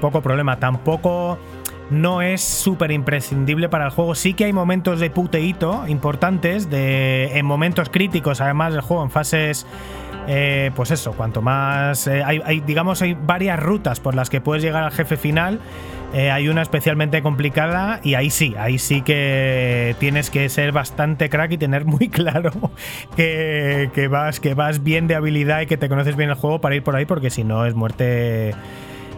[0.00, 0.58] poco problema.
[0.58, 1.38] Tampoco
[1.90, 4.14] no es súper imprescindible para el juego.
[4.14, 9.10] Sí que hay momentos de puteíto importantes, de, en momentos críticos, además del juego, en
[9.10, 9.66] fases.
[10.26, 12.06] eh, pues eso, cuanto más.
[12.06, 15.60] eh, hay, digamos, hay varias rutas por las que puedes llegar al jefe final.
[16.14, 21.28] Eh, hay una especialmente complicada y ahí sí, ahí sí que tienes que ser bastante
[21.28, 22.52] crack y tener muy claro
[23.16, 26.60] que, que vas, que vas bien de habilidad y que te conoces bien el juego
[26.60, 28.54] para ir por ahí, porque si no es muerte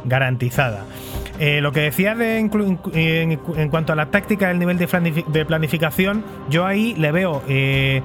[0.06, 0.84] garantizada.
[1.38, 6.64] Eh, lo que decía de en, cuanto a la táctica del nivel de planificación, yo
[6.64, 8.00] ahí le veo eh,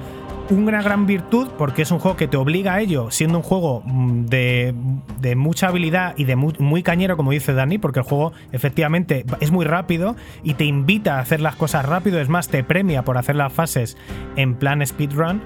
[0.49, 3.83] una gran virtud porque es un juego que te obliga a ello, siendo un juego
[3.85, 4.73] mm, de,
[5.19, 9.25] de mucha habilidad y de muy, muy cañero, como dice Dani, porque el juego efectivamente
[9.39, 13.03] es muy rápido y te invita a hacer las cosas rápido, es más, te premia
[13.03, 13.97] por hacer las fases
[14.35, 15.41] en plan speedrun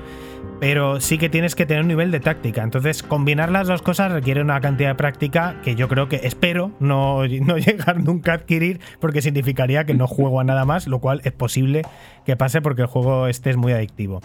[0.60, 2.64] pero sí que tienes que tener un nivel de táctica.
[2.64, 6.72] Entonces, combinar las dos cosas requiere una cantidad de práctica que yo creo que espero
[6.80, 10.99] no, no llegar nunca a adquirir, porque significaría que no juego a nada más, lo
[10.99, 11.84] cual es posible
[12.26, 14.22] que pase porque el juego este es muy adictivo.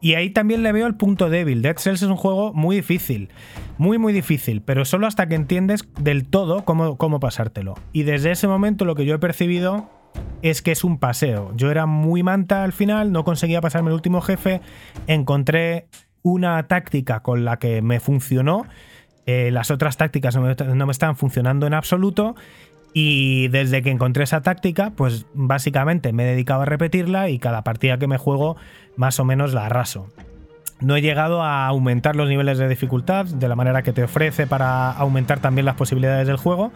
[0.00, 1.62] Y ahí también le veo el punto débil.
[1.62, 3.28] Dead Cells es un juego muy difícil,
[3.78, 7.74] muy, muy difícil, pero solo hasta que entiendes del todo cómo, cómo pasártelo.
[7.92, 9.90] Y desde ese momento lo que yo he percibido
[10.42, 11.52] es que es un paseo.
[11.56, 14.60] Yo era muy manta al final, no conseguía pasarme el último jefe,
[15.06, 15.86] encontré
[16.22, 18.66] una táctica con la que me funcionó,
[19.26, 22.34] eh, las otras tácticas no me, no me estaban funcionando en absoluto
[22.94, 27.62] y desde que encontré esa táctica, pues básicamente me he dedicado a repetirla y cada
[27.62, 28.56] partida que me juego
[28.96, 30.08] más o menos la arraso.
[30.80, 34.46] No he llegado a aumentar los niveles de dificultad de la manera que te ofrece
[34.46, 36.70] para aumentar también las posibilidades del juego,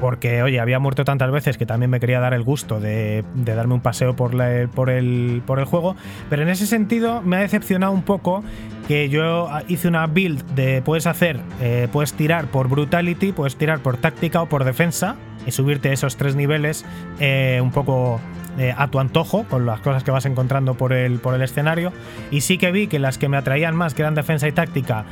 [0.00, 3.74] porque oye, había muerto tantas veces que también me quería dar el gusto de, darme
[3.74, 4.32] un paseo por,
[4.70, 5.94] por, el, por el juego,
[6.30, 8.42] pero en ese sentido me ha decepcionado un poco
[8.88, 13.80] que yo hice una build de puedes hacer, eh, puedes tirar por brutality, puedes tirar
[13.80, 15.16] por táctica o por defensa
[15.46, 16.84] y subirte esos tres niveles
[17.20, 18.20] eh, un poco
[18.58, 21.92] eh, a tu antojo con las cosas que vas encontrando por el, por el escenario.
[22.30, 25.04] Y sí que vi que las que me atraían más, que eran defensa y táctica,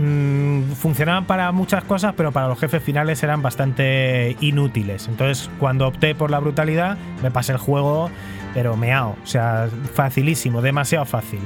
[0.00, 5.08] mm, funcionaban para muchas cosas, pero para los jefes finales eran bastante inútiles.
[5.08, 8.10] Entonces, cuando opté por la brutalidad, me pasé el juego,
[8.54, 9.16] pero meao.
[9.22, 11.40] O sea, facilísimo, demasiado fácil.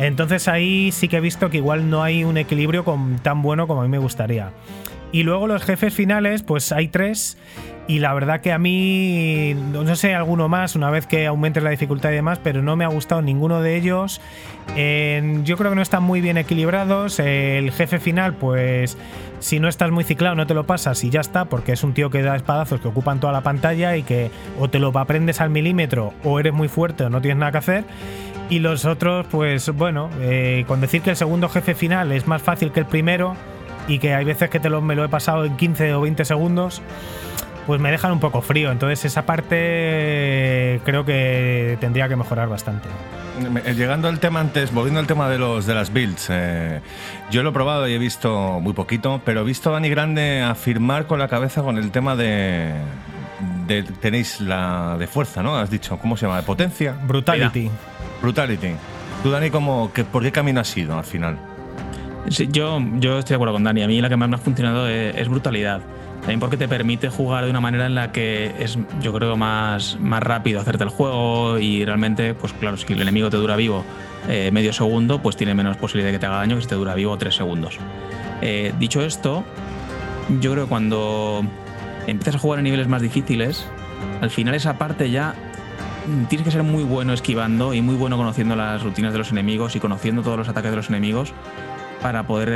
[0.00, 3.66] Entonces ahí sí que he visto que igual no hay un equilibrio con- tan bueno
[3.66, 4.50] como a mí me gustaría.
[5.12, 7.36] Y luego los jefes finales, pues hay tres.
[7.88, 11.70] Y la verdad que a mí, no sé, alguno más, una vez que aumente la
[11.70, 14.20] dificultad y demás, pero no me ha gustado ninguno de ellos.
[14.68, 17.18] Yo creo que no están muy bien equilibrados.
[17.18, 18.96] El jefe final, pues
[19.40, 21.92] si no estás muy ciclado, no te lo pasas y ya está, porque es un
[21.92, 25.40] tío que da espadazos que ocupan toda la pantalla y que o te lo aprendes
[25.40, 27.84] al milímetro o eres muy fuerte o no tienes nada que hacer.
[28.48, 32.42] Y los otros, pues bueno, eh, con decir que el segundo jefe final es más
[32.42, 33.34] fácil que el primero
[33.88, 36.24] y que hay veces que te lo, me lo he pasado en 15 o 20
[36.24, 36.82] segundos,
[37.66, 38.70] pues me dejan un poco frío.
[38.72, 42.88] Entonces esa parte creo que tendría que mejorar bastante.
[43.64, 46.80] Eh, Llegando al tema antes, volviendo al tema de los de las builds, eh,
[47.30, 50.42] yo lo he probado y he visto muy poquito, pero he visto a Dani Grande
[50.42, 52.72] afirmar con la cabeza con el tema de,
[53.66, 55.56] de- tenéis la de fuerza, ¿no?
[55.56, 56.38] Has dicho, ¿cómo se llama?
[56.38, 56.94] ¿De potencia?
[57.06, 57.70] Brutality.
[58.20, 58.72] Brutality.
[59.22, 61.38] Tú, Dani, ¿cómo, que, ¿por qué camino has ido al final?
[62.28, 63.82] Sí, yo, yo estoy de acuerdo con Dani.
[63.82, 65.80] A mí la que más me ha funcionado es, brutalidad.
[66.20, 69.98] También porque te permite jugar de una manera en la que es, yo creo, más,
[70.00, 73.84] más rápido hacerte el juego y realmente, pues claro, si el enemigo te dura vivo
[74.28, 76.76] eh, medio segundo, pues tiene menos posibilidad de que te haga daño que si te
[76.76, 77.78] dura vivo tres segundos.
[78.40, 79.42] Eh, dicho esto,
[80.40, 81.44] yo creo que cuando
[82.06, 83.66] empiezas a jugar en niveles más difíciles,
[84.20, 85.34] al final esa parte ya
[86.28, 89.74] tienes que ser muy bueno esquivando y muy bueno conociendo las rutinas de los enemigos
[89.74, 91.32] y conociendo todos los ataques de los enemigos
[92.02, 92.48] para poder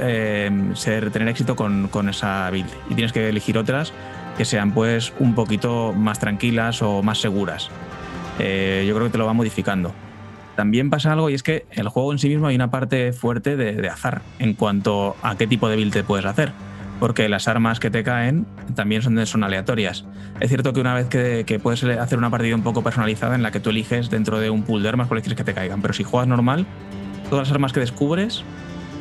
[0.00, 2.70] eh, ser, tener éxito con, con esa build.
[2.88, 3.92] Y tienes que elegir otras
[4.36, 7.70] que sean pues un poquito más tranquilas o más seguras.
[8.38, 9.94] Eh, yo creo que te lo va modificando.
[10.56, 13.56] También pasa algo y es que el juego en sí mismo hay una parte fuerte
[13.56, 16.52] de, azar en cuanto a qué tipo de build te puedes hacer.
[17.00, 20.06] porque las armas que te caen también son, son aleatorias.
[20.40, 23.42] Es cierto que una vez que, que puedes hacer una partida un poco personalizada en
[23.42, 25.82] la que tú eliges dentro de un pool de armas cuáles quieres que te caigan,
[25.82, 26.66] pero si juegas normal,
[27.28, 28.44] todas las armas que descubres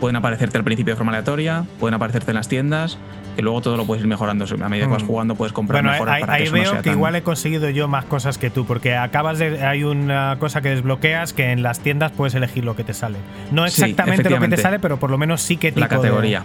[0.03, 2.97] pueden aparecerte al principio de forma aleatoria, pueden aparecerte en las tiendas,
[3.37, 4.43] que luego todo lo puedes ir mejorando.
[4.43, 5.07] A medida que vas Mm.
[5.07, 6.97] jugando puedes comprar Bueno, mejoras ahí, para ahí que eso no veo sea que tan-
[6.97, 9.65] igual he conseguido yo más cosas que tú, porque acabas de.
[9.65, 13.17] Hay una cosa que desbloqueas que en las tiendas puedes elegir lo que te sale.
[13.51, 15.87] No Sí, exactamente lo que te sale, pero por lo menos sí que tipo la
[15.87, 16.43] de- categoría.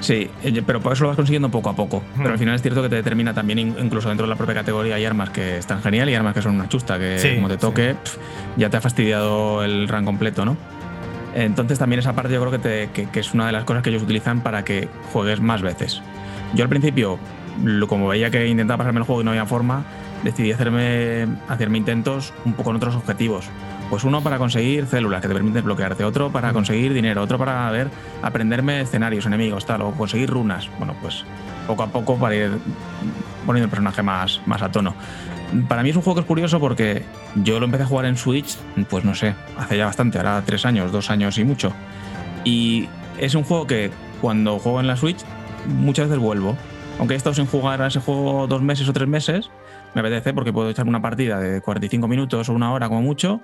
[0.00, 2.04] Sí, eh, pero por eso lo vas consiguiendo poco a poco.
[2.16, 4.54] Pero al final es cierto que te determina también, in- incluso dentro de la propia
[4.54, 7.48] categoría, hay armas que están genial y armas que son una chusta, que Sí, como
[7.48, 7.60] te sí.
[7.60, 8.16] toque, pf,
[8.56, 10.56] ya te ha fastidiado el run completo, ¿no?
[11.44, 13.82] Entonces también esa parte yo creo que, te- que- que es una de las cosas
[13.82, 16.02] que ellos utilizan para que juegues más veces.
[16.54, 17.18] Yo al principio,
[17.62, 19.84] lo- como veía que intentaba pasarme el juego y no había forma,
[20.24, 23.46] decidí hacerme, hacerme intentos un poco en otros objetivos.
[23.88, 27.70] Pues uno para conseguir células que te permiten bloquearte, otro para conseguir dinero, otro para
[27.70, 27.88] ver,
[28.20, 30.68] aprenderme escenarios, enemigos, tal, o conseguir runas.
[30.78, 31.24] Bueno, pues
[31.66, 32.50] poco a poco para ir
[33.46, 34.94] poniendo el personaje más, más a tono.
[35.68, 37.02] Para mí es un juego que es curioso porque
[37.36, 38.56] yo lo empecé a jugar en Switch,
[38.90, 41.72] pues no sé, hace ya bastante, ahora tres años, dos años y mucho.
[42.44, 42.88] Y
[43.18, 45.18] es un juego que cuando juego en la Switch
[45.66, 46.56] muchas veces vuelvo.
[46.98, 49.50] Aunque he estado sin jugar a ese juego dos meses o tres meses,
[49.94, 53.40] me apetece porque puedo echarme una partida de 45 minutos o una hora como mucho,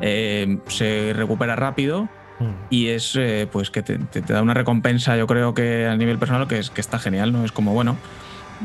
[0.00, 2.08] eh, se recupera rápido
[2.38, 2.44] Mm.
[2.68, 5.96] y es eh, pues que te, te- te da una recompensa, yo creo que a
[5.96, 7.46] nivel personal que, es, que está genial, ¿no?
[7.46, 7.96] Es como, bueno,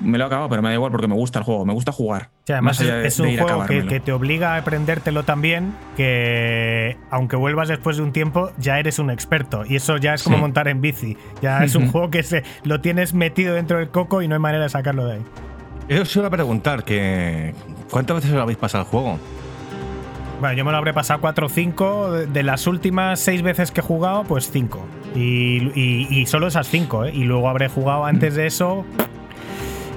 [0.03, 1.91] me lo he acabado, pero me da igual porque me gusta el juego, me gusta
[1.91, 2.29] jugar.
[2.45, 5.73] Sí, además es, de- es un ir a juego que, te obliga a aprendértelo también,
[5.97, 9.63] que aunque vuelvas después de un tiempo, ya eres un experto.
[9.67, 10.41] Y eso ya es como Sí.
[10.41, 11.17] montar en bici.
[11.41, 14.41] Ya es un juego que se, lo tienes metido dentro del coco y no hay
[14.41, 15.21] manera de sacarlo de ahí.
[15.89, 17.53] Yo os iba a preguntar que
[17.89, 19.17] ¿cuántas veces os habéis pasado el juego?
[20.39, 22.11] Bueno, yo me lo habré pasado 4 o 5.
[22.13, 24.83] De, de las últimas 6 veces que he jugado, pues 5.
[25.15, 27.11] Y, y- y solo esas 5, ¿eh?
[27.13, 28.83] Y luego habré jugado antes de eso.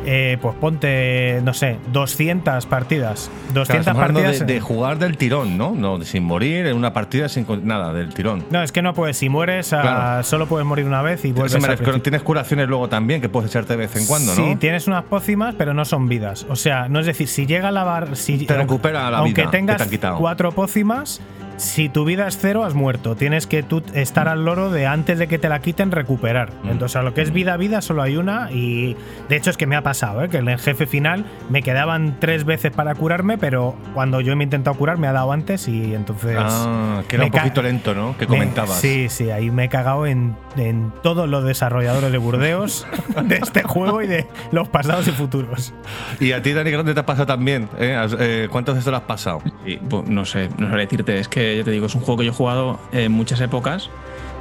[0.05, 3.31] Eh, pues ponte, no sé, 200 partidas.
[3.53, 4.47] 200 Claro, estamos hablando partidas.
[4.47, 5.73] de, jugar del tirón, ¿no?
[5.75, 8.45] No, sin morir en una partida sin nada, del tirón.
[8.51, 9.17] No, es que no puedes.
[9.17, 13.21] Si mueres, ah, solo puedes morir una vez y vuelves me tienes curaciones luego también
[13.21, 14.59] que puedes echarte de vez en cuando, Sí, ¿no?
[14.59, 16.47] tienes unas pócimas, pero no son vidas.
[16.49, 18.17] O sea, no es decir, si llega la bar.
[18.17, 21.21] Si, Te recupera la aunque vida que tengas te cuatro pócimas,
[21.57, 23.15] si tu vida es cero, has muerto.
[23.17, 26.51] Tienes que tú estar al loro de antes de que te la quiten, recuperar.
[26.63, 26.71] Mm.
[26.71, 28.51] Entonces, a lo que es vida, vida, solo hay una.
[28.51, 28.97] Y
[29.29, 30.29] de hecho, es que me ha pasado, ¿eh?
[30.29, 34.45] que en el jefe final me quedaban tres veces para curarme, pero cuando yo me
[34.45, 36.37] he intentado curar, me ha dado antes y entonces.
[36.39, 38.17] Ah, que era me un poquito lento, ¿no?
[38.19, 38.81] Que me- comentabas.
[38.81, 42.87] sí, sí, ahí me he cagado en, en todos los desarrolladores de Burdeos
[43.25, 45.73] de este juego y de los pasados y futuros.
[46.21, 47.69] Y a ti, Dani Grande, te ha pasado también.
[47.79, 47.97] ¿eh?
[48.19, 49.43] Eh, ¿Cuántas veces te lo has pasado?
[49.65, 51.19] Sí, pues, no sé, no sé decirte.
[51.19, 53.91] Es que yo te digo, es un juego que yo he jugado en muchas épocas,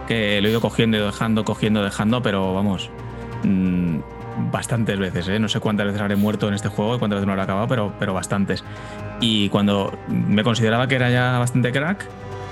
[0.08, 2.90] que lo he ido cogiendo y dejando, cogiendo, dejando, pero vamos,
[3.44, 4.00] mm,
[4.52, 5.40] bastantes veces, ¿eh?
[5.40, 7.68] No sé cuántas veces habré muerto en este juego y cuántas veces no he acabado,
[7.68, 8.64] pero, pero bastantes.
[9.22, 12.08] Y cuando me consideraba que era ya bastante crack,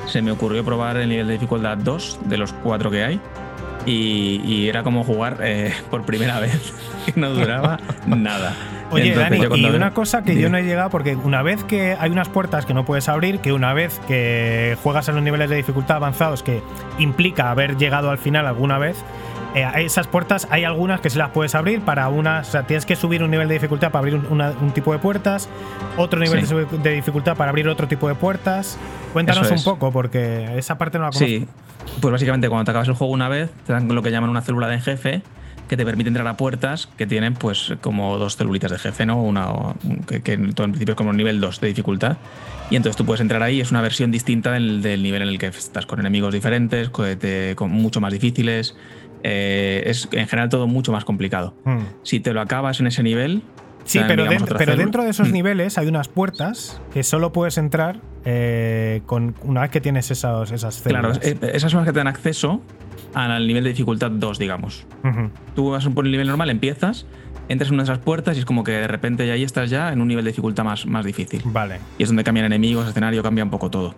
[0.07, 3.19] se me ocurrió probar el nivel de dificultad 2 de los cuatro que hay.
[3.85, 6.73] Y, y era como jugar eh, por primera vez,
[7.05, 8.55] que no duraba nada.
[8.91, 11.95] Oye, Entonces, Dani, y una cosa que yo no he llegado, porque una vez que
[11.97, 15.49] hay unas puertas que no puedes abrir, que una vez que juegas en los niveles
[15.49, 16.61] de dificultad avanzados, que
[16.99, 18.97] implica haber llegado al final alguna vez,
[19.55, 22.47] eh, esas puertas hay algunas que se las puedes abrir para unas.
[22.49, 24.91] O sea, tienes que subir un nivel de dificultad para abrir un, una- un tipo
[24.93, 25.49] de puertas,
[25.97, 26.53] otro nivel Sí.
[26.55, 28.77] de, de dificultad para abrir otro tipo de puertas.
[29.13, 29.63] Cuéntanos Eso un es.
[29.65, 31.25] poco, porque esa parte no la conozco.
[31.27, 31.47] Sí,
[31.99, 34.41] pues básicamente cuando te acabas el juego una vez, te dan lo que llaman una
[34.41, 35.21] célula de jefe
[35.67, 39.21] que te permite entrar a puertas que tienen pues como dos celulitas de jefe, ¿no?
[39.21, 39.47] Una
[40.05, 42.17] que, que en principio es como nivel 2 de dificultad.
[42.69, 45.39] Y entonces tú puedes entrar ahí, es una versión distinta del, del nivel en el
[45.39, 48.75] que estás con enemigos diferentes, co- te- con mucho más difíciles.
[49.23, 51.53] Eh, es en general todo mucho más complicado.
[51.65, 51.79] Mm.
[52.03, 53.43] Si te lo acabas en ese nivel.
[53.83, 55.33] Sí, pero, dentro, pero de esos Mm.
[55.33, 60.51] niveles hay unas puertas que solo puedes entrar eh, con una vez que tienes esos,
[60.51, 62.61] esas Claro, eh, esas son las que te dan acceso
[63.15, 64.85] al nivel de dificultad 2, digamos.
[65.55, 67.07] Tú vas por el nivel normal, empiezas,
[67.49, 69.71] entras en una de esas puertas y es como que de repente ya ahí estás
[69.71, 71.41] ya en un nivel de dificultad más, más difícil.
[71.45, 71.79] Vale.
[71.97, 73.95] Y es donde cambian enemigos, escenario, cambia un poco todo.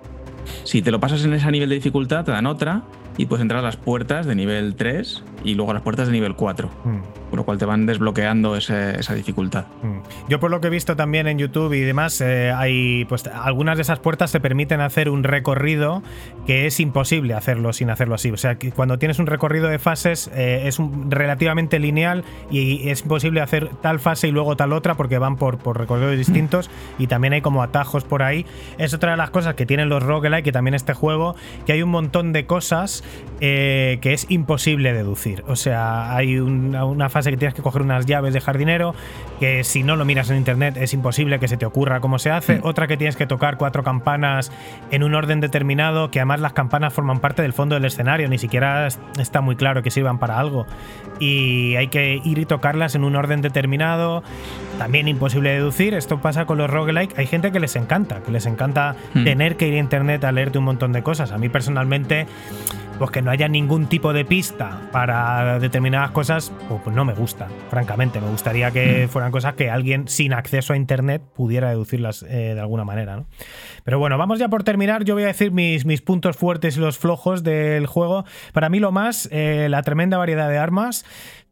[0.63, 2.83] Si te lo pasas en ese nivel de dificultad, te dan otra
[3.17, 6.13] y puedes entrar a las puertas de nivel 3 y luego a las puertas de
[6.13, 6.69] nivel 4.
[6.85, 6.97] Mm.
[7.33, 9.65] por lo cual te van desbloqueando ese- esa dificultad.
[9.81, 10.29] Mm.
[10.29, 13.75] Yo por lo que he visto también en YouTube y demás, eh, hay pues algunas
[13.75, 16.03] de esas puertas te permiten hacer un recorrido
[16.45, 18.29] que es imposible hacerlo sin hacerlo así.
[18.29, 22.87] O sea, que cuando tienes un recorrido de fases eh, es un- relativamente lineal y
[22.89, 26.69] es imposible hacer tal fase y luego tal otra porque van por, por recorridos distintos
[26.99, 28.45] y también hay como atajos por ahí.
[28.77, 31.35] Es otra de las cosas que tienen los roguelike, que también este juego,
[31.65, 33.02] que hay un montón de cosas
[33.41, 35.43] eh, que es imposible deducir.
[35.47, 38.95] O sea, hay una, una fase que tienes que coger unas llaves de jardinero,
[39.39, 42.31] que si no lo miras en internet es imposible que se te ocurra cómo se
[42.31, 42.59] hace.
[42.63, 44.51] Otra que tienes que tocar cuatro campanas
[44.91, 48.37] en un orden determinado, que además las campanas forman parte del fondo del escenario, ni
[48.37, 50.65] siquiera es- está muy claro que sirvan para algo.
[51.19, 54.23] Y hay que ir y tocarlas en un orden determinado.
[54.77, 55.93] También imposible deducir.
[55.93, 57.17] Esto pasa con los roguelike.
[57.17, 59.23] Hay gente que les encanta, que les encanta Hmm.
[59.23, 61.31] tener que ir a internet a leerte un montón de cosas.
[61.31, 62.25] A mí personalmente
[62.97, 67.13] pues que no haya ningún tipo de pista para determinadas cosas, pues, pues no me
[67.13, 68.21] gusta, francamente.
[68.21, 72.59] Me gustaría que fueran cosas que alguien sin acceso a internet pudiera deducirlas eh, de
[72.59, 73.25] alguna manera, ¿no?
[73.83, 75.03] Pero bueno, vamos ya por terminar.
[75.03, 78.25] Yo voy a decir mis, mis puntos fuertes y los flojos del juego.
[78.53, 81.05] Para mí, lo más, eh, la tremenda variedad de armas.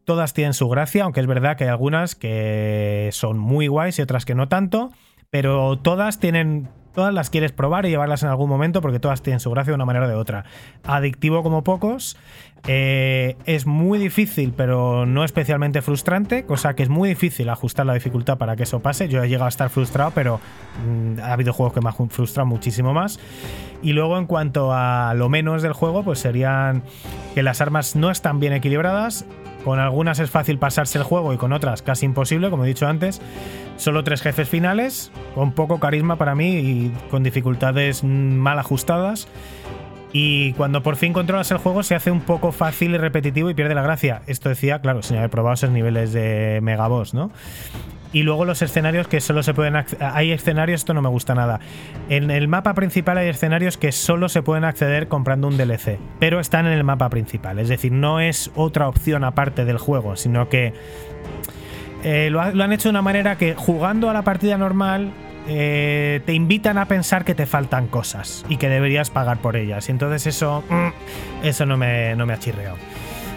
[0.06, 4.02] Todas tienen su gracia, aunque es verdad que hay algunas que son muy guays y
[4.02, 4.92] otras que no tanto.
[5.30, 6.70] Pero todas tienen.
[6.94, 9.76] Todas las quieres probar y llevarlas en algún momento porque todas tienen su gracia de
[9.76, 10.46] una manera o de otra.
[10.84, 12.18] Adictivo como pocos.
[12.68, 17.94] eh, es muy difícil, pero no especialmente frustrante, cosa que es muy difícil ajustar la
[17.94, 19.08] dificultad para que eso pase.
[19.08, 20.40] Yo he llegado a estar frustrado, pero
[20.86, 23.20] mm, ha habido juegos que me han frustrado muchísimo más.
[23.82, 26.84] Y luego, en cuanto a lo menos del juego, pues serían
[27.34, 29.26] que las armas no están bien equilibradas.
[29.64, 32.88] Con algunas es fácil pasarse el juego y con otras casi imposible, como he dicho
[32.88, 33.22] antes.
[33.78, 39.28] Solo tres jefes finales, con poco carisma para mí y con dificultades mm, mal ajustadas.
[40.14, 43.54] Y cuando por fin controlas el juego se hace un poco fácil y repetitivo y
[43.54, 44.24] pierde la gracia.
[44.28, 47.32] Esto decía, claro, sin haber probado esos niveles de Megaboss, ¿no?
[48.14, 51.60] Y luego los escenarios que solo se pueden Hay escenarios, esto no me gusta nada.
[52.10, 56.40] En el mapa principal hay escenarios que solo se pueden acceder comprando un DLC, pero
[56.42, 57.58] están en el mapa principal.
[57.60, 60.74] Es decir, no es otra opción aparte del juego, sino que
[62.04, 65.12] eh, lo, ha- lo han hecho de una manera que jugando a la partida normal
[65.48, 69.88] eh, te invitan a pensar que te faltan cosas y que deberías pagar por ellas.
[69.88, 72.78] Y entonces eso, mm, eso no me, no me ha chirreado.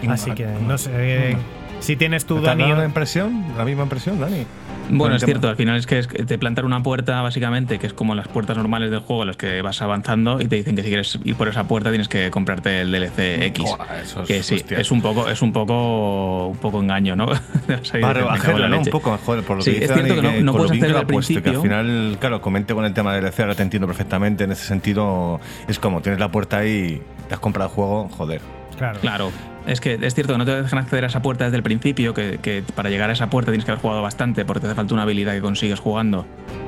[0.09, 0.91] Así que no sé.
[0.93, 1.37] eh,
[1.79, 2.71] si tienes tu ¿Te ha Dani.
[2.73, 3.43] la impresión?
[3.57, 4.45] ¿La misma impresión, Dani?
[4.89, 7.79] Bueno, es tema- cierto, al final es que es que te plantan una puerta básicamente,
[7.79, 10.75] que es como las puertas normales del juego, las que vas avanzando y te dicen
[10.75, 13.65] que si quieres ir por esa puerta tienes que comprarte el DLC X.
[13.65, 14.79] Buah, eso es- que sí, hostia.
[14.79, 17.25] es un poco, es un poco, un poco engaño, ¿no?
[18.01, 18.79] Para ¿no?
[18.79, 20.81] Un poco, joder, por lo Sí, que es cierto Dani, que no- no puedes bien
[20.81, 21.61] que hacer lo al puesto, que al principio.
[21.61, 25.39] final, claro, comente con el tema del DLC, ahora te entiendo perfectamente, en ese sentido,
[25.67, 28.41] es como, tienes la puerta ahí, te has comprado el juego, joder.
[28.77, 28.99] Claro.
[28.99, 29.31] Claro,
[29.67, 32.13] es que es cierto que no te dejan acceder a esa puerta desde el principio,
[32.13, 34.75] que, que para llegar a esa puerta tienes que haber jugado bastante porque te hace
[34.75, 36.25] falta una habilidad que consigues jugando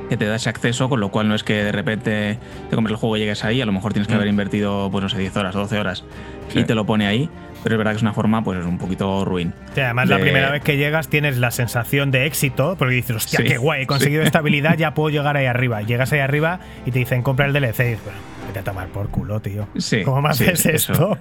[0.08, 2.38] que te da ese acceso, con lo cual no es que de repente
[2.70, 4.16] te compres el juego y llegues ahí, a lo mejor tienes que Mm.
[4.16, 6.02] haber invertido, pues no sé, 10 horas o 12 horas
[6.48, 6.60] Sí.
[6.60, 7.28] y te lo pone ahí,
[7.62, 9.52] pero es verdad que es una forma pues un poquito ruin.
[9.76, 13.44] Además, la primera vez que llegas tienes la sensación de éxito, porque dices, hostia, Sí,
[13.44, 14.26] qué guay, he conseguido sí.
[14.28, 15.82] esta habilidad, ya puedo llegar ahí arriba.
[15.82, 17.80] Llegas ahí arriba y te dicen, compra el DLC.
[17.80, 18.18] Y dices, bueno,
[18.48, 19.68] vete a tomar por culo, tío.
[19.76, 20.92] Sí, ¿Cómo me sí, haces eso.
[20.92, 21.18] esto?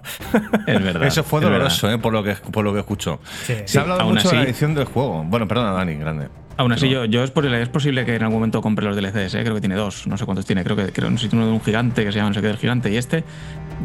[0.66, 1.04] Es verdad.
[1.04, 1.98] Eso fue doloroso, ¿eh?
[2.00, 3.20] por, lo que, por lo que escucho.
[3.46, 3.54] Sí.
[3.66, 5.24] Se ha hablado aún mucho de la así- edición del juego.
[5.26, 6.30] Bueno, perdona, Dani, grande.
[6.60, 9.36] Aún así, yo, yo es, posible, es posible que en algún momento compre los DLCs,
[9.36, 9.44] ¿eh?
[9.44, 11.44] creo que tiene dos, no sé cuántos tiene, creo que creo, no sé si tiene
[11.44, 13.24] uno de un gigante que se llama no sé qué del gigante y este,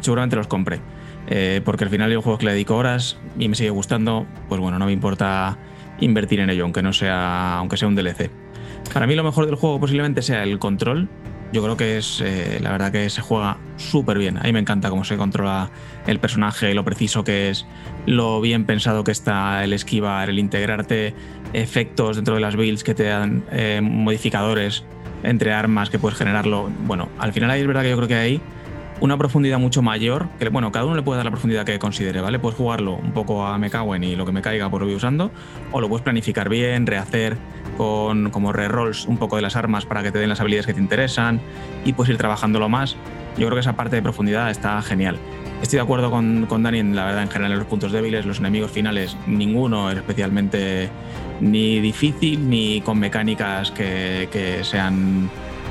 [0.01, 0.81] seguramente los compre.
[1.27, 4.27] Eh, porque al final hay un juego que le dedico horas y me sigue gustando,
[4.49, 5.59] pues bueno, no me importa
[6.01, 8.31] invertir en ello, aunque no sea, aunque sea un DLC.
[8.95, 11.11] Para mí lo mejor del juego posiblemente sea el control.
[11.53, 14.39] Yo creo que es, eh, la verdad que se juega súper bien.
[14.39, 15.71] A mí me encanta cómo se controla
[16.07, 17.67] el personaje, lo preciso que es,
[18.07, 21.15] lo bien pensado que está el esquivar, el integrarte
[21.53, 24.85] efectos dentro de las builds que te dan eh, modificadores
[25.23, 26.71] entre armas que puedes generarlo.
[26.87, 28.41] Bueno, al final ahí es verdad que yo creo que hay
[29.03, 32.21] una profundidad mucho mayor, que bueno, cada uno le puede dar la profundidad que considere,
[32.21, 32.39] ¿vale?
[32.39, 34.87] Puedes jugarlo un poco a me cago en y lo que me caiga pues lo
[34.87, 35.33] voy usando,
[35.73, 37.37] o lo puedes planificar bien, rehacer
[37.83, 40.75] con como rerolls un poco de las armas para que te den las habilidades que
[40.75, 41.41] te interesan
[41.85, 42.95] y puedes ir trabajándolo más.
[43.37, 45.19] Yo creo que esa parte de profundidad está genial.
[45.63, 48.25] Estoy de acuerdo con, con Dani en la verdad en general en los puntos débiles,
[48.25, 50.91] los enemigos finales, ninguno es especialmente
[51.41, 55.29] ni difícil ni con mecánicas que, que sean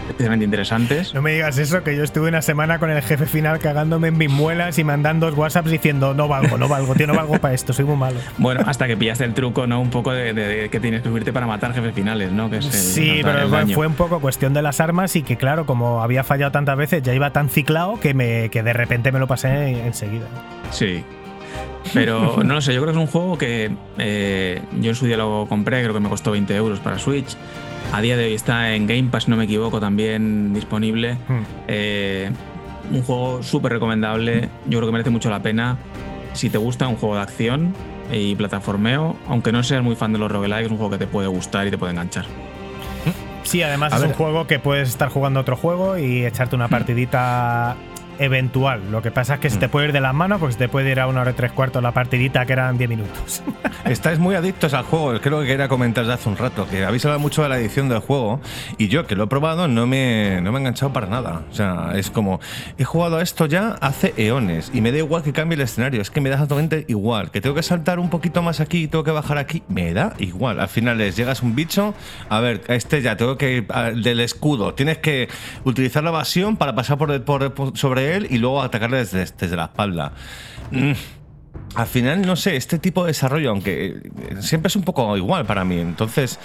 [0.09, 1.13] especialmente interesantes.
[1.13, 4.17] No me digas eso, que yo estuve una semana con el jefe final cagándome en
[4.17, 7.73] mis muelas y mandando WhatsApps diciendo, no valgo, no valgo, tío, no valgo para esto,
[7.73, 8.19] soy muy malo.
[8.37, 9.79] Bueno, hasta que pillaste el truco, ¿no?
[9.81, 12.49] Un poco de, de- de que tienes que subirte para matar jefes finales, ¿no?
[12.49, 13.75] Que es el- Sí, pero daño.
[13.75, 17.01] fue un poco cuestión de las armas y que, claro, como había fallado tantas veces,
[17.03, 20.25] ya iba tan ciclado que, me, que de repente me lo pasé enseguida.
[20.71, 21.03] Sí.
[21.93, 25.05] Pero no lo sé, yo creo que es un juego que eh, yo en su
[25.05, 27.35] día lo compré, creo que me costó 20 euros para Switch.
[27.93, 31.15] A día de hoy está en Game Pass, si no me equivoco, también disponible.
[31.27, 31.41] Hmm.
[31.67, 32.31] Eh,
[32.91, 35.77] un juego súper recomendable, yo creo que merece mucho la pena.
[36.33, 37.73] Si te gusta un juego de acción
[38.11, 41.07] y plataformeo, aunque no seas muy fan de los roguelikes, es un juego que te
[41.07, 42.25] puede gustar y te puede enganchar.
[43.43, 44.11] Sí, además A es ver.
[44.11, 47.75] un juego que puedes estar jugando otro juego y echarte una partidita
[48.23, 48.91] eventual.
[48.91, 50.69] Lo que pasa es que se te puede ir de las manos porque se te
[50.69, 53.41] puede ir a una hora y tres cuartos la partidita que eran 10 minutos.
[53.85, 57.19] Estáis muy adictos al juego, creo que quería comentar hace un rato, que habéis hablado
[57.19, 58.39] mucho de la edición del juego
[58.77, 61.41] y yo que lo he probado no me, no me he enganchado para nada.
[61.51, 62.39] O sea, es como,
[62.77, 66.01] he jugado a esto ya hace eones y me da igual que cambie el escenario,
[66.01, 67.31] es que me da exactamente igual.
[67.31, 70.13] Que tengo que saltar un poquito más aquí y tengo que bajar aquí, me da
[70.19, 70.59] igual.
[70.59, 71.93] Al final es, llegas un bicho,
[72.29, 75.27] a ver, a este ya tengo que ir a- del escudo, tienes que
[75.63, 79.55] utilizar la evasión para pasar por, por- por- sobre él y luego atacarle desde, desde
[79.55, 80.11] la espalda.
[80.71, 80.91] Mm.
[81.73, 84.01] Al final, no sé, este tipo de desarrollo, aunque eh,
[84.41, 85.79] siempre es un poco igual para mí.
[85.79, 86.37] Entonces,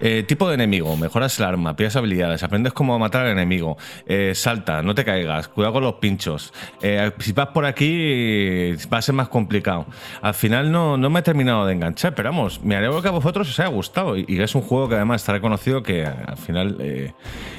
[0.00, 3.76] eh, tipo de enemigo, mejoras el arma, pillas habilidades, aprendes cómo matar al enemigo,
[4.06, 6.52] eh, salta, no te caigas, cuidado con los pinchos.
[6.82, 9.86] Eh, si vas por aquí, va a ser más complicado.
[10.20, 13.12] Al final no, no me he terminado de enganchar, pero vamos, me alegro que a
[13.12, 14.16] vosotros os haya gustado.
[14.16, 16.78] Y, y es un juego que además está reconocido que al final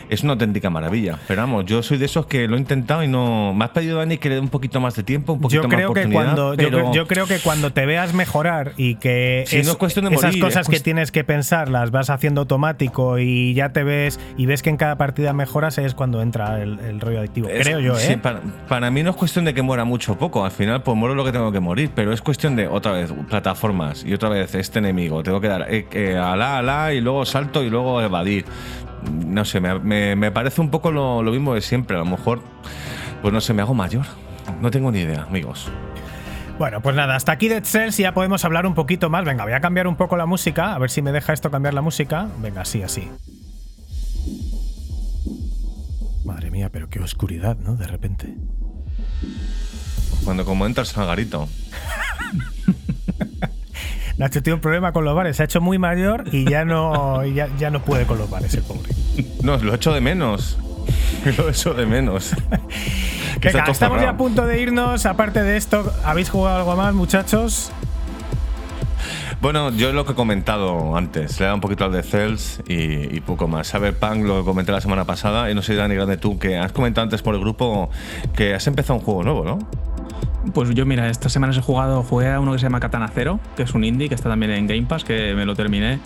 [0.10, 1.18] es una auténtica maravilla.
[1.28, 3.54] Pero vamos, yo soy de esos que lo he intentado y no.
[3.54, 5.68] Me has pedido, Dani, que le dé un poquito más de tiempo, un poquito Yo
[5.70, 8.96] más creo que cuando yo, pero- creo- yo creo que cuando te veas mejorar y
[8.96, 11.92] que Sí, no es cuestión de esas morir, cosas es que tienes que pensar las
[11.92, 15.94] vas haciendo automático y ya te ves y ves que en cada partida mejoras es
[15.96, 17.48] cuando entra el, el rollo adictivo.
[17.50, 18.18] Es- creo yo, sí, ¿eh?
[18.18, 20.44] para, para mí no es cuestión de que muera mucho o poco.
[20.46, 21.92] Al final, pues muero lo que tengo que morir.
[21.96, 24.04] Pero es cuestión de, otra vez, plataformas.
[24.06, 25.24] Y otra vez, este enemigo.
[25.24, 28.46] Tengo que dar eh, eh, alá, alá, y luego salto y luego evadir.
[29.26, 31.96] No sé, me, me- me parece un poco lo, lo mismo de siempre.
[31.96, 32.42] A lo mejor,
[33.22, 34.06] pues no sé, me hago mayor.
[34.62, 35.70] No tengo ni idea, amigos.
[36.60, 39.26] Bueno, pues nada, hasta aquí Dead Cells y ya podemos hablar un poquito más.
[39.26, 41.74] Venga, voy a cambiar un poco la música, a ver si me deja esto cambiar
[41.74, 42.28] la música.
[42.40, 43.10] Venga, así, así.
[46.24, 47.76] Madre mía, pero qué oscuridad, ¿no?
[47.76, 48.34] De repente.
[50.24, 51.50] Cuando como entras al garito.
[54.18, 57.26] Nacho tiene un problema con los bares, se ha hecho muy mayor y ya no,
[57.26, 58.92] ya, ya no puede con los bares, el pobre.
[59.42, 60.58] No, lo echo de menos.
[61.38, 62.36] Lo echo de menos.
[63.42, 65.06] Que Venga, estamos ya a punto de irnos.
[65.06, 67.72] Aparte de esto, ¿habéis jugado algo más, muchachos?
[69.42, 73.14] Bueno, yo lo que he comentado antes, le da un poquito al de Cells y,
[73.14, 73.70] y poco más.
[73.70, 77.04] Cyberpunk lo comenté la semana pasada y no sé, Dani Grande, tú, que has comentado
[77.04, 77.90] antes por el grupo
[78.34, 79.60] que has empezado un juego nuevo, ¿no?
[80.54, 83.40] Pues yo, mira, estas semanas he jugado, jugué a uno que se llama Katana Zero,
[83.56, 86.00] que es un indie que está también en Game Pass, que me lo terminé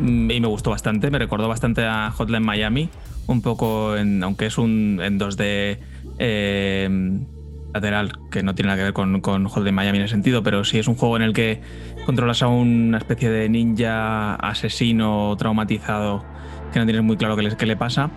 [0.00, 1.10] mm, y me gustó bastante.
[1.10, 2.88] Me recordó bastante a Hotline Miami,
[3.26, 5.78] un poco, en, aunque es un en 2D
[6.18, 7.18] eh,
[7.72, 10.64] lateral, que no tiene nada que ver con, con Hotline Miami en ese sentido, pero
[10.64, 11.60] sí es un juego en el que
[12.06, 16.24] controlas a una especie de ninja asesino traumatizado
[16.72, 18.10] que no tienes muy claro qué le, qué le pasa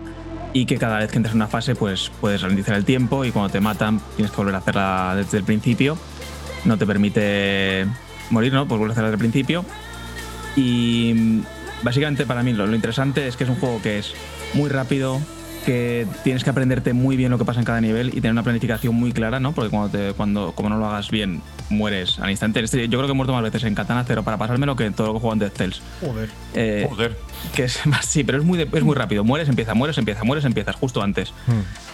[0.52, 3.32] y que cada vez que entras en una fase pues puedes ralentizar el tiempo y
[3.32, 5.98] cuando te matan tienes que volver a hacerla desde el principio.
[6.64, 7.86] No te permite
[8.30, 8.66] morir, ¿no?
[8.66, 9.64] Pues vuelves a hacerla desde el principio.
[10.56, 11.40] Y mm,
[11.82, 14.14] básicamente para mí lo, lo interesante es que es un juego que es
[14.54, 15.20] muy rápido,
[15.66, 18.42] que tienes que aprenderte muy bien lo que pasa en cada nivel y tener una
[18.42, 19.52] planificación muy clara, ¿no?
[19.52, 22.60] Porque cuando, te, cuando como no lo hagas bien, mueres al instante.
[22.60, 24.94] Este- yo creo que he muerto más veces en Katana Zero para pasármelo que en
[24.94, 25.82] todo lo que juego en Dead Cells.
[26.00, 26.30] Joder.
[26.54, 27.18] Eh, Joder.
[27.54, 29.24] que es más, sí, pero es muy, es muy rápido.
[29.24, 31.34] Mueres, empieza, mueres, empieza, mueres, empiezas, justo antes.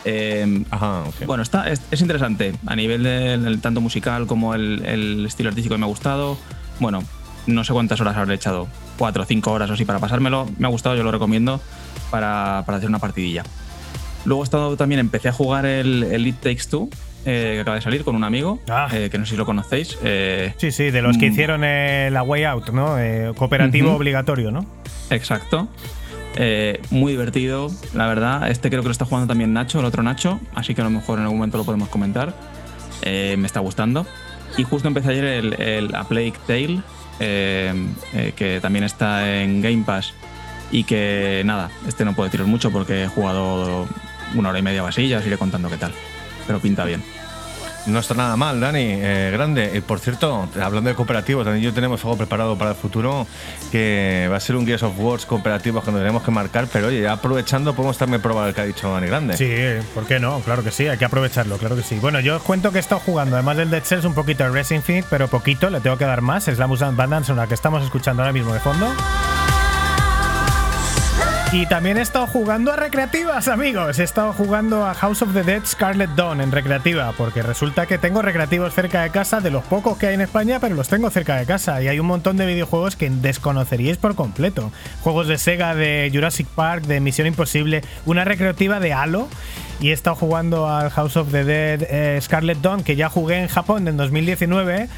[0.05, 1.27] Eh, Ajá, ok.
[1.27, 2.55] bueno, está, es, es interesante.
[2.67, 6.39] A nivel del, tanto musical como el, el estilo artístico me ha gustado.
[6.79, 7.03] Bueno,
[7.47, 8.69] no sé cuántas horas habré echado.
[8.99, 10.47] Cuatro o cinco horas o así para pasármelo.
[10.59, 11.61] Me ha gustado, yo lo recomiendo
[12.15, 13.43] para, para hacer una partidilla.
[14.25, 16.89] Luego he estado también, empecé a jugar el, el It Takes Two,
[17.27, 18.87] eh, que acaba de salir con un amigo, Ah.
[18.93, 19.99] eh, que no sé si lo conocéis.
[20.05, 21.33] eh, Sí, sí, de los que Mm.
[21.33, 22.97] hicieron la Way Out, ¿no?
[23.35, 24.65] Cooperativo obligatorio, ¿no?
[25.11, 25.67] Exacto.
[26.91, 28.49] Muy divertido, la verdad.
[28.49, 30.91] Este creo que lo está jugando también Nacho, el otro Nacho, así que a lo
[30.91, 32.33] mejor en algún momento lo podemos comentar.
[33.05, 34.07] Me está gustando.
[34.57, 36.81] Y justo empecé ayer el, el A Plague Tale,
[37.19, 40.13] que también está en Game Pass.
[40.75, 43.87] Y que nada, este no puedo deciros mucho porque he jugado
[44.35, 45.93] una hora y media o así, ya os iré contando qué tal.
[46.49, 47.01] Pero pinta bien.
[47.87, 48.83] No está nada mal, Dani.
[48.83, 49.71] Eh, grande.
[49.73, 53.25] Eh, por cierto, hablando de cooperativos, Dani y yo tenemos algo preparado para el futuro
[53.71, 56.89] que va a ser un Gears of Wars cooperativo que nos tenemos que marcar, pero
[56.89, 59.37] oye, ya aprovechando podemos también probar el que ha dicho Dani Grande.
[59.37, 59.55] Sí,
[59.95, 60.41] ¿por qué no?
[60.41, 62.01] Claro que sí, hay que aprovecharlo, claro que sí.
[62.01, 64.51] Bueno, yo os cuento que he estado jugando, además del Dead Cells, un poquito de
[64.51, 66.49] Resident Infinite, pero poquito, le tengo que dar más.
[66.49, 68.89] Es la música banda sonora que estamos escuchando ahora mismo de fondo.
[71.55, 74.01] Y también he estado jugando a recreativas, amigos.
[74.01, 77.97] He estado jugando a House of the Dead Scarlet Dawn en recreativa, porque resulta que
[77.97, 81.11] tengo recreativos cerca de casa, de los pocos que hay en España, pero los tengo
[81.11, 81.81] cerca de casa.
[81.81, 84.73] Y hay un montón de videojuegos que desconoceríais por completo.
[85.03, 89.29] Juegos de Sega, de Jurassic Park, de Misión Imposible, una recreativa de Halo.
[89.79, 93.39] Y he estado jugando al House of the Dead eh, Scarlet Dawn, que ya jugué
[93.39, 94.89] en Japón en 2019.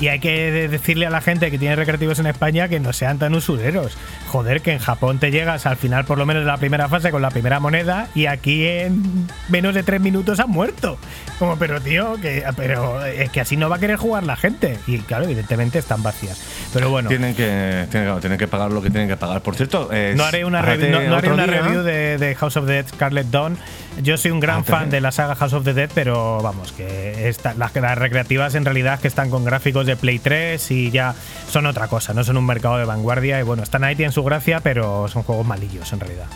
[0.00, 2.92] Y hay que de- decirle a la gente que tiene recreativos en España que no
[2.92, 3.96] sean tan usureros.
[4.28, 7.10] Joder, que en Japón te llegas al final, por lo menos de la primera fase,
[7.12, 10.98] con la primera moneda, y aquí en menos de tres minutos han muerto.
[11.38, 14.78] Como, pero tío, que, pero es que así no va a querer jugar la gente.
[14.88, 16.40] Y claro, evidentemente están vacías.
[16.72, 17.08] Pero bueno.
[17.08, 19.42] Tienen que, tienen, que pagar lo que tienen que pagar.
[19.42, 21.60] Por cierto, eh, No haré una, revi- no- no haré una día.
[21.62, 23.56] review de, de House of the Dead Scarlet Dawn.
[24.02, 26.72] Yo soy un gran Ah, fan de la saga House of the Dead, pero vamos,
[26.72, 30.90] que esta- las, las recreativas en realidad que están con gráficos de Play 3 y
[30.90, 31.14] ya
[31.48, 33.38] son otra cosa, no son un mercado de vanguardia.
[33.40, 36.26] Y bueno, están ahí, tienen su gracia, pero son juegos malillos en realidad.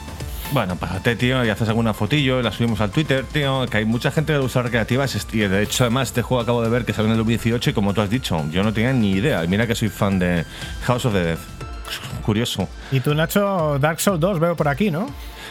[0.53, 3.85] Bueno, pásate, tío, y haces alguna fotillo, y la subimos al Twitter, tío, que hay
[3.85, 5.15] mucha gente que usa recreativas.
[5.35, 7.73] Y de hecho, además, este juego acabo de ver que salió en el 2018 y
[7.75, 9.45] como tú has dicho, yo no tenía ni idea.
[9.45, 10.45] Y mira que soy fan de
[10.85, 11.39] House of the Dead.
[12.23, 12.69] Curioso.
[12.93, 15.09] Y tú, Nacho, Dark Souls 2 veo por aquí, ¿no?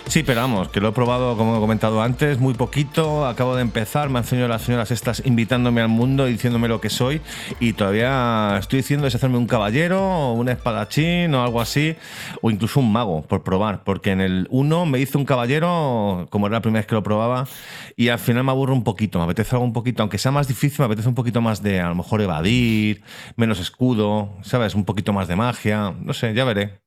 [0.10, 3.28] Sí, pero vamos, que lo he probado, como he comentado antes, muy poquito.
[3.28, 6.90] Acabo de empezar, me han enseñado las señoras estas invitándome al mundo diciéndome lo que
[6.90, 7.22] soy.
[7.60, 11.98] Y todavía estoy diciendo si hacerme un caballero, o un espadachín o algo así,
[12.42, 13.84] o incluso un mago, por probar.
[13.84, 17.04] Porque en el 1 me hice un caballero, como era la primera vez que lo
[17.04, 17.46] probaba,
[17.98, 19.20] y al final me aburro un poquito.
[19.20, 21.82] Me apetece algo un poquito, aunque sea más difícil, me apetece un poquito más de
[21.82, 23.04] a lo mejor evadir,
[23.36, 24.74] menos escudo, ¿sabes?
[24.74, 25.94] Un poquito más de magia.
[26.02, 26.87] No sé, ya veré.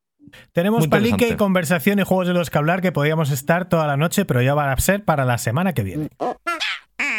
[0.52, 1.36] Tenemos palique, interesante.
[1.36, 4.55] conversación y juegos de los que hablar que podíamos estar toda la noche, pero ya
[4.55, 6.09] va a ser para la semana que viene.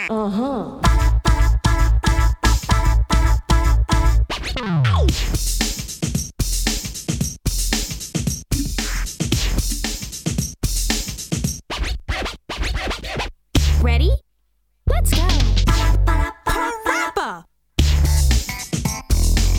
[0.10, 0.91] Ready?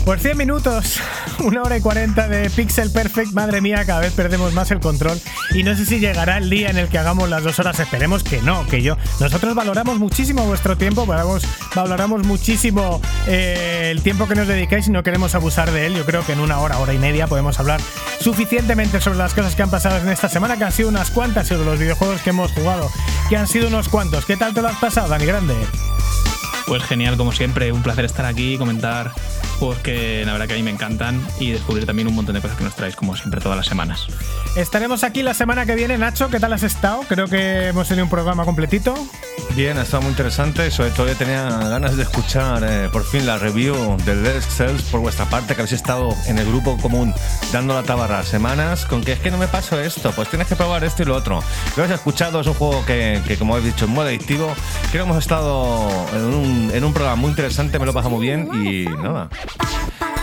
[0.05, 0.99] Por 100 minutos,
[1.39, 5.17] una hora y 40 de Pixel Perfect, madre mía, cada vez perdemos más el control.
[5.53, 8.21] Y no sé si llegará el día en el que hagamos las dos horas, esperemos
[8.21, 8.97] que no, que yo.
[9.21, 11.43] Nosotros valoramos muchísimo vuestro tiempo, valoramos,
[11.73, 15.95] valoramos muchísimo eh, el tiempo que nos dedicáis y no queremos abusar de él.
[15.95, 17.79] Yo creo que en una hora, hora y media podemos hablar
[18.19, 21.47] suficientemente sobre las cosas que han pasado en esta semana, que han sido unas cuantas,
[21.47, 22.91] sobre los videojuegos que hemos jugado,
[23.29, 24.25] que han sido unos cuantos.
[24.25, 25.55] ¿Qué tal te lo has pasado, Dani Grande?
[26.67, 29.11] Pues genial, como siempre, un placer estar aquí y comentar
[29.59, 32.41] juegos que la verdad que a mí me encantan y descubrir también un montón de
[32.41, 34.07] cosas que nos traéis, como siempre, todas las semanas.
[34.55, 36.29] Estaremos aquí la semana que viene, Nacho.
[36.29, 37.01] ¿Qué tal has estado?
[37.07, 38.93] Creo que hemos tenido un programa completito.
[39.55, 40.69] Bien, ha estado muy interesante.
[40.71, 44.83] Sobre todo yo tenía ganas de escuchar eh, por fin la review de Dead Cells
[44.83, 47.13] por vuestra parte, que habéis estado en el grupo común
[47.51, 50.55] dando la tabarra semanas con que es que no me paso esto, pues tienes que
[50.55, 51.43] probar esto y lo otro.
[51.75, 54.53] Lo habéis escuchado, es un juego que, que, como he dicho, es muy adictivo.
[54.91, 58.21] Creo que hemos estado en un, en un programa muy interesante, me lo he muy
[58.21, 59.29] bien y nada.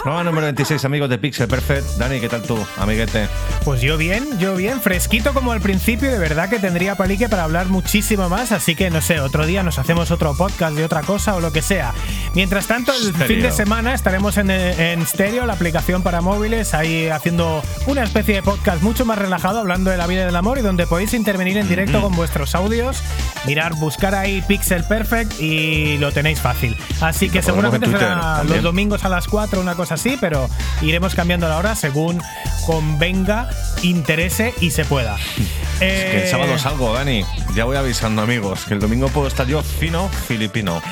[0.03, 1.87] Programa número 26, amigos de Pixel Perfect.
[1.99, 3.29] Dani, ¿qué tal tú, amiguete?
[3.67, 7.45] Pues yo bien, yo bien, fresquito como al principio, de verdad que tendría palique para
[7.45, 11.03] hablar muchísimo más, así que no sé, otro día nos hacemos otro podcast de otra
[11.03, 11.93] cosa o lo que sea.
[12.35, 13.27] Mientras tanto, el Stereo.
[13.29, 18.37] fin de semana estaremos en, en Stereo, la aplicación para móviles, ahí haciendo una especie
[18.37, 21.13] de podcast mucho más relajado, hablando de la vida y del amor y donde podéis
[21.13, 23.03] intervenir en directo con vuestros audios,
[23.45, 26.75] mirar, buscar ahí Pixel Perfect y lo tenéis fácil.
[27.03, 30.49] Así que seguramente será los domingos a las 4, una cosa así, pero
[30.83, 32.21] iremos cambiando la hora según
[32.67, 33.49] convenga,
[33.83, 35.17] interese y se pueda.
[35.17, 37.25] Es que el Eh, sábado salgo, Dani.
[37.55, 40.83] Ya voy avisando, amigos, que el domingo puedo estar yo fino filipino.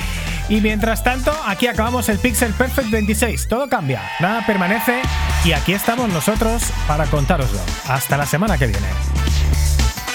[0.49, 3.49] Y mientras tanto, aquí acabamos el Pixel Perfect 26.
[3.49, 5.03] Todo cambia, nada permanece
[5.45, 7.61] y aquí estamos nosotros para contároslo.
[7.87, 8.87] Hasta la semana que viene.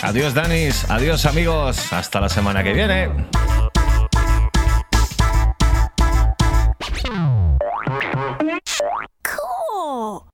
[0.01, 0.85] Adiós, Danis.
[0.89, 1.93] Adiós, amigos.
[1.93, 3.09] Hasta la semana que viene.
[10.03, 10.32] と